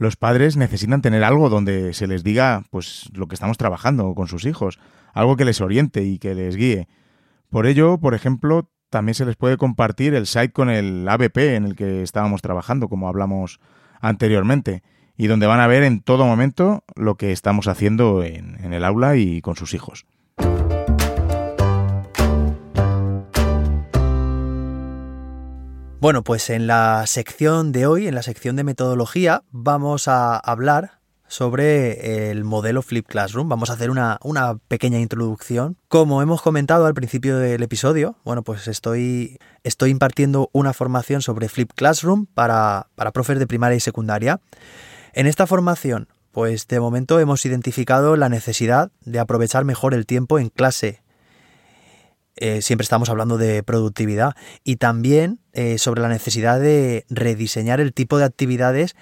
Los 0.00 0.16
padres 0.16 0.56
necesitan 0.56 1.02
tener 1.02 1.22
algo 1.24 1.50
donde 1.50 1.92
se 1.92 2.06
les 2.06 2.24
diga 2.24 2.64
pues 2.70 3.10
lo 3.12 3.26
que 3.26 3.34
estamos 3.34 3.58
trabajando 3.58 4.14
con 4.14 4.28
sus 4.28 4.46
hijos, 4.46 4.80
algo 5.12 5.36
que 5.36 5.44
les 5.44 5.60
oriente 5.60 6.04
y 6.04 6.18
que 6.18 6.34
les 6.34 6.56
guíe. 6.56 6.88
Por 7.50 7.66
ello, 7.66 7.98
por 7.98 8.14
ejemplo, 8.14 8.70
también 8.88 9.14
se 9.14 9.26
les 9.26 9.36
puede 9.36 9.58
compartir 9.58 10.14
el 10.14 10.26
site 10.26 10.52
con 10.52 10.70
el 10.70 11.06
ABP 11.06 11.36
en 11.54 11.66
el 11.66 11.76
que 11.76 12.02
estábamos 12.02 12.40
trabajando, 12.40 12.88
como 12.88 13.08
hablamos 13.08 13.60
anteriormente, 14.00 14.82
y 15.18 15.26
donde 15.26 15.46
van 15.46 15.60
a 15.60 15.66
ver 15.66 15.82
en 15.82 16.00
todo 16.00 16.24
momento 16.24 16.82
lo 16.96 17.16
que 17.16 17.30
estamos 17.30 17.68
haciendo 17.68 18.24
en, 18.24 18.56
en 18.64 18.72
el 18.72 18.86
aula 18.86 19.16
y 19.16 19.42
con 19.42 19.54
sus 19.54 19.74
hijos. 19.74 20.06
Bueno, 26.00 26.24
pues 26.24 26.48
en 26.48 26.66
la 26.66 27.04
sección 27.06 27.72
de 27.72 27.84
hoy, 27.84 28.08
en 28.08 28.14
la 28.14 28.22
sección 28.22 28.56
de 28.56 28.64
metodología, 28.64 29.42
vamos 29.50 30.08
a 30.08 30.38
hablar 30.38 30.92
sobre 31.28 32.30
el 32.30 32.42
modelo 32.42 32.80
Flip 32.80 33.06
Classroom. 33.06 33.50
Vamos 33.50 33.68
a 33.68 33.74
hacer 33.74 33.90
una, 33.90 34.18
pequeña 34.66 34.98
introducción. 34.98 35.76
Como 35.88 36.22
hemos 36.22 36.40
comentado 36.40 36.86
al 36.86 36.94
principio 36.94 37.36
del 37.36 37.62
episodio, 37.62 38.16
bueno, 38.24 38.42
pues 38.42 38.66
estoy, 38.66 39.38
impartiendo 39.86 40.48
una 40.54 40.72
formación 40.72 41.20
sobre 41.20 41.50
Flip 41.50 41.70
Classroom 41.74 42.24
para, 42.24 42.88
para 42.94 43.12
profes 43.12 43.38
de 43.38 43.46
primaria 43.46 43.76
y 43.76 43.80
secundaria. 43.80 44.40
En 45.12 45.26
esta 45.26 45.46
formación, 45.46 46.08
pues 46.32 46.66
de 46.66 46.80
momento 46.80 47.20
hemos 47.20 47.44
identificado 47.44 48.16
la 48.16 48.30
necesidad 48.30 48.90
de 49.04 49.18
aprovechar 49.18 49.66
mejor 49.66 49.92
el 49.92 50.06
tiempo 50.06 50.38
en 50.38 50.48
clase 50.48 51.02
eh, 52.36 52.62
siempre 52.62 52.84
estamos 52.84 53.10
hablando 53.10 53.38
de 53.38 53.62
productividad 53.62 54.34
y 54.64 54.76
también 54.76 55.40
eh, 55.52 55.78
sobre 55.78 56.00
la 56.00 56.08
necesidad 56.08 56.60
de 56.60 57.04
rediseñar 57.10 57.80
el 57.80 57.92
tipo 57.92 58.18
de 58.18 58.24
actividades 58.24 58.96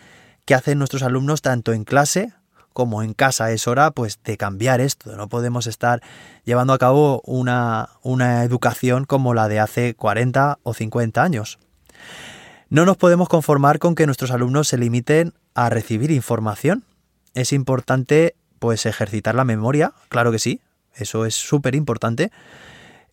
que 0.44 0.54
hacen 0.54 0.78
nuestros 0.78 1.02
alumnos 1.02 1.42
tanto 1.42 1.72
en 1.72 1.84
clase 1.84 2.32
como 2.72 3.02
en 3.02 3.12
casa. 3.12 3.50
Es 3.52 3.66
hora 3.66 3.90
pues 3.90 4.20
de 4.22 4.36
cambiar 4.36 4.80
esto. 4.80 5.14
No 5.16 5.28
podemos 5.28 5.66
estar 5.66 6.00
llevando 6.44 6.72
a 6.72 6.78
cabo 6.78 7.22
una, 7.24 7.90
una 8.02 8.44
educación 8.44 9.04
como 9.04 9.34
la 9.34 9.48
de 9.48 9.60
hace 9.60 9.94
40 9.94 10.58
o 10.62 10.74
50 10.74 11.22
años. 11.22 11.58
No 12.70 12.84
nos 12.84 12.96
podemos 12.96 13.28
conformar 13.28 13.78
con 13.78 13.94
que 13.94 14.06
nuestros 14.06 14.30
alumnos 14.30 14.68
se 14.68 14.78
limiten 14.78 15.34
a 15.54 15.70
recibir 15.70 16.10
información. 16.10 16.84
Es 17.34 17.52
importante 17.52 18.34
pues 18.58 18.86
ejercitar 18.86 19.34
la 19.34 19.44
memoria, 19.44 19.92
claro 20.08 20.32
que 20.32 20.38
sí, 20.38 20.60
eso 20.94 21.24
es 21.24 21.34
súper 21.34 21.74
importante, 21.74 22.30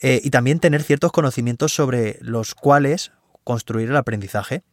eh, 0.02 0.22
y 0.24 0.30
también 0.30 0.60
tener 0.60 0.84
ciertos 0.84 1.12
conocimientos 1.12 1.74
sobre 1.74 2.18
los 2.22 2.56
cuales 2.56 3.12
construir 3.44 3.90
el 3.90 3.96
aprendizaje. 3.96 4.64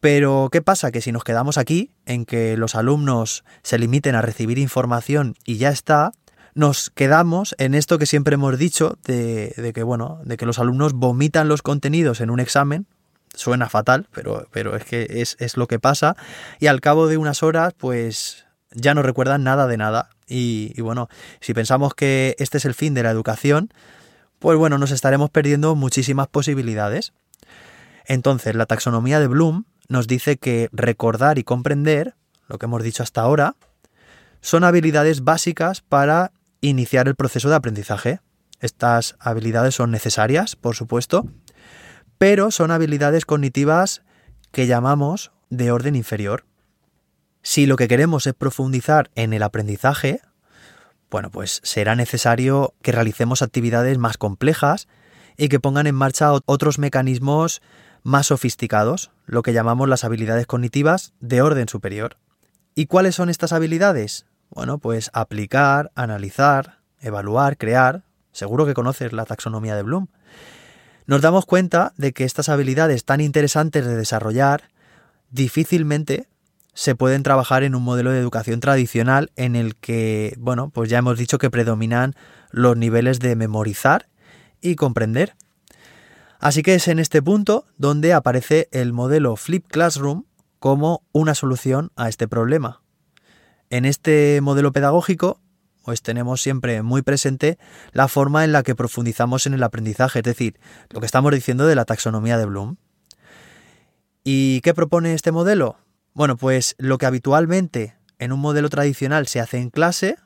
Pero, 0.00 0.48
¿qué 0.52 0.62
pasa? 0.62 0.92
Que 0.92 1.00
si 1.00 1.12
nos 1.12 1.24
quedamos 1.24 1.58
aquí, 1.58 1.90
en 2.06 2.24
que 2.24 2.56
los 2.56 2.74
alumnos 2.74 3.44
se 3.62 3.78
limiten 3.78 4.14
a 4.14 4.22
recibir 4.22 4.58
información 4.58 5.34
y 5.44 5.56
ya 5.56 5.70
está, 5.70 6.12
nos 6.54 6.90
quedamos 6.90 7.54
en 7.58 7.74
esto 7.74 7.98
que 7.98 8.06
siempre 8.06 8.34
hemos 8.34 8.56
dicho, 8.58 8.96
de, 9.04 9.72
que, 9.74 9.82
bueno, 9.82 10.20
de 10.24 10.36
que 10.36 10.46
los 10.46 10.58
alumnos 10.58 10.92
vomitan 10.92 11.48
los 11.48 11.62
contenidos 11.62 12.20
en 12.20 12.30
un 12.30 12.40
examen. 12.40 12.86
Suena 13.34 13.68
fatal, 13.68 14.08
pero, 14.12 14.48
pero 14.50 14.74
es 14.74 14.84
que 14.84 15.06
es, 15.10 15.56
lo 15.56 15.66
que 15.66 15.78
pasa. 15.78 16.16
Y 16.58 16.66
al 16.66 16.80
cabo 16.80 17.06
de 17.06 17.16
unas 17.16 17.42
horas, 17.42 17.74
pues 17.76 18.46
ya 18.72 18.94
no 18.94 19.02
recuerdan 19.02 19.44
nada 19.44 19.66
de 19.66 19.76
nada. 19.76 20.10
y 20.26 20.80
bueno, 20.80 21.08
si 21.40 21.54
pensamos 21.54 21.94
que 21.94 22.36
este 22.38 22.58
es 22.58 22.64
el 22.64 22.74
fin 22.74 22.94
de 22.94 23.02
la 23.02 23.10
educación, 23.10 23.70
pues 24.38 24.58
bueno, 24.58 24.78
nos 24.78 24.90
estaremos 24.90 25.30
perdiendo 25.30 25.74
muchísimas 25.74 26.28
posibilidades. 26.28 27.12
Entonces, 28.06 28.54
la 28.54 28.66
taxonomía 28.66 29.20
de 29.20 29.26
Bloom 29.26 29.64
nos 29.88 30.06
dice 30.06 30.36
que 30.36 30.68
recordar 30.72 31.38
y 31.38 31.44
comprender, 31.44 32.14
lo 32.46 32.58
que 32.58 32.66
hemos 32.66 32.82
dicho 32.82 33.02
hasta 33.02 33.20
ahora, 33.20 33.56
son 34.40 34.64
habilidades 34.64 35.24
básicas 35.24 35.80
para 35.80 36.32
iniciar 36.60 37.08
el 37.08 37.14
proceso 37.14 37.48
de 37.48 37.56
aprendizaje. 37.56 38.20
Estas 38.60 39.16
habilidades 39.18 39.74
son 39.74 39.90
necesarias, 39.90 40.56
por 40.56 40.74
supuesto, 40.74 41.26
pero 42.18 42.50
son 42.50 42.70
habilidades 42.70 43.24
cognitivas 43.24 44.02
que 44.52 44.66
llamamos 44.66 45.32
de 45.50 45.70
orden 45.70 45.96
inferior. 45.96 46.44
Si 47.42 47.66
lo 47.66 47.76
que 47.76 47.88
queremos 47.88 48.26
es 48.26 48.34
profundizar 48.34 49.10
en 49.14 49.32
el 49.32 49.42
aprendizaje, 49.42 50.20
bueno, 51.10 51.30
pues 51.30 51.60
será 51.62 51.94
necesario 51.94 52.74
que 52.82 52.92
realicemos 52.92 53.42
actividades 53.42 53.98
más 53.98 54.18
complejas 54.18 54.88
y 55.36 55.48
que 55.48 55.60
pongan 55.60 55.86
en 55.86 55.94
marcha 55.94 56.32
otros 56.44 56.78
mecanismos 56.78 57.62
más 58.02 58.26
sofisticados, 58.26 59.10
lo 59.26 59.42
que 59.42 59.52
llamamos 59.52 59.88
las 59.88 60.04
habilidades 60.04 60.46
cognitivas 60.46 61.12
de 61.20 61.42
orden 61.42 61.68
superior. 61.68 62.16
¿Y 62.74 62.86
cuáles 62.86 63.14
son 63.14 63.28
estas 63.28 63.52
habilidades? 63.52 64.26
Bueno, 64.50 64.78
pues 64.78 65.10
aplicar, 65.12 65.90
analizar, 65.94 66.78
evaluar, 67.00 67.56
crear. 67.56 68.02
Seguro 68.32 68.66
que 68.66 68.74
conoces 68.74 69.12
la 69.12 69.24
taxonomía 69.24 69.76
de 69.76 69.82
Bloom. 69.82 70.08
Nos 71.06 71.22
damos 71.22 71.46
cuenta 71.46 71.92
de 71.96 72.12
que 72.12 72.24
estas 72.24 72.48
habilidades 72.48 73.04
tan 73.04 73.20
interesantes 73.20 73.86
de 73.86 73.96
desarrollar 73.96 74.70
difícilmente 75.30 76.28
se 76.78 76.94
pueden 76.94 77.24
trabajar 77.24 77.64
en 77.64 77.74
un 77.74 77.82
modelo 77.82 78.12
de 78.12 78.20
educación 78.20 78.60
tradicional 78.60 79.32
en 79.34 79.56
el 79.56 79.74
que, 79.74 80.36
bueno, 80.38 80.70
pues 80.70 80.88
ya 80.88 80.98
hemos 80.98 81.18
dicho 81.18 81.36
que 81.36 81.50
predominan 81.50 82.14
los 82.52 82.76
niveles 82.76 83.18
de 83.18 83.34
memorizar 83.34 84.08
y 84.60 84.76
comprender. 84.76 85.34
Así 86.38 86.62
que 86.62 86.76
es 86.76 86.86
en 86.86 87.00
este 87.00 87.20
punto 87.20 87.66
donde 87.78 88.12
aparece 88.12 88.68
el 88.70 88.92
modelo 88.92 89.34
Flip 89.34 89.66
Classroom 89.66 90.26
como 90.60 91.02
una 91.10 91.34
solución 91.34 91.90
a 91.96 92.08
este 92.08 92.28
problema. 92.28 92.80
En 93.70 93.84
este 93.84 94.40
modelo 94.40 94.70
pedagógico, 94.70 95.40
pues 95.84 96.00
tenemos 96.00 96.42
siempre 96.42 96.82
muy 96.82 97.02
presente 97.02 97.58
la 97.90 98.06
forma 98.06 98.44
en 98.44 98.52
la 98.52 98.62
que 98.62 98.76
profundizamos 98.76 99.48
en 99.48 99.54
el 99.54 99.64
aprendizaje, 99.64 100.20
es 100.20 100.24
decir, 100.24 100.60
lo 100.90 101.00
que 101.00 101.06
estamos 101.06 101.34
diciendo 101.34 101.66
de 101.66 101.74
la 101.74 101.86
taxonomía 101.86 102.38
de 102.38 102.46
Bloom. 102.46 102.76
¿Y 104.22 104.60
qué 104.60 104.74
propone 104.74 105.14
este 105.14 105.32
modelo? 105.32 105.76
Bueno, 106.14 106.36
pues 106.36 106.74
lo 106.78 106.98
que 106.98 107.06
habitualmente 107.06 107.96
en 108.18 108.32
un 108.32 108.40
modelo 108.40 108.68
tradicional 108.68 109.26
se 109.26 109.40
hace 109.40 109.58
en 109.58 109.70
clase, 109.70 110.16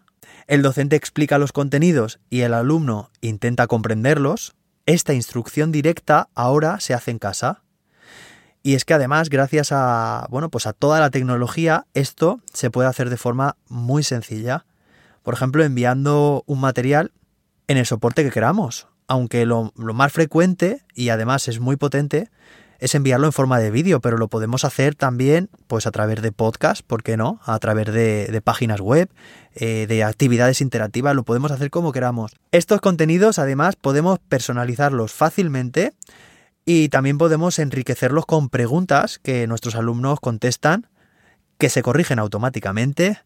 el 0.47 0.62
docente 0.62 0.97
explica 0.97 1.39
los 1.39 1.53
contenidos 1.53 2.18
y 2.30 2.41
el 2.41 2.55
alumno 2.55 3.11
intenta 3.20 3.66
comprenderlos, 3.66 4.55
esta 4.87 5.14
instrucción 5.14 5.70
directa 5.70 6.28
ahora 6.35 6.80
se 6.80 6.95
hace 6.95 7.11
en 7.11 7.18
casa. 7.18 7.62
Y 8.62 8.74
es 8.74 8.85
que 8.85 8.95
además, 8.95 9.28
gracias 9.28 9.70
a, 9.72 10.26
bueno, 10.30 10.51
pues 10.51 10.66
a 10.66 10.72
toda 10.72 11.01
la 11.01 11.11
tecnología, 11.11 11.87
esto 11.95 12.41
se 12.53 12.70
puede 12.70 12.89
hacer 12.89 13.11
de 13.11 13.16
forma 13.16 13.57
muy 13.68 14.03
sencilla. 14.03 14.66
Por 15.22 15.35
ejemplo, 15.35 15.64
enviando 15.64 16.45
un 16.47 16.61
material 16.61 17.12
en 17.66 17.76
el 17.76 17.87
soporte 17.87 18.22
que 18.24 18.30
queramos. 18.30 18.89
Aunque 19.09 19.47
lo, 19.47 19.72
lo 19.76 19.95
más 19.95 20.12
frecuente, 20.12 20.85
y 20.95 21.09
además 21.09 21.49
es 21.49 21.59
muy 21.59 21.76
potente, 21.76 22.30
es 22.83 22.97
enviarlo 22.97 23.28
en 23.28 23.33
forma 23.33 23.61
de 23.61 23.70
vídeo, 23.70 24.01
pero 24.01 24.18
lo 24.18 24.26
podemos 24.26 24.64
hacer 24.64 24.97
también 24.97 25.49
pues 25.68 25.87
a 25.87 25.93
través 25.93 26.20
de 26.20 26.33
podcast, 26.33 26.85
¿por 26.85 27.05
qué 27.05 27.16
no? 27.16 27.41
A 27.45 27.57
través 27.61 27.93
de, 27.93 28.43
páginas 28.43 28.80
web, 28.80 29.09
eh, 29.55 29.87
de 29.89 30.03
actividades 30.03 30.61
interactivas, 30.61 31.14
lo 31.14 31.22
podemos 31.22 31.53
hacer 31.53 31.70
como 31.70 31.93
queramos. 31.93 32.35
Estos 32.51 32.80
contenidos 32.80 33.39
además 33.39 33.76
podemos 33.76 34.18
personalizarlos 34.18 35.12
fácilmente 35.12 35.93
y 36.64 36.89
también 36.89 37.18
podemos 37.18 37.61
enriquecerlos 37.61 38.26
con 38.26 38.49
preguntas 38.49 39.20
que 39.20 39.47
nuestros 39.47 39.76
alumnos 39.76 40.18
contestan, 40.18 40.89
que 41.59 41.68
se 41.68 41.83
corrigen 41.83 42.18
automáticamente 42.18 43.20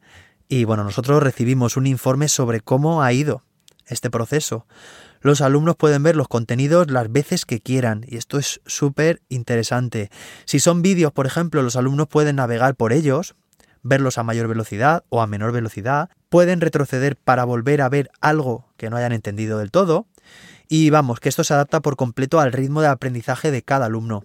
y 0.48 0.64
bueno, 0.64 0.84
nosotros 0.84 1.22
recibimos 1.22 1.78
un 1.78 1.86
informe 1.86 2.28
sobre 2.28 2.60
cómo 2.60 3.02
ha 3.02 3.10
ido 3.14 3.42
este 3.86 4.10
proceso. 4.10 4.66
Los 5.26 5.40
alumnos 5.40 5.74
pueden 5.74 6.04
ver 6.04 6.14
los 6.14 6.28
contenidos 6.28 6.88
las 6.88 7.10
veces 7.10 7.46
que 7.46 7.58
quieran 7.58 8.04
y 8.06 8.16
esto 8.16 8.38
es 8.38 8.60
súper 8.64 9.22
interesante. 9.28 10.08
Si 10.44 10.60
son 10.60 10.82
vídeos, 10.82 11.10
por 11.10 11.26
ejemplo, 11.26 11.62
los 11.62 11.74
alumnos 11.74 12.06
pueden 12.06 12.36
navegar 12.36 12.76
por 12.76 12.92
ellos, 12.92 13.34
verlos 13.82 14.18
a 14.18 14.22
mayor 14.22 14.46
velocidad 14.46 15.02
o 15.08 15.20
a 15.20 15.26
menor 15.26 15.50
velocidad, 15.50 16.10
pueden 16.28 16.60
retroceder 16.60 17.16
para 17.16 17.44
volver 17.44 17.82
a 17.82 17.88
ver 17.88 18.08
algo 18.20 18.68
que 18.76 18.88
no 18.88 18.98
hayan 18.98 19.10
entendido 19.10 19.58
del 19.58 19.72
todo 19.72 20.06
y 20.68 20.90
vamos, 20.90 21.18
que 21.18 21.28
esto 21.28 21.42
se 21.42 21.54
adapta 21.54 21.80
por 21.80 21.96
completo 21.96 22.38
al 22.38 22.52
ritmo 22.52 22.80
de 22.80 22.86
aprendizaje 22.86 23.50
de 23.50 23.62
cada 23.62 23.86
alumno. 23.86 24.22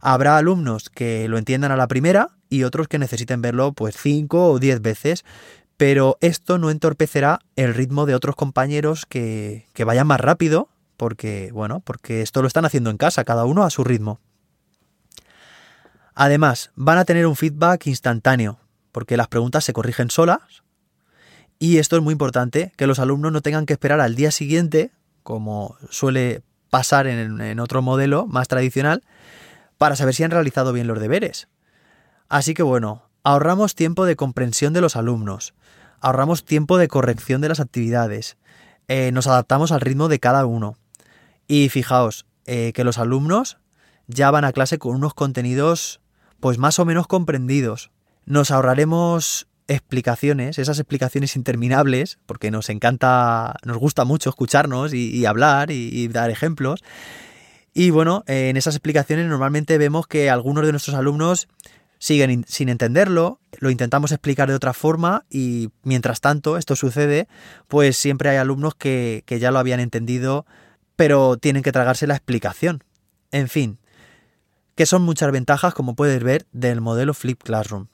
Habrá 0.00 0.38
alumnos 0.38 0.88
que 0.88 1.28
lo 1.28 1.36
entiendan 1.36 1.70
a 1.70 1.76
la 1.76 1.86
primera 1.86 2.30
y 2.48 2.64
otros 2.64 2.88
que 2.88 2.98
necesiten 2.98 3.42
verlo 3.42 3.74
pues 3.74 3.94
5 3.98 4.52
o 4.52 4.58
10 4.58 4.80
veces 4.80 5.26
pero 5.80 6.18
esto 6.20 6.58
no 6.58 6.68
entorpecerá 6.68 7.40
el 7.56 7.72
ritmo 7.72 8.04
de 8.04 8.14
otros 8.14 8.36
compañeros 8.36 9.06
que, 9.06 9.64
vayan 9.86 10.06
más 10.06 10.20
rápido, 10.20 10.68
porque, 10.98 11.48
bueno, 11.54 11.80
porque 11.80 12.20
esto 12.20 12.42
lo 12.42 12.48
están 12.48 12.66
haciendo 12.66 12.90
en 12.90 12.98
casa, 12.98 13.24
cada 13.24 13.46
uno 13.46 13.64
a 13.64 13.70
su 13.70 13.82
ritmo. 13.82 14.20
Además, 16.14 16.70
van 16.74 16.98
a 16.98 17.06
tener 17.06 17.26
un 17.26 17.34
feedback 17.34 17.86
instantáneo, 17.86 18.60
porque 18.92 19.16
las 19.16 19.28
preguntas 19.28 19.64
se 19.64 19.72
corrigen 19.72 20.10
solas. 20.10 20.42
Y 21.58 21.78
esto 21.78 21.96
es 21.96 22.02
muy 22.02 22.12
importante, 22.12 22.74
que 22.76 22.86
los 22.86 22.98
alumnos 22.98 23.32
no 23.32 23.40
tengan 23.40 23.64
que 23.64 23.72
esperar 23.72 24.02
al 24.02 24.16
día 24.16 24.32
siguiente, 24.32 24.90
como 25.22 25.78
suele 25.88 26.42
pasar 26.68 27.06
en 27.06 27.58
otro 27.58 27.80
modelo 27.80 28.26
más 28.26 28.48
tradicional, 28.48 29.02
para 29.78 29.96
saber 29.96 30.14
si 30.14 30.24
han 30.24 30.30
realizado 30.30 30.74
bien 30.74 30.88
los 30.88 31.00
deberes. 31.00 31.48
Así 32.28 32.52
que 32.52 32.62
bueno, 32.62 33.09
Ahorramos 33.22 33.74
tiempo 33.74 34.06
de 34.06 34.16
comprensión 34.16 34.72
de 34.72 34.80
los 34.80 34.96
alumnos, 34.96 35.54
ahorramos 36.00 36.44
tiempo 36.44 36.78
de 36.78 36.88
corrección 36.88 37.40
de 37.40 37.50
las 37.50 37.60
actividades, 37.60 38.38
eh, 38.88 39.12
nos 39.12 39.26
adaptamos 39.26 39.72
al 39.72 39.80
ritmo 39.80 40.08
de 40.08 40.18
cada 40.18 40.46
uno. 40.46 40.76
Y 41.46 41.68
fijaos 41.68 42.26
eh, 42.46 42.72
que 42.74 42.82
los 42.84 42.98
alumnos 42.98 43.58
ya 44.06 44.30
van 44.30 44.44
a 44.44 44.52
clase 44.52 44.78
con 44.78 44.96
unos 44.96 45.14
contenidos 45.14 46.00
pues 46.40 46.58
más 46.58 46.78
o 46.78 46.84
menos 46.84 47.06
comprendidos. 47.06 47.90
Nos 48.24 48.50
ahorraremos 48.50 49.46
explicaciones, 49.68 50.58
esas 50.58 50.78
explicaciones 50.78 51.36
interminables, 51.36 52.18
porque 52.26 52.50
nos 52.50 52.70
encanta, 52.70 53.56
nos 53.64 53.76
gusta 53.76 54.04
mucho 54.04 54.30
escucharnos 54.30 54.94
y, 54.94 55.24
hablar 55.26 55.70
y, 55.70 56.08
dar 56.08 56.30
ejemplos. 56.30 56.82
Y 57.72 57.90
bueno, 57.90 58.24
en 58.26 58.56
esas 58.56 58.74
explicaciones 58.74 59.26
normalmente 59.26 59.78
vemos 59.78 60.08
que 60.08 60.30
algunos 60.30 60.66
de 60.66 60.72
nuestros 60.72 60.96
alumnos 60.96 61.46
siguen 62.00 62.44
sin 62.48 62.70
entenderlo, 62.70 63.38
lo 63.58 63.70
intentamos 63.70 64.10
explicar 64.10 64.48
de 64.48 64.54
otra 64.54 64.72
forma 64.72 65.26
y 65.30 65.68
mientras 65.84 66.20
tanto 66.20 66.56
esto 66.56 66.74
sucede, 66.74 67.28
pues 67.68 67.96
siempre 67.96 68.30
hay 68.30 68.38
alumnos 68.38 68.74
que, 68.74 69.22
que 69.26 69.38
ya 69.38 69.52
lo 69.52 69.58
habían 69.60 69.78
entendido, 69.78 70.46
pero 70.96 71.36
tienen 71.36 71.62
que 71.62 71.72
tragarse 71.72 72.08
la 72.08 72.16
explicación. 72.16 72.82
En 73.30 73.48
fin, 73.48 73.78
que 74.74 74.86
son 74.86 75.02
muchas 75.02 75.30
ventajas, 75.30 75.74
como 75.74 75.94
puedes 75.94 76.22
ver, 76.22 76.46
del 76.52 76.80
modelo 76.80 77.12
Flip 77.12 77.40
Classroom. 77.40 77.88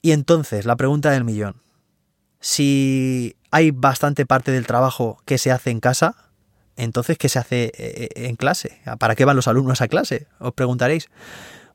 Y 0.00 0.12
entonces, 0.12 0.64
la 0.64 0.76
pregunta 0.76 1.10
del 1.10 1.24
millón. 1.24 1.60
Si 2.40 3.36
hay 3.50 3.72
bastante 3.72 4.24
parte 4.24 4.52
del 4.52 4.66
trabajo 4.66 5.18
que 5.26 5.36
se 5.36 5.50
hace 5.50 5.70
en 5.70 5.80
casa, 5.80 6.16
entonces, 6.76 7.18
¿qué 7.18 7.28
se 7.28 7.38
hace 7.38 7.64
eh, 7.64 7.72
eh, 7.76 8.08
en 8.14 8.36
clase? 8.36 8.80
¿Para 8.98 9.16
qué 9.16 9.26
van 9.26 9.36
los 9.36 9.48
alumnos 9.48 9.82
a 9.82 9.88
clase? 9.88 10.28
Os 10.38 10.54
preguntaréis. 10.54 11.08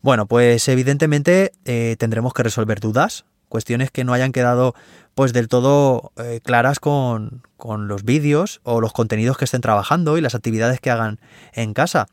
Bueno, 0.03 0.27
pues 0.27 0.67
evidentemente 0.67 1.53
eh, 1.65 1.95
tendremos 1.97 2.33
que 2.33 2.43
resolver 2.43 2.79
dudas, 2.79 3.25
cuestiones 3.49 3.89
que 3.89 4.03
no 4.03 4.13
hayan 4.13 4.31
quedado 4.31 4.75
pues 5.15 5.33
del 5.33 5.47
todo 5.47 6.11
claras 6.43 6.79
con, 6.79 7.43
con 7.55 7.87
los 7.87 8.03
vídeos 8.03 8.59
o 8.63 8.81
los 8.81 8.93
contenidos 8.93 9.37
que 9.37 9.45
estén 9.45 9.61
trabajando 9.61 10.17
y 10.17 10.21
las 10.21 10.35
actividades 10.35 10.79
que 10.79 10.91
hagan 10.91 11.19
en 11.53 11.73
casa. 11.73 12.07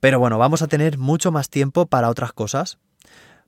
Pero 0.00 0.18
bueno, 0.18 0.38
vamos 0.38 0.62
a 0.62 0.68
tener 0.68 0.98
mucho 0.98 1.32
más 1.32 1.50
tiempo 1.50 1.86
para 1.86 2.08
otras 2.08 2.32
cosas. 2.32 2.78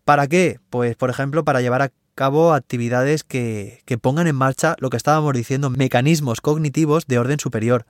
¿Para 0.04 0.26
qué? 0.26 0.58
Pues 0.70 0.96
por 0.96 1.10
ejemplo 1.10 1.44
para 1.44 1.60
llevar 1.60 1.82
a 1.82 1.90
cabo 2.14 2.52
actividades 2.52 3.24
que, 3.24 3.82
pongan 4.00 4.26
en 4.26 4.36
marcha 4.36 4.76
lo 4.78 4.90
que 4.90 4.96
estábamos 4.96 5.32
diciendo, 5.34 5.70
mecanismos 5.70 6.40
cognitivos 6.40 7.06
de 7.06 7.18
orden 7.18 7.38
superior. 7.38 7.86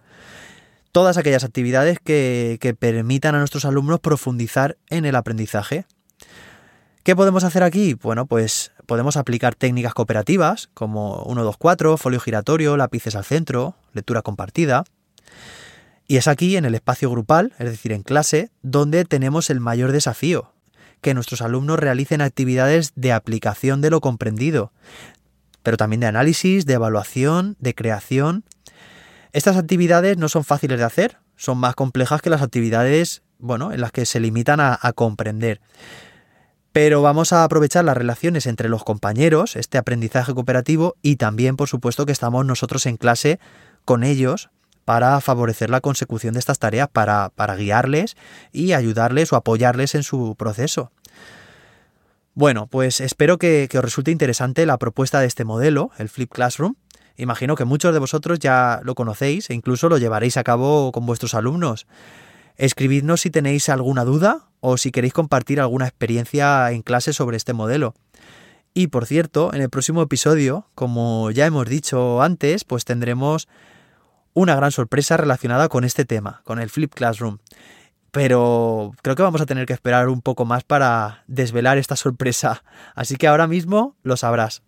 Todas 0.95 1.17
aquellas 1.17 1.43
actividades 1.43 1.99
que, 1.99 2.77
permitan 2.79 3.35
a 3.35 3.41
nuestros 3.41 3.65
alumnos 3.65 3.99
profundizar 3.99 4.79
en 4.91 5.05
el 5.07 5.17
aprendizaje. 5.17 5.87
¿Qué 7.03 7.17
podemos 7.17 7.43
hacer 7.43 7.65
aquí? 7.65 7.95
Bueno, 7.95 8.27
pues 8.27 8.71
podemos 8.87 9.17
aplicar 9.17 9.57
técnicas 9.57 9.93
cooperativas 9.93 10.69
como 10.73 11.25
1, 11.25 11.43
2, 11.43 11.57
4, 11.57 11.97
folio 11.97 12.21
giratorio, 12.21 12.77
lápices 12.77 13.17
al 13.17 13.25
centro, 13.25 13.75
lectura 13.93 14.23
compartida. 14.23 14.85
Y 16.07 16.17
es 16.19 16.29
aquí, 16.29 16.57
en 16.57 16.65
el 16.65 16.77
espacio 16.77 17.11
grupal, 17.11 17.55
es 17.59 17.71
decir, 17.71 17.91
en 17.91 18.05
clase, 18.05 18.53
donde 18.63 19.05
tenemos 19.05 19.51
el 19.51 19.59
mayor 19.59 19.91
desafío, 19.91 20.53
que 21.01 21.13
nuestros 21.13 21.43
alumnos 21.43 21.81
realicen 21.81 22.21
actividades 22.21 22.93
de 22.95 23.13
aplicación 23.13 23.81
de 23.81 23.91
lo 23.91 24.01
comprendido, 24.01 24.71
pero 25.65 25.77
también 25.77 25.99
de 25.99 26.07
análisis, 26.07 26.67
de 26.67 26.75
evaluación, 26.75 27.57
de 27.59 27.75
creación. 27.75 28.45
Estas 29.35 29.57
actividades 29.57 30.17
no 30.17 30.29
son 30.29 30.45
fáciles 30.45 30.79
de 30.79 30.85
hacer, 30.85 31.19
son 31.35 31.59
más 31.59 31.75
complejas 31.75 32.23
que 32.23 32.31
las 32.31 32.41
actividades, 32.41 33.25
bueno, 33.41 33.73
en 33.73 33.81
las 33.81 33.91
que 33.91 34.07
se 34.07 34.21
limitan 34.21 34.61
a, 34.61 34.79
comprender. 34.95 35.61
Pero 36.71 37.03
vamos 37.03 37.33
a 37.33 37.43
aprovechar 37.43 37.85
las 37.85 37.97
relaciones 37.97 38.47
entre 38.47 38.69
los 38.69 38.85
compañeros, 38.85 39.57
este 39.57 39.77
aprendizaje 39.77 40.33
cooperativo, 40.35 40.95
y 41.03 41.17
también, 41.17 41.57
por 41.57 41.69
supuesto, 41.69 42.07
que 42.07 42.13
estamos 42.13 42.47
nosotros 42.47 42.87
en 42.87 42.97
clase 42.97 43.41
con 43.85 44.05
ellos 44.05 44.51
para 44.85 45.21
favorecer 45.21 45.69
la 45.69 45.81
consecución 45.81 46.35
de 46.35 46.39
estas 46.39 46.61
tareas, 46.61 46.89
para, 46.89 47.33
guiarles 47.57 48.17
y 48.53 48.73
ayudarles 48.73 49.33
o 49.33 49.37
apoyarles 49.37 49.97
en 49.97 50.05
su 50.05 50.37
proceso. 50.39 50.93
Bueno, 52.35 52.69
pues 52.69 53.01
espero 53.01 53.39
que, 53.39 53.69
os 53.75 53.83
resulte 53.83 54.13
interesante 54.13 54.65
la 54.65 54.79
propuesta 54.79 55.19
de 55.19 55.27
este 55.27 55.45
modelo, 55.45 55.91
el 55.99 56.09
Flip 56.09 56.33
Classroom. 56.33 56.77
Imagino 57.17 57.55
que 57.55 57.65
muchos 57.65 57.93
de 57.93 58.01
vosotros 58.01 58.39
ya 58.39 58.81
lo 58.83 58.95
conocéis 58.95 59.51
e 59.51 59.55
incluso 59.55 59.89
lo 59.89 59.99
llevaréis 59.99 60.37
a 60.37 60.45
cabo 60.45 60.91
con 60.93 61.07
vuestros 61.07 61.35
alumnos. 61.35 61.87
Escribidnos 62.57 63.21
si 63.21 63.31
tenéis 63.31 63.69
alguna 63.69 64.05
duda 64.05 64.49
o 64.61 64.77
si 64.77 64.91
queréis 64.91 65.13
compartir 65.13 65.61
alguna 65.61 65.87
experiencia 65.87 66.71
en 66.71 66.83
clase 66.83 67.13
sobre 67.13 67.37
este 67.37 67.53
modelo. 67.53 67.95
Y 68.75 68.89
por 68.89 69.07
cierto, 69.07 69.55
en 69.55 69.63
el 69.63 69.71
próximo 69.71 70.03
episodio, 70.03 70.67
como 70.75 71.31
ya 71.31 71.47
hemos 71.47 71.69
dicho 71.69 72.23
antes, 72.23 72.65
pues 72.65 72.85
tendremos 72.85 73.49
una 74.33 74.57
gran 74.57 74.73
sorpresa 74.73 75.17
relacionada 75.17 75.69
con 75.69 75.85
este 75.85 76.05
tema, 76.05 76.43
con 76.45 76.59
el 76.59 76.69
Flip 76.69 76.93
Classroom. 76.93 77.39
Pero 78.11 78.93
creo 79.03 79.15
que 79.15 79.23
vamos 79.23 79.41
a 79.41 79.47
tener 79.47 79.67
que 79.67 79.73
esperar 79.73 80.09
un 80.09 80.23
poco 80.23 80.45
más 80.45 80.65
para 80.65 81.23
desvelar 81.29 81.79
esta 81.79 81.95
sorpresa, 81.95 82.65
así 82.95 83.17
que 83.17 83.29
ahora 83.29 83.47
mismo 83.47 83.97
lo 84.03 84.17
sabrás. 84.17 84.63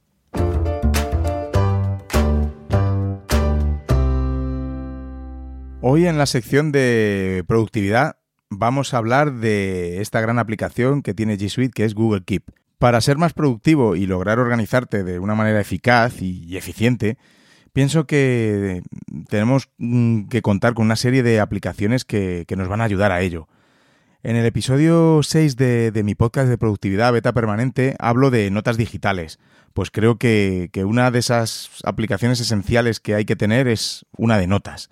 Hoy 5.88 6.08
en 6.08 6.18
la 6.18 6.26
sección 6.26 6.72
de 6.72 7.44
productividad 7.46 8.16
vamos 8.50 8.92
a 8.92 8.98
hablar 8.98 9.34
de 9.34 10.00
esta 10.00 10.20
gran 10.20 10.40
aplicación 10.40 11.00
que 11.00 11.14
tiene 11.14 11.38
G 11.38 11.48
Suite 11.48 11.72
que 11.72 11.84
es 11.84 11.94
Google 11.94 12.24
Keep. 12.24 12.50
Para 12.78 13.00
ser 13.00 13.18
más 13.18 13.34
productivo 13.34 13.94
y 13.94 14.06
lograr 14.06 14.40
organizarte 14.40 15.04
de 15.04 15.20
una 15.20 15.36
manera 15.36 15.60
eficaz 15.60 16.20
y 16.22 16.56
eficiente, 16.56 17.18
pienso 17.72 18.04
que 18.04 18.82
tenemos 19.28 19.68
mm, 19.78 20.24
que 20.24 20.42
contar 20.42 20.74
con 20.74 20.86
una 20.86 20.96
serie 20.96 21.22
de 21.22 21.38
aplicaciones 21.38 22.04
que, 22.04 22.44
nos 22.56 22.66
van 22.66 22.80
a 22.80 22.84
ayudar 22.84 23.12
a 23.12 23.20
ello. 23.20 23.46
En 24.24 24.34
el 24.34 24.44
episodio 24.44 25.20
6 25.22 25.54
de, 25.54 26.02
mi 26.04 26.16
podcast 26.16 26.48
de 26.48 26.58
productividad 26.58 27.12
beta 27.12 27.32
permanente 27.32 27.94
hablo 28.00 28.32
de 28.32 28.50
notas 28.50 28.76
digitales, 28.76 29.38
pues 29.72 29.92
creo 29.92 30.18
que, 30.18 30.68
una 30.84 31.12
de 31.12 31.20
esas 31.20 31.70
aplicaciones 31.84 32.40
esenciales 32.40 32.98
que 32.98 33.14
hay 33.14 33.24
que 33.24 33.36
tener 33.36 33.68
es 33.68 34.04
una 34.16 34.36
de 34.36 34.48
notas. 34.48 34.90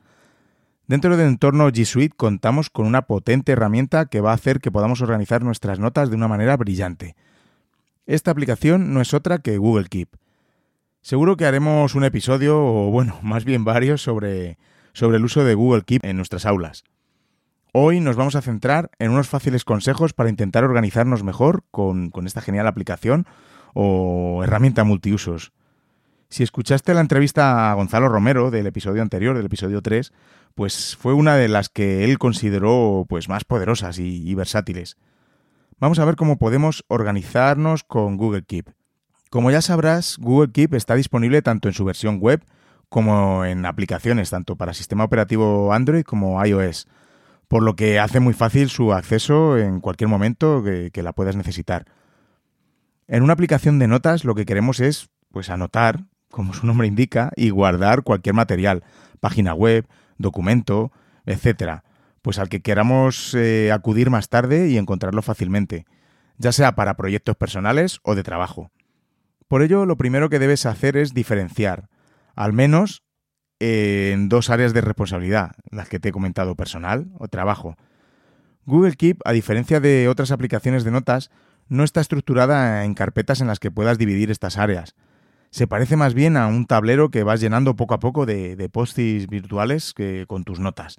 Dentro 0.87 1.17
del 1.17 1.29
entorno 1.29 1.71
G 1.71 1.87
Suite 1.87 2.15
contamos 2.15 2.69
con 2.69 2.87
una 2.87 3.03
potente 3.03 3.53
herramienta 3.53 4.05
que 4.05 4.21
va 4.21 4.33
a 4.33 4.35
hacer 4.35 4.61
que 4.61 4.71
podamos 4.71 5.01
organizar 5.01 5.43
nuestras 5.43 5.79
notas 5.79 6.11
de 6.11 6.17
una 6.17 6.29
manera 6.29 6.59
brillante. 6.59 7.17
Esta 8.05 8.31
aplicación 8.31 8.93
no 8.93 9.01
es 9.01 9.15
otra 9.15 9.39
que 9.39 9.57
Google 9.57 9.87
Keep. 9.87 10.11
Seguro 11.01 11.39
que 11.39 11.47
haremos 11.47 11.95
un 11.95 12.05
episodio, 12.05 12.63
o 12.63 12.91
bueno, 12.91 13.19
más 13.23 13.47
bien 13.47 13.65
varios, 13.65 14.03
sobre, 14.03 14.59
sobre 14.93 15.17
el 15.17 15.25
uso 15.25 15.43
de 15.43 15.55
Google 15.55 15.85
Keep 15.85 16.05
en 16.05 16.19
nuestras 16.19 16.45
aulas. 16.45 16.85
Hoy 17.73 18.01
nos 18.01 18.17
vamos 18.17 18.37
a 18.37 18.43
centrar 18.43 18.91
en 18.99 19.11
unos 19.11 19.29
fáciles 19.29 19.65
consejos 19.65 20.13
para 20.13 20.29
intentar 20.29 20.65
organizarnos 20.65 21.25
mejor 21.25 21.65
con, 21.71 22.11
con 22.11 22.27
esta 22.27 22.43
genial 22.43 22.67
aplicación 22.67 23.27
o 23.73 24.43
herramienta 24.45 24.85
multiusos. 24.85 25.53
Si 26.29 26.43
escuchaste 26.43 26.95
la 26.95 27.01
entrevista 27.01 27.71
a 27.71 27.75
Gonzalo 27.75 28.09
Romero 28.09 28.51
del 28.51 28.67
episodio 28.67 29.03
anterior, 29.03 29.37
del 29.37 29.47
episodio 29.47 29.83
3, 29.83 30.13
pues 30.55 30.97
fue 30.97 31.13
una 31.15 31.37
de 31.37 31.49
las 31.49 31.69
que 31.69 32.05
él 32.05 32.19
consideró 32.19 33.07
pues 33.09 33.29
más 33.29 33.45
poderosas 33.45 33.99
y, 33.99 34.35
versátiles. 34.35 34.97
Vamos 35.79 35.99
a 35.99 36.05
ver 36.05 36.17
cómo 36.17 36.39
podemos 36.39 36.85
organizarnos 36.89 37.83
con 37.83 38.17
Google 38.17 38.45
Keep. 38.45 38.71
Como 39.31 39.51
ya 39.51 39.61
sabrás, 39.61 40.17
Google 40.19 40.53
Keep 40.53 40.75
está 40.75 40.95
disponible 40.95 41.43
tanto 41.43 41.69
en 41.69 41.75
su 41.75 41.85
versión 41.85 42.21
web 42.21 42.45
como 42.89 43.45
en 43.45 43.67
aplicaciones, 43.67 44.31
tanto 44.31 44.55
para 44.55 44.73
sistema 44.73 45.03
operativo 45.03 45.73
Android 45.73 46.05
como 46.05 46.45
iOS, 46.45 46.87
por 47.49 47.65
lo 47.65 47.75
que 47.75 47.99
hace 47.99 48.21
muy 48.21 48.35
fácil 48.35 48.69
su 48.69 48.93
acceso 48.93 49.59
en 49.59 49.81
cualquier 49.81 50.09
momento 50.09 50.63
que, 50.63 51.03
la 51.03 51.13
puedas 51.13 51.35
necesitar. 51.35 51.87
En 53.09 53.25
una 53.25 53.33
aplicación 53.33 53.81
de 53.81 53.89
notas 53.89 54.25
lo 54.25 54.37
que 54.37 54.47
queremos 54.47 54.79
es 54.79 55.09
pues 55.33 55.51
anotar, 55.51 56.05
como 56.31 56.55
su 56.55 56.67
nombre 56.67 56.87
indica, 56.87 57.33
y 57.35 57.51
guardar 57.51 58.05
cualquier 58.05 58.37
material, 58.37 58.85
página 59.19 59.55
web, 59.55 59.87
documento, 60.19 60.93
etcétera, 61.27 61.85
pues 62.23 62.39
al 62.39 62.49
que 62.49 62.63
queramos 62.63 63.35
eh, 63.35 63.71
acudir 63.73 64.11
más 64.11 64.29
tarde 64.29 64.69
y 64.69 64.79
encontrarlo 64.79 65.23
fácilmente, 65.23 65.87
ya 66.39 66.53
sea 66.53 66.75
para 66.75 66.97
proyectos 66.97 67.37
personales 67.37 68.01
o 68.03 68.15
de 68.15 68.23
trabajo. 68.23 68.71
Por 69.49 69.63
ello, 69.63 69.87
lo 69.87 69.97
primero 69.97 70.31
que 70.31 70.39
debes 70.39 70.67
hacer 70.67 70.97
es 70.97 71.15
diferenciar, 71.15 71.89
al 72.35 72.53
menos 72.53 73.03
en 73.61 74.29
dos 74.29 74.51
áreas 74.51 74.75
de 74.75 74.81
responsabilidad, 74.81 75.53
las 75.71 75.89
que 75.89 76.01
te 76.01 76.09
he 76.09 76.13
comentado, 76.13 76.57
personal 76.57 77.09
o 77.19 77.29
trabajo. 77.29 77.77
Google 78.67 78.95
Keep, 78.95 79.21
a 79.25 79.33
diferencia 79.33 79.81
de 79.81 80.09
otras 80.09 80.31
aplicaciones 80.31 80.85
de 80.85 80.91
notas, 80.91 81.31
no 81.69 81.85
está 81.85 82.01
estructurada 82.01 82.85
en 82.85 82.95
carpetas 82.95 83.41
en 83.41 83.47
las 83.47 83.61
que 83.61 83.71
puedas 83.71 83.99
dividir 83.99 84.31
estas 84.31 84.59
áreas. 84.59 84.95
Se 85.55 85.69
parece 85.69 85.95
más 85.95 86.15
bien 86.15 86.37
a 86.37 86.49
un 86.49 86.67
tablero 86.67 87.13
que 87.13 87.23
vas 87.23 87.41
llenando 87.41 87.77
poco 87.77 87.95
a 87.95 88.01
poco 88.01 88.27
de, 88.27 88.57
de 88.57 88.69
post-its 88.69 89.29
virtuales 89.29 89.95
que, 89.95 90.25
con 90.27 90.43
tus 90.43 90.59
notas. 90.59 90.97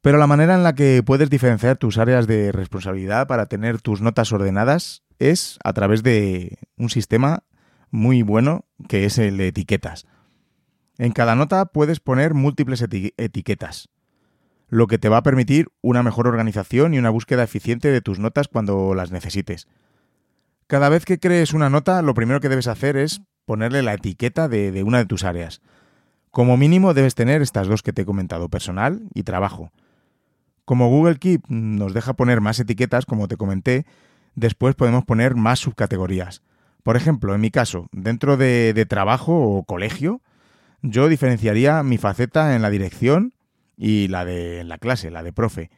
Pero 0.00 0.16
la 0.16 0.26
manera 0.26 0.54
en 0.54 0.62
la 0.62 0.74
que 0.74 1.02
puedes 1.04 1.28
diferenciar 1.28 1.76
tus 1.76 1.98
áreas 1.98 2.26
de 2.26 2.52
responsabilidad 2.52 3.26
para 3.26 3.48
tener 3.48 3.82
tus 3.82 4.00
notas 4.00 4.32
ordenadas 4.32 5.02
es 5.18 5.58
a 5.62 5.74
través 5.74 6.02
de 6.02 6.56
un 6.78 6.88
sistema 6.88 7.42
muy 7.90 8.22
bueno 8.22 8.64
que 8.88 9.04
es 9.04 9.18
el 9.18 9.36
de 9.36 9.48
etiquetas. 9.48 10.06
En 10.96 11.12
cada 11.12 11.34
nota 11.34 11.66
puedes 11.66 12.00
poner 12.00 12.32
múltiples 12.32 12.80
etiquetas, 12.80 13.90
lo 14.68 14.86
que 14.86 14.96
te 14.96 15.10
va 15.10 15.18
a 15.18 15.22
permitir 15.22 15.68
una 15.82 16.02
mejor 16.02 16.26
organización 16.28 16.94
y 16.94 16.98
una 16.98 17.10
búsqueda 17.10 17.42
eficiente 17.42 17.88
de 17.88 18.00
tus 18.00 18.20
notas 18.20 18.48
cuando 18.48 18.94
las 18.94 19.10
necesites. 19.10 19.68
Cada 20.66 20.88
vez 20.88 21.04
que 21.04 21.18
crees 21.18 21.52
una 21.52 21.68
nota, 21.68 22.00
lo 22.00 22.14
primero 22.14 22.40
que 22.40 22.48
debes 22.48 22.68
hacer 22.68 22.96
es 22.96 23.20
ponerle 23.44 23.82
la 23.82 23.94
etiqueta 23.94 24.48
de, 24.48 24.82
una 24.82 24.98
de 24.98 25.06
tus 25.06 25.24
áreas. 25.24 25.60
Como 26.30 26.56
mínimo 26.56 26.94
debes 26.94 27.14
tener 27.14 27.42
estas 27.42 27.66
dos 27.66 27.82
que 27.82 27.92
te 27.92 28.02
he 28.02 28.06
comentado, 28.06 28.48
personal 28.48 29.02
y 29.14 29.24
trabajo. 29.24 29.72
Como 30.64 30.88
Google 30.88 31.16
Keep 31.16 31.48
nos 31.48 31.92
deja 31.92 32.14
poner 32.14 32.40
más 32.40 32.60
etiquetas, 32.60 33.06
como 33.06 33.26
te 33.26 33.36
comenté, 33.36 33.86
después 34.34 34.76
podemos 34.76 35.04
poner 35.04 35.34
más 35.34 35.58
subcategorías. 35.58 36.42
Por 36.82 36.96
ejemplo, 36.96 37.34
en 37.34 37.40
mi 37.40 37.50
caso, 37.50 37.88
dentro 37.92 38.36
de, 38.36 38.86
trabajo 38.88 39.36
o 39.36 39.64
colegio, 39.64 40.20
yo 40.82 41.08
diferenciaría 41.08 41.82
mi 41.82 41.98
faceta 41.98 42.54
en 42.54 42.62
la 42.62 42.70
dirección 42.70 43.34
y 43.76 44.08
la 44.08 44.24
de 44.24 44.64
la 44.64 44.78
clase, 44.78 45.10
la 45.10 45.22
de 45.22 45.32
profe. 45.32 45.70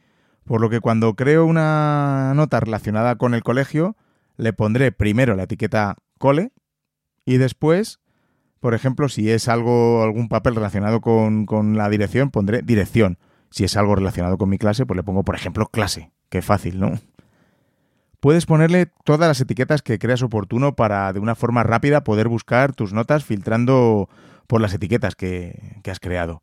Por 0.45 0.61
lo 0.61 0.69
que 0.69 0.79
cuando 0.79 1.15
creo 1.15 1.45
una 1.45 2.33
nota 2.35 2.59
relacionada 2.59 3.15
con 3.15 3.33
el 3.33 3.43
colegio, 3.43 3.95
le 4.37 4.53
pondré 4.53 4.91
primero 4.91 5.35
la 5.35 5.43
etiqueta 5.43 5.97
cole 6.17 6.51
y 7.25 7.37
después, 7.37 7.99
por 8.59 8.73
ejemplo, 8.73 9.09
si 9.09 9.29
es 9.29 9.47
algo, 9.47 10.03
algún 10.03 10.29
papel 10.29 10.55
relacionado 10.55 11.01
con, 11.01 11.45
con 11.45 11.77
la 11.77 11.89
dirección, 11.89 12.31
pondré 12.31 12.61
dirección. 12.61 13.17
Si 13.49 13.63
es 13.63 13.77
algo 13.77 13.95
relacionado 13.95 14.37
con 14.37 14.49
mi 14.49 14.57
clase, 14.57 14.85
pues 14.85 14.95
le 14.95 15.03
pongo, 15.03 15.23
por 15.23 15.35
ejemplo, 15.35 15.67
clase. 15.67 16.11
Qué 16.29 16.41
fácil, 16.41 16.79
¿no? 16.79 16.99
Puedes 18.23 18.45
ponerle 18.45 18.85
todas 19.03 19.27
las 19.27 19.41
etiquetas 19.41 19.81
que 19.81 19.99
creas 19.99 20.21
oportuno 20.21 20.77
para 20.77 21.11
de 21.11 21.19
una 21.19 21.35
forma 21.35 21.61
rápida 21.61 22.05
poder 22.05 22.29
buscar 22.29 22.73
tus 22.73 22.93
notas 22.93 23.25
filtrando 23.25 24.07
por 24.47 24.61
las 24.61 24.73
etiquetas 24.73 25.15
que, 25.15 25.81
has 25.85 25.99
creado. 25.99 26.41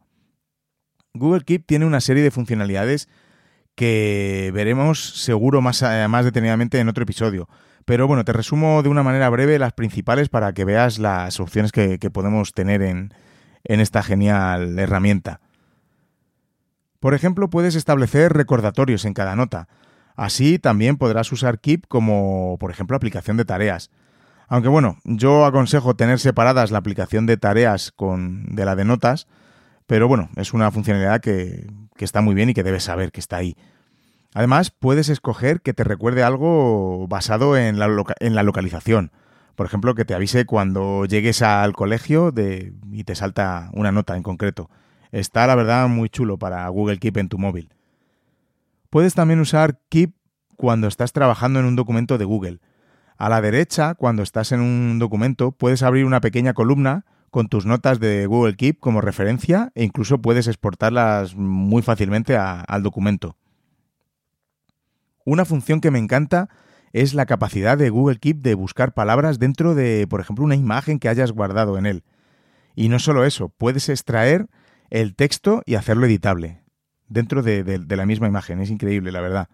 Google 1.15 1.41
Keep 1.41 1.65
tiene 1.65 1.87
una 1.87 2.03
serie 2.03 2.23
de 2.23 2.31
funcionalidades 2.31 3.09
que 3.75 4.51
veremos 4.53 5.23
seguro 5.25 5.63
más, 5.63 5.83
más 6.11 6.27
detenidamente 6.27 6.79
en 6.79 6.91
otro 6.91 7.05
episodio. 7.05 7.49
Pero 7.91 8.07
bueno, 8.07 8.25
te 8.25 8.33
resumo 8.33 8.85
de 8.85 8.89
una 8.89 9.03
manera 9.03 9.29
breve 9.31 9.59
las 9.59 9.73
principales 9.73 10.29
para 10.29 10.53
que 10.53 10.65
veas 10.65 11.01
las 11.01 11.41
opciones 11.41 11.73
que, 11.73 11.99
podemos 12.13 12.53
tener 12.55 12.83
en, 12.83 13.13
en 13.65 13.81
esta 13.81 14.05
genial 14.05 14.79
herramienta. 14.79 15.41
Por 17.01 17.15
ejemplo, 17.15 17.51
puedes 17.51 17.75
establecer 17.75 18.33
recordatorios 18.33 19.05
en 19.07 19.13
cada 19.13 19.35
nota. 19.35 19.67
Así 20.15 20.61
también 20.61 20.99
podrás 20.99 21.33
usar 21.33 21.59
Keep 21.59 21.89
como, 21.89 22.59
por 22.61 22.71
ejemplo, 22.71 22.97
aplicación 22.97 23.37
de 23.37 23.45
tareas. 23.45 23.91
Aunque 24.47 24.69
bueno, 24.69 24.99
yo 25.03 25.45
aconsejo 25.45 25.97
tener 25.97 26.21
separadas 26.21 26.71
la 26.71 26.79
aplicación 26.79 27.27
de 27.27 27.39
tareas 27.39 27.91
con, 27.91 28.55
de 28.55 28.67
la 28.67 28.77
de 28.77 28.85
notas, 28.85 29.27
pero 29.89 30.07
bueno, 30.07 30.31
es 30.37 30.55
una 30.55 30.71
funcionalidad 30.71 31.21
que, 31.21 31.67
está 31.99 32.21
muy 32.21 32.37
bien 32.37 32.51
y 32.51 32.55
que 32.55 32.63
debes 32.63 32.85
saber 32.85 33.11
que 33.11 33.19
está 33.19 33.39
ahí. 33.39 33.57
Además, 34.35 34.71
puedes 34.71 35.09
escoger 35.09 35.61
que 35.61 35.75
te 35.75 35.85
recuerde 35.85 36.23
algo 36.23 37.07
basado 37.09 37.57
en 37.57 37.79
la, 37.79 37.89
localización. 38.43 39.11
Por 39.57 39.67
ejemplo, 39.67 39.95
que 39.95 40.05
te 40.05 40.15
avise 40.15 40.47
cuando 40.47 41.05
llegues 41.05 41.43
al 41.43 41.73
colegio 41.73 42.31
de, 42.31 42.73
y 42.93 43.05
te 43.05 43.15
salta 43.15 43.71
una 43.73 43.91
nota 43.91 44.17
en 44.17 44.23
concreto. 44.23 44.71
Está, 45.11 45.47
la 45.47 45.57
verdad, 45.57 45.89
muy 45.89 46.09
chulo 46.09 46.39
para 46.39 46.69
Google 46.69 46.99
Keep 46.99 47.17
en 47.17 47.29
tu 47.29 47.39
móvil. 47.39 47.75
Puedes 48.89 49.15
también 49.15 49.41
usar 49.41 49.81
Keep 49.89 50.15
cuando 50.57 50.87
estás 50.87 51.13
trabajando 51.13 51.59
en 51.59 51.67
un 51.67 51.77
documento 51.77 52.17
de 52.17 52.25
Google. 52.25 52.61
A 53.19 53.29
la 53.29 53.41
derecha, 53.41 53.95
cuando 53.95 54.23
estás 54.23 54.53
en 54.53 54.61
un 54.61 54.99
documento, 54.99 55.53
puedes 55.53 55.83
abrir 55.83 56.05
una 56.05 56.21
pequeña 56.21 56.55
columna 56.55 57.05
con 57.31 57.49
tus 57.49 57.67
notas 57.67 57.99
de 58.01 58.27
Google 58.27 58.57
Keep 58.57 58.79
como 58.79 59.01
referencia 59.01 59.73
e 59.75 59.85
incluso 59.85 60.19
puedes 60.23 60.47
exportarlas 60.47 61.35
muy 61.35 61.83
fácilmente 61.83 62.37
al 62.37 62.83
documento. 62.83 63.37
Una 65.31 65.45
función 65.45 65.81
que 65.81 65.93
me 65.93 66.01
encanta 66.01 66.49
es 66.93 67.15
la 67.15 67.25
capacidad 67.25 67.79
de 67.79 67.89
Google 67.89 68.19
Keep 68.19 68.39
de 68.39 68.55
buscar 68.55 68.95
palabras 68.95 69.39
dentro 69.39 69.77
de, 69.77 70.09
por 70.11 70.21
ejemplo, 70.21 70.45
una 70.45 70.57
imagen 70.57 70.99
que 70.99 71.09
hayas 71.09 71.31
guardado 71.31 71.79
en 71.79 71.87
él. 71.87 72.03
Y 72.75 72.89
no 72.89 72.99
solo 72.99 73.25
eso, 73.25 73.49
puedes 73.49 73.89
extraer 73.89 74.49
el 74.91 75.15
texto 75.15 75.63
y 75.67 75.77
hacerlo 75.77 76.07
editable 76.07 76.65
dentro 77.07 77.45
de, 77.45 77.81
la 77.89 78.07
misma 78.07 78.27
imagen. 78.27 78.61
Es 78.61 78.71
increíble, 78.71 79.13
la 79.13 79.21
verdad. 79.21 79.49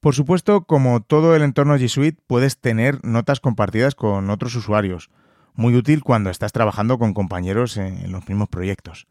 Por 0.00 0.14
supuesto, 0.14 0.66
como 0.66 1.00
todo 1.00 1.34
el 1.34 1.40
entorno 1.40 1.78
G 1.78 1.88
Suite, 1.88 2.20
puedes 2.26 2.58
tener 2.58 3.02
notas 3.02 3.40
compartidas 3.40 3.94
con 3.94 4.28
otros 4.28 4.54
usuarios. 4.54 5.08
Muy 5.54 5.76
útil 5.76 6.04
cuando 6.04 6.28
estás 6.28 6.52
trabajando 6.52 6.98
con 6.98 7.14
compañeros 7.14 7.78
en 7.78 8.12
los 8.12 8.28
mismos 8.28 8.50
proyectos. 8.50 9.06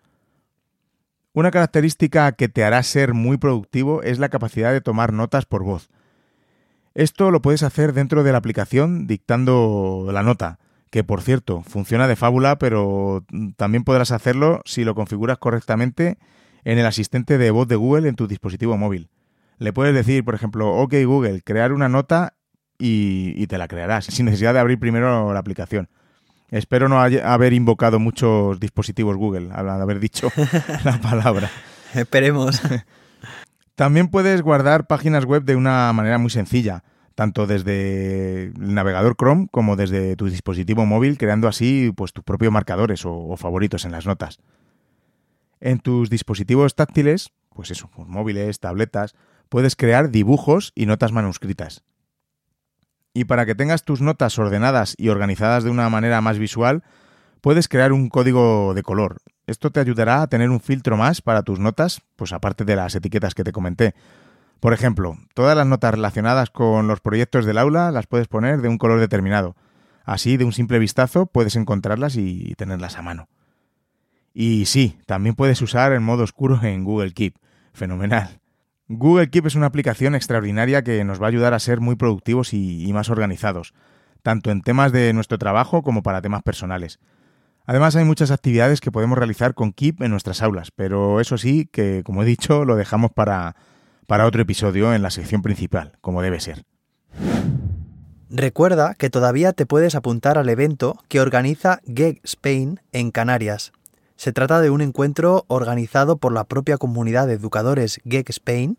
Una 1.38 1.52
característica 1.52 2.32
que 2.32 2.50
te 2.50 2.64
hará 2.64 2.82
ser 2.82 3.14
muy 3.14 3.38
productivo 3.38 4.02
es 4.02 4.18
la 4.18 4.30
capacidad 4.30 4.74
de 4.74 4.82
tomar 4.82 5.14
notas 5.14 5.46
por 5.46 5.64
voz. 5.64 5.92
Esto 6.96 7.30
lo 7.30 7.44
puedes 7.44 7.62
hacer 7.62 7.94
dentro 7.94 8.24
de 8.24 8.32
la 8.32 8.40
aplicación 8.40 9.06
dictando 9.06 10.10
la 10.12 10.24
nota, 10.24 10.58
que 10.90 11.04
por 11.04 11.22
cierto 11.22 11.62
funciona 11.62 12.08
de 12.08 12.16
fábula, 12.16 12.58
pero 12.58 13.24
también 13.56 13.84
podrás 13.84 14.10
hacerlo 14.10 14.64
si 14.66 14.84
lo 14.84 14.96
configuras 14.96 15.38
correctamente 15.38 16.18
en 16.64 16.80
el 16.80 16.88
asistente 16.88 17.38
de 17.38 17.52
voz 17.52 17.68
de 17.68 17.76
Google 17.76 18.10
en 18.10 18.16
tu 18.16 18.28
dispositivo 18.28 18.76
móvil. 18.76 19.12
Le 19.60 19.74
puedes 19.74 19.94
decir, 19.94 20.26
por 20.26 20.34
ejemplo, 20.34 20.74
OK 20.74 20.96
Google, 21.06 21.44
crear 21.44 21.72
una 21.72 21.88
nota 21.88 22.34
y, 22.80 23.46
te 23.46 23.60
la 23.60 23.68
crearás, 23.68 24.06
sin 24.06 24.26
necesidad 24.26 24.56
de 24.56 24.60
abrir 24.60 24.80
primero 24.80 25.32
la 25.32 25.40
aplicación. 25.40 25.88
Espero 26.50 26.88
no 26.88 27.00
haber 27.00 27.54
invocado 27.54 28.00
muchos 28.00 28.60
dispositivos 28.60 29.18
Google 29.18 29.50
al 29.52 29.70
haber 29.70 30.00
dicho 30.00 30.32
la 30.84 31.00
palabra. 31.02 31.50
Esperemos. 31.94 32.62
También 33.76 34.08
puedes 34.08 34.42
guardar 34.42 34.88
páginas 34.88 35.26
web 35.26 35.44
de 35.44 35.56
una 35.56 35.92
manera 35.94 36.18
muy 36.18 36.30
sencilla, 36.30 36.84
tanto 37.16 37.48
desde 37.48 38.46
el 38.46 38.74
navegador 38.74 39.16
Chrome 39.16 39.48
como 39.52 39.76
desde 39.76 40.16
tu 40.16 40.28
dispositivo 40.28 40.86
móvil, 40.86 41.18
creando 41.18 41.48
así 41.48 41.92
pues, 41.96 42.14
tus 42.14 42.24
propios 42.24 42.52
marcadores 42.52 43.04
o 43.06 43.36
favoritos 43.38 43.86
en 43.86 43.92
las 43.92 44.06
notas. 44.06 44.40
En 45.60 45.80
tus 45.80 46.10
dispositivos 46.10 46.76
táctiles, 46.76 47.32
pues 47.54 47.72
eso, 47.72 47.90
móviles, 47.98 48.60
tabletas, 48.60 49.16
puedes 49.50 49.76
crear 49.76 50.12
dibujos 50.12 50.72
y 50.76 50.86
notas 50.86 51.12
manuscritas. 51.12 51.84
Y 53.18 53.26
para 53.26 53.48
que 53.48 53.56
tengas 53.56 53.82
tus 53.82 54.00
notas 54.00 54.38
ordenadas 54.38 54.94
y 54.96 55.10
organizadas 55.10 55.64
de 55.64 55.72
una 55.72 55.90
manera 55.90 56.22
más 56.22 56.38
visual, 56.38 56.84
puedes 57.42 57.68
crear 57.68 57.92
un 57.92 58.10
código 58.10 58.76
de 58.76 58.84
color. 58.84 59.24
Esto 59.48 59.72
te 59.72 59.80
ayudará 59.80 60.22
a 60.22 60.28
tener 60.28 60.52
un 60.52 60.60
filtro 60.60 60.98
más 60.98 61.24
para 61.24 61.42
tus 61.42 61.58
notas, 61.60 62.04
pues 62.16 62.32
aparte 62.32 62.64
de 62.64 62.76
las 62.76 62.94
etiquetas 62.94 63.34
que 63.34 63.44
te 63.44 63.52
comenté. 63.52 63.96
Por 64.60 64.72
ejemplo, 64.72 65.18
todas 65.34 65.58
las 65.58 65.66
notas 65.66 65.96
relacionadas 65.96 66.52
con 66.52 66.88
los 66.88 67.00
proyectos 67.00 67.48
del 67.48 67.58
aula 67.58 67.90
las 67.90 68.06
puedes 68.06 68.28
poner 68.28 68.62
de 68.62 68.70
un 68.70 68.78
color 68.78 69.00
determinado. 69.00 69.56
Así, 70.04 70.38
de 70.38 70.46
un 70.46 70.54
simple 70.54 70.78
vistazo, 70.78 71.26
puedes 71.26 71.56
encontrarlas 71.56 72.18
y 72.18 72.54
tenerlas 72.56 73.00
a 73.00 73.02
mano. 73.02 73.30
Y 74.32 74.68
sí, 74.68 74.96
también 75.08 75.34
puedes 75.34 75.60
usar 75.64 75.92
el 75.92 76.02
modo 76.02 76.24
oscuro 76.24 76.62
en 76.62 76.84
Google 76.84 77.14
Keep. 77.14 77.34
Fenomenal. 77.74 78.42
Google 78.90 79.30
Keep 79.30 79.48
es 79.48 79.56
una 79.56 79.66
aplicación 79.66 80.16
extraordinaria 80.16 80.82
que 80.82 81.04
nos 81.04 81.22
va 81.22 81.26
a 81.26 81.30
ayudar 81.30 81.54
a 81.54 81.60
ser 81.60 81.82
muy 81.82 81.98
productivos 81.98 82.54
y, 82.54 82.90
más 82.94 83.10
organizados, 83.10 83.74
tanto 84.24 84.50
en 84.50 84.62
temas 84.62 84.94
de 84.94 85.12
nuestro 85.12 85.38
trabajo 85.38 85.84
como 85.84 86.04
para 86.04 86.22
temas 86.22 86.42
personales. 86.42 87.00
Además 87.66 87.98
hay 87.98 88.06
muchas 88.06 88.32
actividades 88.32 88.80
que 88.80 88.92
podemos 88.92 89.18
realizar 89.18 89.54
con 89.56 89.74
Keep 89.74 90.02
en 90.04 90.12
nuestras 90.12 90.42
aulas, 90.42 90.72
pero 90.72 91.20
eso 91.20 91.38
sí 91.38 91.68
que, 91.70 92.02
como 92.06 92.24
he 92.24 92.26
dicho, 92.26 92.64
lo 92.64 92.78
dejamos 92.78 93.12
para, 93.12 93.58
para 94.08 94.26
otro 94.26 94.42
episodio 94.42 94.94
en 94.94 95.02
la 95.02 95.12
sección 95.12 95.42
principal, 95.42 95.98
como 96.00 96.22
debe 96.22 96.40
ser. 96.40 96.64
Recuerda 98.30 98.94
que 98.94 99.10
todavía 99.10 99.52
te 99.52 99.66
puedes 99.66 99.96
apuntar 99.96 100.38
al 100.38 100.48
evento 100.48 100.98
que 101.10 101.20
organiza 101.20 101.82
GEG 101.86 102.22
Spain 102.24 102.80
en 102.94 103.12
Canarias, 103.12 103.74
se 104.18 104.34
trata 104.34 104.60
de 104.62 104.72
un 104.72 104.82
encuentro 104.82 105.46
organizado 105.48 106.18
por 106.18 106.34
la 106.34 106.44
propia 106.44 106.78
comunidad 106.78 107.28
de 107.28 107.34
educadores 107.34 108.02
GEC 108.04 108.30
Spain, 108.32 108.78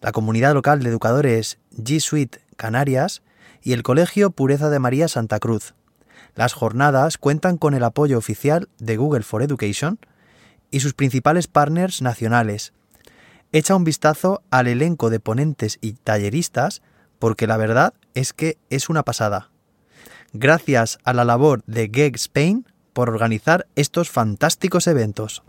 la 0.00 0.12
comunidad 0.12 0.54
local 0.54 0.82
de 0.82 0.88
educadores 0.88 1.58
G 1.76 2.00
Suite 2.00 2.38
Canarias 2.56 3.22
y 3.60 3.72
el 3.72 3.82
Colegio 3.82 4.30
Pureza 4.30 4.70
de 4.70 4.78
María 4.78 5.08
Santa 5.08 5.40
Cruz. 5.40 5.74
Las 6.36 6.52
jornadas 6.52 7.18
cuentan 7.18 7.58
con 7.58 7.74
el 7.74 7.82
apoyo 7.82 8.16
oficial 8.16 8.68
de 8.78 8.96
Google 8.96 9.24
for 9.24 9.42
Education 9.42 9.98
y 10.70 10.80
sus 10.80 10.94
principales 10.94 11.48
partners 11.48 12.00
nacionales. 12.00 12.72
Echa 13.50 13.74
un 13.74 13.84
vistazo 13.84 14.42
al 14.50 14.68
elenco 14.68 15.10
de 15.10 15.20
ponentes 15.20 15.78
y 15.80 15.92
talleristas 15.92 16.82
porque 17.18 17.46
la 17.46 17.56
verdad 17.56 17.94
es 18.14 18.32
que 18.32 18.58
es 18.70 18.88
una 18.88 19.02
pasada. 19.02 19.50
Gracias 20.32 20.98
a 21.04 21.12
la 21.12 21.24
labor 21.24 21.62
de 21.66 21.90
GEG 21.92 22.14
Spain, 22.14 22.66
por 22.92 23.08
organizar 23.08 23.66
estos 23.74 24.10
fantásticos 24.10 24.86
eventos. 24.86 25.42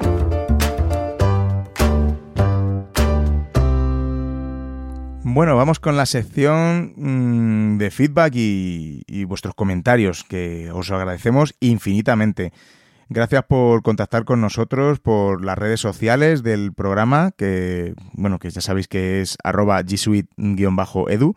Bueno, 5.25 5.55
vamos 5.55 5.79
con 5.79 5.97
la 5.97 6.05
sección 6.05 6.93
mm, 6.95 7.77
de 7.79 7.89
feedback 7.89 8.33
y, 8.35 9.23
vuestros 9.23 9.55
comentarios, 9.55 10.23
que 10.23 10.69
os 10.71 10.91
agradecemos 10.91 11.55
infinitamente. 11.59 12.53
Gracias 13.09 13.43
por 13.45 13.81
contactar 13.81 14.25
con 14.25 14.41
nosotros 14.41 14.99
por 14.99 15.43
las 15.43 15.57
redes 15.57 15.79
sociales 15.79 16.43
del 16.43 16.73
programa, 16.73 17.31
que 17.35 17.95
bueno, 18.13 18.37
que 18.37 18.51
ya 18.51 18.61
sabéis 18.61 18.87
que 18.87 19.21
es 19.21 19.37
arroba 19.43 19.81
gsuite-edu. 19.81 21.35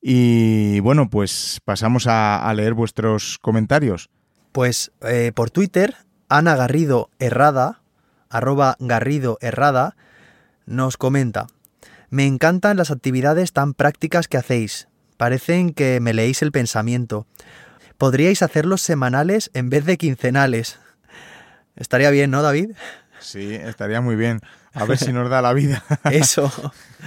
Y 0.00 0.80
bueno, 0.80 1.10
pues 1.10 1.60
pasamos 1.66 2.06
a 2.06 2.50
leer 2.54 2.72
vuestros 2.72 3.38
comentarios. 3.40 4.08
Pues 4.52 4.92
eh, 5.00 5.32
por 5.34 5.50
Twitter, 5.50 5.96
Ana 6.28 6.54
Garrido 6.56 7.10
Errada, 7.18 7.80
arroba 8.28 8.76
Garrido 8.78 9.38
Errada, 9.40 9.96
nos 10.66 10.96
comenta. 10.96 11.46
Me 12.10 12.26
encantan 12.26 12.76
las 12.76 12.90
actividades 12.90 13.52
tan 13.52 13.72
prácticas 13.72 14.28
que 14.28 14.36
hacéis. 14.36 14.88
Parecen 15.16 15.72
que 15.72 16.00
me 16.00 16.12
leéis 16.12 16.42
el 16.42 16.52
pensamiento. 16.52 17.26
Podríais 17.96 18.42
hacerlos 18.42 18.82
semanales 18.82 19.50
en 19.54 19.70
vez 19.70 19.86
de 19.86 19.96
quincenales. 19.96 20.78
Estaría 21.76 22.10
bien, 22.10 22.30
¿no, 22.30 22.42
David? 22.42 22.72
Sí, 23.20 23.54
estaría 23.54 24.00
muy 24.00 24.16
bien. 24.16 24.40
A 24.74 24.84
ver 24.84 24.98
si 24.98 25.12
nos 25.12 25.30
da 25.30 25.40
la 25.40 25.52
vida. 25.52 25.82
Eso. 26.10 26.52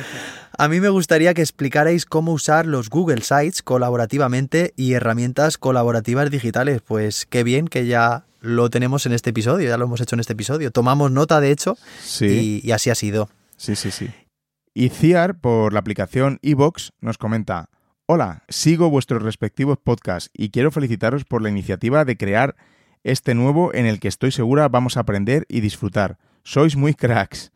A 0.58 0.70
mí 0.70 0.80
me 0.80 0.90
gustaría 0.90 1.34
que 1.34 1.42
explicarais 1.42 2.06
cómo 2.06 2.32
usar 2.32 2.66
los 2.66 2.90
Google 2.90 3.22
Sites 3.22 3.62
colaborativamente 3.62 4.74
y 4.78 4.94
herramientas 4.94 5.58
colaborativas 5.58 6.32
digitales. 6.32 6.82
Pues 6.82 7.26
qué 7.26 7.44
bien 7.44 7.68
que 7.68 7.86
ya 7.88 8.26
lo 8.40 8.70
tenemos 8.70 9.06
en 9.06 9.12
este 9.12 9.32
episodio, 9.32 9.68
ya 9.68 9.78
lo 9.78 9.86
hemos 9.86 10.00
hecho 10.00 10.16
en 10.16 10.22
este 10.22 10.34
episodio. 10.34 10.72
Tomamos 10.72 11.12
nota, 11.12 11.42
de 11.42 11.52
hecho, 11.52 11.78
Sí, 12.02 12.62
y, 12.64 12.68
y 12.68 12.72
así 12.72 12.90
ha 12.90 12.96
sido. 12.96 13.30
sí, 13.58 13.76
sí, 13.76 13.92
sí. 13.92 14.10
Y 14.74 14.90
Ciar, 14.90 15.40
por 15.40 15.72
la 15.74 15.80
aplicación 15.80 16.40
iVox, 16.42 16.92
nos 17.02 17.18
comenta: 17.18 17.70
Hola, 18.06 18.44
sigo 18.48 18.90
vuestros 18.90 19.24
respectivos 19.24 19.78
podcasts 19.78 20.30
y 20.34 20.50
quiero 20.52 20.72
felicitaros 20.72 21.26
por 21.26 21.42
la 21.42 21.50
iniciativa 21.50 22.06
de 22.06 22.18
crear 22.18 22.56
este 23.04 23.36
nuevo 23.36 23.74
en 23.74 23.86
el 23.86 24.00
que 24.00 24.08
estoy 24.08 24.32
segura 24.32 24.68
vamos 24.70 24.96
a 24.96 25.02
aprender 25.02 25.46
y 25.50 25.60
disfrutar. 25.62 26.18
Sois 26.44 26.76
muy 26.78 26.94
cracks. 26.94 27.52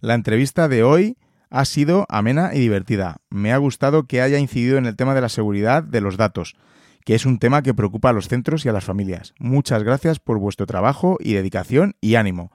La 0.00 0.14
entrevista 0.14 0.68
de 0.68 0.82
hoy 0.82 1.16
ha 1.50 1.64
sido 1.64 2.06
amena 2.08 2.54
y 2.54 2.60
divertida. 2.60 3.18
Me 3.28 3.52
ha 3.52 3.58
gustado 3.58 4.04
que 4.04 4.22
haya 4.22 4.38
incidido 4.38 4.78
en 4.78 4.86
el 4.86 4.96
tema 4.96 5.14
de 5.14 5.20
la 5.20 5.28
seguridad 5.28 5.82
de 5.82 6.00
los 6.00 6.16
datos, 6.16 6.56
que 7.04 7.14
es 7.14 7.26
un 7.26 7.38
tema 7.38 7.62
que 7.62 7.74
preocupa 7.74 8.10
a 8.10 8.12
los 8.12 8.28
centros 8.28 8.64
y 8.64 8.68
a 8.68 8.72
las 8.72 8.84
familias. 8.84 9.34
Muchas 9.38 9.82
gracias 9.82 10.20
por 10.20 10.38
vuestro 10.38 10.66
trabajo 10.66 11.18
y 11.20 11.34
dedicación 11.34 11.96
y 12.00 12.14
ánimo. 12.14 12.52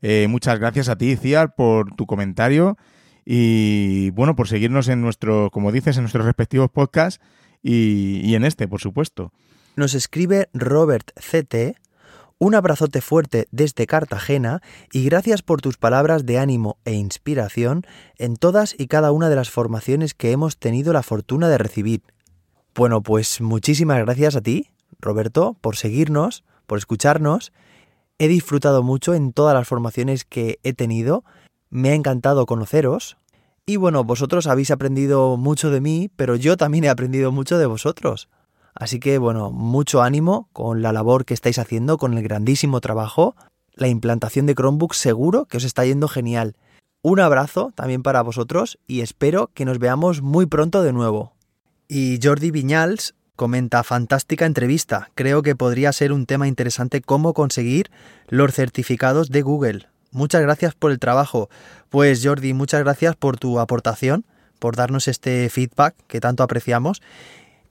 Eh, 0.00 0.26
muchas 0.28 0.58
gracias 0.60 0.88
a 0.88 0.96
ti, 0.96 1.16
Ciar, 1.16 1.54
por 1.56 1.94
tu 1.96 2.06
comentario 2.06 2.78
y 3.24 4.10
bueno, 4.10 4.36
por 4.36 4.48
seguirnos 4.48 4.88
en 4.88 5.02
nuestro, 5.02 5.50
como 5.50 5.72
dices, 5.72 5.96
en 5.96 6.04
nuestros 6.04 6.24
respectivos 6.24 6.70
podcasts 6.70 7.20
y, 7.62 8.20
y 8.22 8.36
en 8.36 8.44
este, 8.44 8.68
por 8.68 8.80
supuesto. 8.80 9.32
Nos 9.76 9.94
escribe 9.94 10.48
Robert 10.52 11.10
CT. 11.14 11.76
Un 12.40 12.54
abrazote 12.54 13.00
fuerte 13.00 13.48
desde 13.50 13.88
Cartagena 13.88 14.62
y 14.92 15.04
gracias 15.04 15.42
por 15.42 15.60
tus 15.60 15.76
palabras 15.76 16.24
de 16.24 16.38
ánimo 16.38 16.78
e 16.84 16.92
inspiración 16.92 17.84
en 18.16 18.36
todas 18.36 18.76
y 18.78 18.86
cada 18.86 19.10
una 19.10 19.28
de 19.28 19.34
las 19.34 19.50
formaciones 19.50 20.14
que 20.14 20.30
hemos 20.30 20.56
tenido 20.56 20.92
la 20.92 21.02
fortuna 21.02 21.48
de 21.48 21.58
recibir. 21.58 22.02
Bueno, 22.76 23.02
pues 23.02 23.40
muchísimas 23.40 23.98
gracias 23.98 24.36
a 24.36 24.40
ti, 24.40 24.70
Roberto, 25.00 25.56
por 25.60 25.74
seguirnos, 25.74 26.44
por 26.68 26.78
escucharnos. 26.78 27.52
He 28.18 28.28
disfrutado 28.28 28.84
mucho 28.84 29.14
en 29.14 29.32
todas 29.32 29.54
las 29.54 29.66
formaciones 29.66 30.24
que 30.24 30.60
he 30.62 30.74
tenido. 30.74 31.24
Me 31.70 31.90
ha 31.90 31.94
encantado 31.94 32.46
conoceros. 32.46 33.16
Y 33.66 33.78
bueno, 33.78 34.04
vosotros 34.04 34.46
habéis 34.46 34.70
aprendido 34.70 35.36
mucho 35.36 35.70
de 35.70 35.80
mí, 35.80 36.08
pero 36.14 36.36
yo 36.36 36.56
también 36.56 36.84
he 36.84 36.88
aprendido 36.88 37.32
mucho 37.32 37.58
de 37.58 37.66
vosotros. 37.66 38.28
Así 38.78 39.00
que 39.00 39.18
bueno, 39.18 39.50
mucho 39.50 40.02
ánimo 40.02 40.48
con 40.52 40.82
la 40.82 40.92
labor 40.92 41.24
que 41.24 41.34
estáis 41.34 41.58
haciendo, 41.58 41.98
con 41.98 42.14
el 42.14 42.22
grandísimo 42.22 42.80
trabajo. 42.80 43.34
La 43.74 43.88
implantación 43.88 44.46
de 44.46 44.54
Chromebook 44.54 44.94
seguro 44.94 45.46
que 45.46 45.56
os 45.56 45.64
está 45.64 45.84
yendo 45.84 46.06
genial. 46.06 46.54
Un 47.02 47.18
abrazo 47.18 47.72
también 47.74 48.04
para 48.04 48.22
vosotros 48.22 48.78
y 48.86 49.00
espero 49.00 49.50
que 49.52 49.64
nos 49.64 49.80
veamos 49.80 50.22
muy 50.22 50.46
pronto 50.46 50.82
de 50.82 50.92
nuevo. 50.92 51.32
Y 51.88 52.20
Jordi 52.22 52.52
Viñals 52.52 53.14
comenta 53.34 53.82
fantástica 53.82 54.46
entrevista. 54.46 55.10
Creo 55.16 55.42
que 55.42 55.56
podría 55.56 55.92
ser 55.92 56.12
un 56.12 56.26
tema 56.26 56.46
interesante 56.46 57.00
cómo 57.00 57.34
conseguir 57.34 57.90
los 58.28 58.54
certificados 58.54 59.30
de 59.30 59.42
Google. 59.42 59.86
Muchas 60.12 60.42
gracias 60.42 60.74
por 60.74 60.92
el 60.92 61.00
trabajo. 61.00 61.48
Pues 61.88 62.24
Jordi, 62.24 62.52
muchas 62.52 62.80
gracias 62.80 63.16
por 63.16 63.38
tu 63.38 63.58
aportación, 63.58 64.24
por 64.60 64.76
darnos 64.76 65.08
este 65.08 65.48
feedback 65.50 65.96
que 66.06 66.20
tanto 66.20 66.42
apreciamos. 66.44 67.02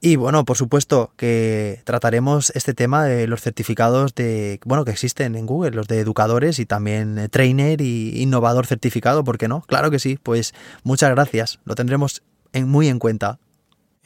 Y 0.00 0.14
bueno, 0.14 0.44
por 0.44 0.56
supuesto 0.56 1.12
que 1.16 1.80
trataremos 1.84 2.50
este 2.54 2.72
tema 2.72 3.04
de 3.04 3.26
los 3.26 3.40
certificados 3.40 4.14
de 4.14 4.60
bueno 4.64 4.84
que 4.84 4.92
existen 4.92 5.34
en 5.34 5.44
Google, 5.44 5.72
los 5.72 5.88
de 5.88 5.98
educadores 5.98 6.60
y 6.60 6.66
también 6.66 7.18
eh, 7.18 7.28
trainer 7.28 7.80
y 7.80 8.22
innovador 8.22 8.66
certificado, 8.66 9.24
¿por 9.24 9.38
qué 9.38 9.48
no? 9.48 9.62
Claro 9.62 9.90
que 9.90 9.98
sí, 9.98 10.16
pues 10.22 10.54
muchas 10.84 11.10
gracias, 11.10 11.58
lo 11.64 11.74
tendremos 11.74 12.22
en, 12.52 12.68
muy 12.68 12.88
en 12.88 13.00
cuenta. 13.00 13.40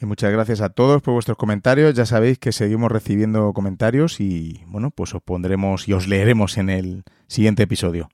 Y 0.01 0.05
muchas 0.05 0.31
gracias 0.31 0.61
a 0.61 0.69
todos 0.69 1.01
por 1.01 1.13
vuestros 1.13 1.37
comentarios. 1.37 1.93
Ya 1.93 2.05
sabéis 2.05 2.39
que 2.39 2.51
seguimos 2.51 2.91
recibiendo 2.91 3.53
comentarios 3.53 4.19
y 4.19 4.61
bueno, 4.67 4.89
pues 4.89 5.13
os 5.13 5.21
pondremos 5.21 5.87
y 5.87 5.93
os 5.93 6.07
leeremos 6.07 6.57
en 6.57 6.69
el 6.69 7.03
siguiente 7.27 7.63
episodio. 7.63 8.09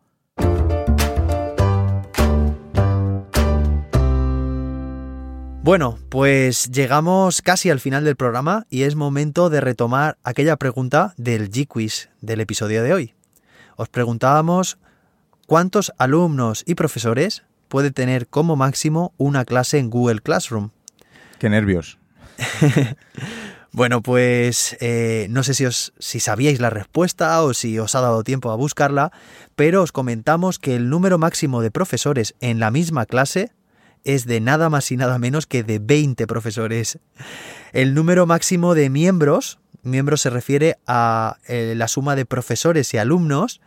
Bueno, 5.69 5.99
pues 6.09 6.71
llegamos 6.71 7.43
casi 7.43 7.69
al 7.69 7.79
final 7.79 8.03
del 8.03 8.15
programa 8.15 8.65
y 8.71 8.81
es 8.81 8.95
momento 8.95 9.51
de 9.51 9.61
retomar 9.61 10.17
aquella 10.23 10.57
pregunta 10.57 11.13
del 11.15 11.51
G-Quiz 11.51 12.09
del 12.21 12.41
episodio 12.41 12.81
de 12.81 12.91
hoy. 12.91 13.13
Os 13.75 13.87
preguntábamos 13.87 14.79
cuántos 15.45 15.93
alumnos 15.99 16.63
y 16.65 16.73
profesores 16.73 17.43
puede 17.67 17.91
tener 17.91 18.25
como 18.25 18.55
máximo 18.55 19.13
una 19.17 19.45
clase 19.45 19.77
en 19.77 19.91
Google 19.91 20.21
Classroom. 20.21 20.71
Qué 21.37 21.49
nervios. 21.49 21.99
Bueno, 23.71 24.01
pues 24.01 24.75
eh, 24.79 25.27
no 25.29 25.43
sé 25.43 25.53
si, 25.53 25.63
os, 25.67 25.93
si 25.99 26.19
sabíais 26.19 26.59
la 26.59 26.71
respuesta 26.71 27.43
o 27.43 27.53
si 27.53 27.77
os 27.77 27.93
ha 27.93 28.01
dado 28.01 28.23
tiempo 28.23 28.49
a 28.49 28.55
buscarla, 28.55 29.11
pero 29.55 29.83
os 29.83 29.91
comentamos 29.91 30.57
que 30.57 30.75
el 30.75 30.89
número 30.89 31.19
máximo 31.19 31.61
de 31.61 31.69
profesores 31.69 32.33
en 32.41 32.59
la 32.59 32.71
misma 32.71 33.05
clase 33.05 33.51
es 34.03 34.25
de 34.25 34.39
nada 34.39 34.69
más 34.69 34.91
y 34.91 34.97
nada 34.97 35.17
menos 35.19 35.45
que 35.45 35.63
de 35.63 35.79
20 35.79 36.27
profesores. 36.27 36.99
El 37.73 37.93
número 37.93 38.25
máximo 38.25 38.75
de 38.75 38.89
miembros, 38.89 39.59
miembros 39.83 40.21
se 40.21 40.29
refiere 40.29 40.77
a 40.87 41.37
eh, 41.47 41.73
la 41.75 41.87
suma 41.87 42.15
de 42.15 42.25
profesores 42.25 42.93
y 42.93 42.97
alumnos, 42.97 43.61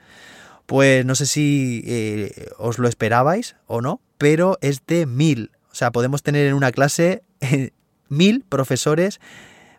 pues 0.66 1.04
no 1.04 1.14
sé 1.14 1.26
si 1.26 1.82
eh, 1.86 2.50
os 2.58 2.78
lo 2.78 2.88
esperabais 2.88 3.56
o 3.66 3.80
no, 3.80 4.00
pero 4.18 4.58
es 4.60 4.86
de 4.86 5.06
mil. 5.06 5.50
O 5.70 5.74
sea, 5.74 5.90
podemos 5.90 6.22
tener 6.22 6.46
en 6.46 6.54
una 6.54 6.72
clase 6.72 7.22
eh, 7.40 7.70
mil 8.08 8.44
profesores, 8.48 9.20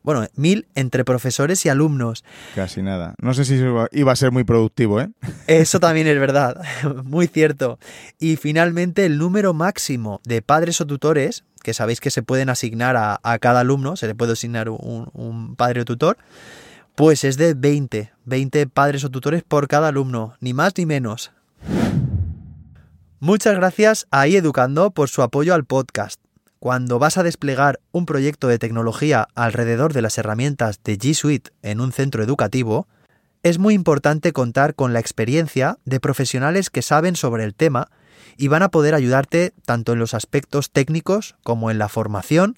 bueno, 0.04 0.28
mil 0.36 0.68
entre 0.76 1.04
profesores 1.06 1.66
y 1.66 1.70
alumnos. 1.70 2.24
Casi 2.56 2.82
nada. 2.82 3.16
No 3.22 3.34
sé 3.34 3.46
si 3.46 3.56
iba- 3.56 4.12
a 4.12 4.16
ser 4.16 4.32
muy 4.32 4.44
productivo, 4.44 5.02
¿eh? 5.02 5.10
Eso 5.48 5.80
también 5.80 6.08
es 6.08 6.20
verdad, 6.20 6.62
muy 7.04 7.28
cierto. 7.28 7.80
Y 8.20 8.36
finalmente 8.36 9.06
el 9.06 9.18
número 9.18 9.54
máximo 9.54 10.22
de 10.26 10.42
padres 10.42 10.80
o 10.82 10.86
tutores, 10.86 11.46
que 11.64 11.74
sabéis 11.74 12.00
que 12.02 12.12
se 12.12 12.22
pueden 12.24 12.50
asignar 12.50 12.96
a, 12.98 13.20
a 13.24 13.40
cada 13.40 13.62
alumno, 13.62 13.96
se 13.96 14.08
le 14.08 14.16
puede 14.16 14.34
asignar 14.34 14.70
un, 14.70 15.10
un 15.14 15.56
padre 15.56 15.82
o 15.82 15.86
tutor, 15.86 16.18
pues 16.96 17.24
es 17.24 17.38
de 17.38 17.54
20, 17.56 18.12
20 18.26 18.68
padres 18.68 19.04
o 19.04 19.10
tutores 19.10 19.42
por 19.44 19.68
cada 19.68 19.88
alumno, 19.88 20.36
ni 20.42 20.54
más 20.54 20.74
ni 20.78 20.86
menos. 20.86 21.32
Muchas 23.20 23.56
gracias 23.56 24.06
a 24.12 24.28
iEducando 24.28 24.92
por 24.92 25.08
su 25.10 25.22
apoyo 25.22 25.54
al 25.54 25.64
podcast. 25.66 26.20
Cuando 26.64 26.98
vas 26.98 27.18
a 27.18 27.24
desplegar 27.24 27.82
un 27.92 28.06
proyecto 28.06 28.48
de 28.48 28.58
tecnología 28.58 29.28
alrededor 29.36 29.92
de 29.92 30.02
las 30.02 30.18
herramientas 30.18 30.80
de 30.82 30.98
G 30.98 31.14
Suite 31.14 31.52
en 31.62 31.82
un 31.82 31.92
centro 31.92 32.24
educativo, 32.24 32.88
es 33.44 33.60
muy 33.60 33.74
importante 33.74 34.32
contar 34.32 34.74
con 34.74 34.94
la 34.94 35.02
experiencia 35.02 35.78
de 35.84 36.00
profesionales 36.00 36.70
que 36.70 36.82
saben 36.82 37.18
sobre 37.18 37.44
el 37.44 37.54
tema 37.54 37.90
y 38.38 38.48
van 38.48 38.64
a 38.64 38.70
poder 38.70 38.96
ayudarte 38.96 39.54
tanto 39.66 39.92
en 39.92 40.00
los 40.00 40.14
aspectos 40.14 40.72
técnicos 40.72 41.36
como 41.44 41.70
en 41.70 41.80
la 41.80 41.90
formación, 41.90 42.58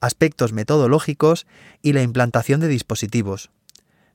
aspectos 0.00 0.52
metodológicos 0.52 1.46
y 1.82 1.92
la 1.92 2.02
implantación 2.02 2.58
de 2.58 2.66
dispositivos. 2.66 3.52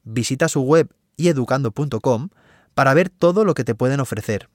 Visita 0.03 0.49
su 0.49 0.63
web 0.63 0.89
ieducando.com 1.15 2.32
para 2.73 2.93
ver 2.93 3.09
todo 3.09 3.45
lo 3.45 3.53
que 3.53 3.63
te 3.63 3.75
pueden 3.75 4.01
ofrecer. 4.01 4.49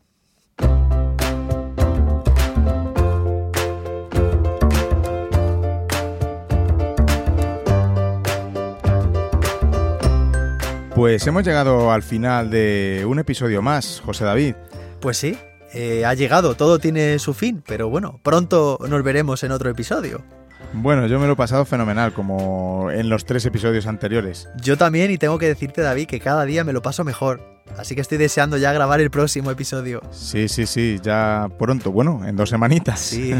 Pues 10.96 11.26
hemos 11.26 11.44
llegado 11.44 11.92
al 11.92 12.02
final 12.02 12.48
de 12.48 13.04
un 13.06 13.18
episodio 13.18 13.60
más, 13.60 14.00
José 14.02 14.24
David. 14.24 14.54
Pues 14.98 15.18
sí, 15.18 15.36
eh, 15.74 16.06
ha 16.06 16.14
llegado, 16.14 16.54
todo 16.54 16.78
tiene 16.78 17.18
su 17.18 17.34
fin, 17.34 17.62
pero 17.66 17.90
bueno, 17.90 18.18
pronto 18.22 18.78
nos 18.88 19.02
veremos 19.02 19.44
en 19.44 19.50
otro 19.50 19.68
episodio. 19.68 20.24
Bueno, 20.72 21.06
yo 21.06 21.20
me 21.20 21.26
lo 21.26 21.34
he 21.34 21.36
pasado 21.36 21.66
fenomenal, 21.66 22.14
como 22.14 22.90
en 22.90 23.10
los 23.10 23.26
tres 23.26 23.44
episodios 23.44 23.86
anteriores. 23.86 24.48
Yo 24.62 24.78
también, 24.78 25.10
y 25.10 25.18
tengo 25.18 25.36
que 25.36 25.48
decirte, 25.48 25.82
David, 25.82 26.06
que 26.06 26.18
cada 26.18 26.46
día 26.46 26.64
me 26.64 26.72
lo 26.72 26.80
paso 26.80 27.04
mejor. 27.04 27.55
Así 27.76 27.94
que 27.94 28.00
estoy 28.00 28.18
deseando 28.18 28.56
ya 28.56 28.72
grabar 28.72 29.00
el 29.00 29.10
próximo 29.10 29.50
episodio. 29.50 30.00
Sí, 30.10 30.48
sí, 30.48 30.66
sí, 30.66 30.98
ya 31.02 31.48
pronto, 31.58 31.92
bueno, 31.92 32.22
en 32.26 32.36
dos 32.36 32.50
semanitas. 32.50 33.00
Sí, 33.00 33.34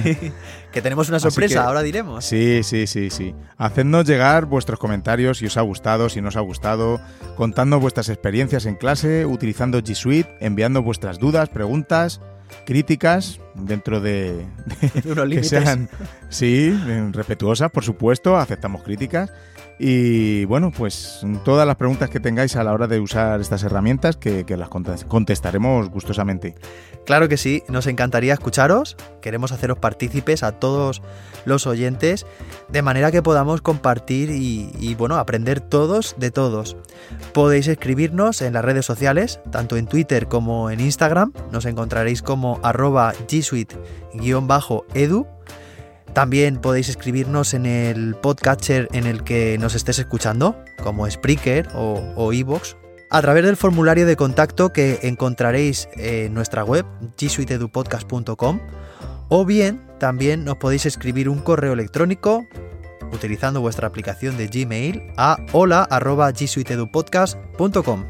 que 0.72 0.82
tenemos 0.82 1.08
una 1.08 1.18
sorpresa, 1.18 1.64
ahora 1.64 1.82
diremos. 1.82 2.24
Sí, 2.24 2.62
sí, 2.62 2.86
sí, 2.86 3.10
sí. 3.10 3.34
Hacednos 3.56 4.06
llegar 4.06 4.44
vuestros 4.46 4.78
comentarios 4.78 5.38
si 5.38 5.46
os 5.46 5.56
ha 5.56 5.62
gustado, 5.62 6.08
si 6.08 6.20
no 6.20 6.28
os 6.28 6.36
ha 6.36 6.40
gustado, 6.40 7.00
contando 7.36 7.80
vuestras 7.80 8.08
experiencias 8.08 8.66
en 8.66 8.74
clase, 8.74 9.24
utilizando 9.24 9.80
G 9.80 9.94
Suite, 9.94 10.36
enviando 10.40 10.82
vuestras 10.82 11.18
dudas, 11.18 11.48
preguntas 11.48 12.20
críticas 12.64 13.40
dentro 13.54 14.00
de, 14.00 14.46
unos 15.04 15.26
límites. 15.28 15.50
que 15.50 15.60
sean 15.60 15.88
sí 16.28 16.70
respetuosas 17.12 17.70
por 17.70 17.84
supuesto 17.84 18.36
aceptamos 18.36 18.82
críticas 18.82 19.32
y 19.78 20.46
bueno, 20.46 20.70
pues 20.70 21.20
todas 21.44 21.66
las 21.66 21.76
preguntas 21.76 22.08
que 22.08 22.18
tengáis 22.18 22.56
a 22.56 22.64
la 22.64 22.72
hora 22.72 22.86
de 22.86 22.98
usar 22.98 23.40
estas 23.40 23.62
herramientas 23.62 24.16
que, 24.16 24.44
las 24.56 24.70
contestaremos 25.04 25.90
gustosamente. 25.90 26.54
Claro 27.04 27.28
que 27.28 27.36
sí, 27.36 27.62
nos 27.68 27.86
encantaría 27.86 28.32
escucharos, 28.32 28.96
queremos 29.20 29.52
haceros 29.52 29.78
partícipes 29.78 30.42
a 30.42 30.52
todos 30.52 31.02
los 31.44 31.66
oyentes, 31.66 32.26
de 32.68 32.82
manera 32.82 33.12
que 33.12 33.22
podamos 33.22 33.60
compartir 33.60 34.30
y, 34.30 34.94
bueno, 34.94 35.16
aprender 35.16 35.60
todos 35.60 36.16
de 36.18 36.30
todos. 36.30 36.76
Podéis 37.34 37.68
escribirnos 37.68 38.40
en 38.40 38.54
las 38.54 38.64
redes 38.64 38.86
sociales, 38.86 39.40
tanto 39.52 39.76
en 39.76 39.86
Twitter 39.86 40.26
como 40.26 40.70
en 40.70 40.80
Instagram, 40.80 41.32
nos 41.52 41.66
encontraréis 41.66 42.22
como 42.22 42.60
arroba 42.62 43.12
G 43.28 43.42
Suite-edu 43.42 45.26
también 46.16 46.56
podéis 46.56 46.88
escribirnos 46.88 47.52
en 47.52 47.66
el 47.66 48.14
podcatcher 48.14 48.88
en 48.92 49.06
el 49.06 49.22
que 49.22 49.58
nos 49.58 49.74
estés 49.74 49.98
escuchando, 49.98 50.56
como 50.82 51.06
Spreaker 51.10 51.68
o 51.74 52.32
Evox, 52.32 52.78
a 53.10 53.20
través 53.20 53.44
del 53.44 53.58
formulario 53.58 54.06
de 54.06 54.16
contacto 54.16 54.72
que 54.72 55.00
encontraréis 55.02 55.90
en 55.92 56.32
nuestra 56.32 56.64
web, 56.64 56.86
gsuitedupodcast.com, 57.18 58.60
o 59.28 59.44
bien 59.44 59.86
también 59.98 60.46
nos 60.46 60.56
podéis 60.56 60.86
escribir 60.86 61.28
un 61.28 61.40
correo 61.40 61.74
electrónico 61.74 62.46
utilizando 63.12 63.60
vuestra 63.60 63.86
aplicación 63.86 64.38
de 64.38 64.46
Gmail 64.46 65.12
a 65.18 65.36
hola.gsuitedupodcast.com. 65.52 68.04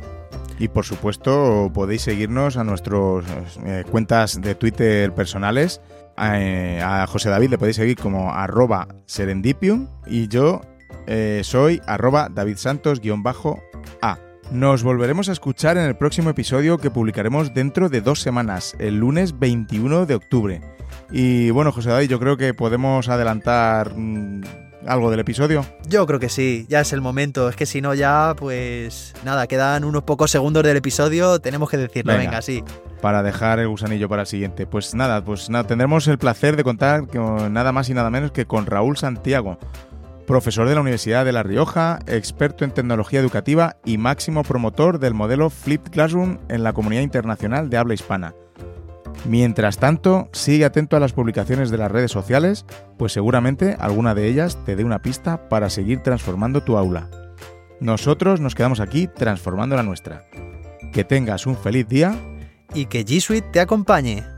Y 0.60 0.68
por 0.68 0.84
supuesto 0.84 1.72
podéis 1.74 2.02
seguirnos 2.02 2.56
a 2.56 2.62
nuestras 2.62 3.24
eh, 3.64 3.82
cuentas 3.90 4.40
de 4.40 4.54
Twitter 4.54 5.12
personales 5.12 5.80
eh, 6.18 6.80
a, 6.82 7.06
José 7.06 7.30
David 7.30 7.50
le 7.50 7.58
podéis 7.58 7.76
seguir 7.76 7.96
como 7.96 8.32
arroba 8.32 8.88
serendipium 9.06 9.88
y 10.06 10.28
yo 10.28 10.60
eh, 11.06 11.42
soy 11.44 11.80
arroba 11.86 12.28
davidsantos-a. 12.28 14.18
Nos 14.50 14.84
volveremos 14.84 15.28
a 15.28 15.32
escuchar 15.32 15.76
en 15.76 15.84
el 15.84 15.96
próximo 15.96 16.30
episodio 16.30 16.78
que 16.78 16.90
publicaremos 16.90 17.52
dentro 17.52 17.88
de 17.88 18.00
dos 18.00 18.20
semanas, 18.20 18.76
el 18.78 18.96
lunes 18.96 19.38
21 19.38 20.06
de 20.06 20.14
octubre. 20.14 20.60
Y 21.10 21.50
bueno, 21.50 21.72
José 21.72 21.90
David, 21.90 22.08
yo 22.08 22.20
creo 22.20 22.36
que 22.36 22.54
podemos 22.54 23.08
adelantar 23.08 23.92
mm, 23.96 24.42
algo 24.86 25.10
del 25.10 25.20
episodio? 25.20 25.64
Yo 25.88 26.06
creo 26.06 26.20
que 26.20 26.28
sí, 26.28 26.66
ya 26.68 26.80
es 26.80 26.92
el 26.92 27.00
momento. 27.00 27.48
Es 27.48 27.56
que 27.56 27.66
si 27.66 27.80
no, 27.80 27.94
ya, 27.94 28.34
pues 28.36 29.14
nada, 29.24 29.46
quedan 29.46 29.84
unos 29.84 30.02
pocos 30.02 30.30
segundos 30.30 30.62
del 30.62 30.76
episodio, 30.76 31.38
tenemos 31.40 31.70
que 31.70 31.76
decirlo, 31.76 32.16
venga, 32.16 32.42
sí. 32.42 32.62
Para 33.00 33.22
dejar 33.22 33.58
el 33.58 33.68
gusanillo 33.68 34.08
para 34.08 34.22
el 34.22 34.28
siguiente. 34.28 34.66
Pues 34.66 34.94
nada, 34.94 35.24
pues 35.24 35.50
nada, 35.50 35.66
tendremos 35.66 36.06
el 36.08 36.18
placer 36.18 36.56
de 36.56 36.64
contar 36.64 37.06
con 37.06 37.52
nada 37.52 37.72
más 37.72 37.88
y 37.88 37.94
nada 37.94 38.10
menos 38.10 38.32
que 38.32 38.46
con 38.46 38.66
Raúl 38.66 38.96
Santiago, 38.96 39.58
profesor 40.26 40.68
de 40.68 40.74
la 40.74 40.80
Universidad 40.80 41.24
de 41.24 41.32
La 41.32 41.42
Rioja, 41.42 41.98
experto 42.06 42.64
en 42.64 42.72
tecnología 42.72 43.20
educativa 43.20 43.76
y 43.84 43.98
máximo 43.98 44.42
promotor 44.42 44.98
del 44.98 45.14
modelo 45.14 45.50
Flipped 45.50 45.92
Classroom 45.92 46.38
en 46.48 46.62
la 46.62 46.72
comunidad 46.72 47.02
internacional 47.02 47.70
de 47.70 47.76
habla 47.76 47.94
hispana. 47.94 48.34
Mientras 49.24 49.78
tanto, 49.78 50.28
sigue 50.32 50.64
atento 50.64 50.96
a 50.96 51.00
las 51.00 51.12
publicaciones 51.12 51.70
de 51.70 51.78
las 51.78 51.90
redes 51.90 52.12
sociales, 52.12 52.64
pues 52.96 53.12
seguramente 53.12 53.76
alguna 53.80 54.14
de 54.14 54.28
ellas 54.28 54.58
te 54.64 54.76
dé 54.76 54.84
una 54.84 55.02
pista 55.02 55.48
para 55.48 55.70
seguir 55.70 56.00
transformando 56.00 56.62
tu 56.62 56.76
aula. 56.76 57.10
Nosotros 57.80 58.40
nos 58.40 58.54
quedamos 58.54 58.80
aquí 58.80 59.08
transformando 59.08 59.76
la 59.76 59.82
nuestra. 59.82 60.24
Que 60.92 61.04
tengas 61.04 61.46
un 61.46 61.56
feliz 61.56 61.88
día 61.88 62.14
y 62.74 62.86
que 62.86 63.04
G 63.04 63.20
Suite 63.20 63.48
te 63.52 63.60
acompañe. 63.60 64.35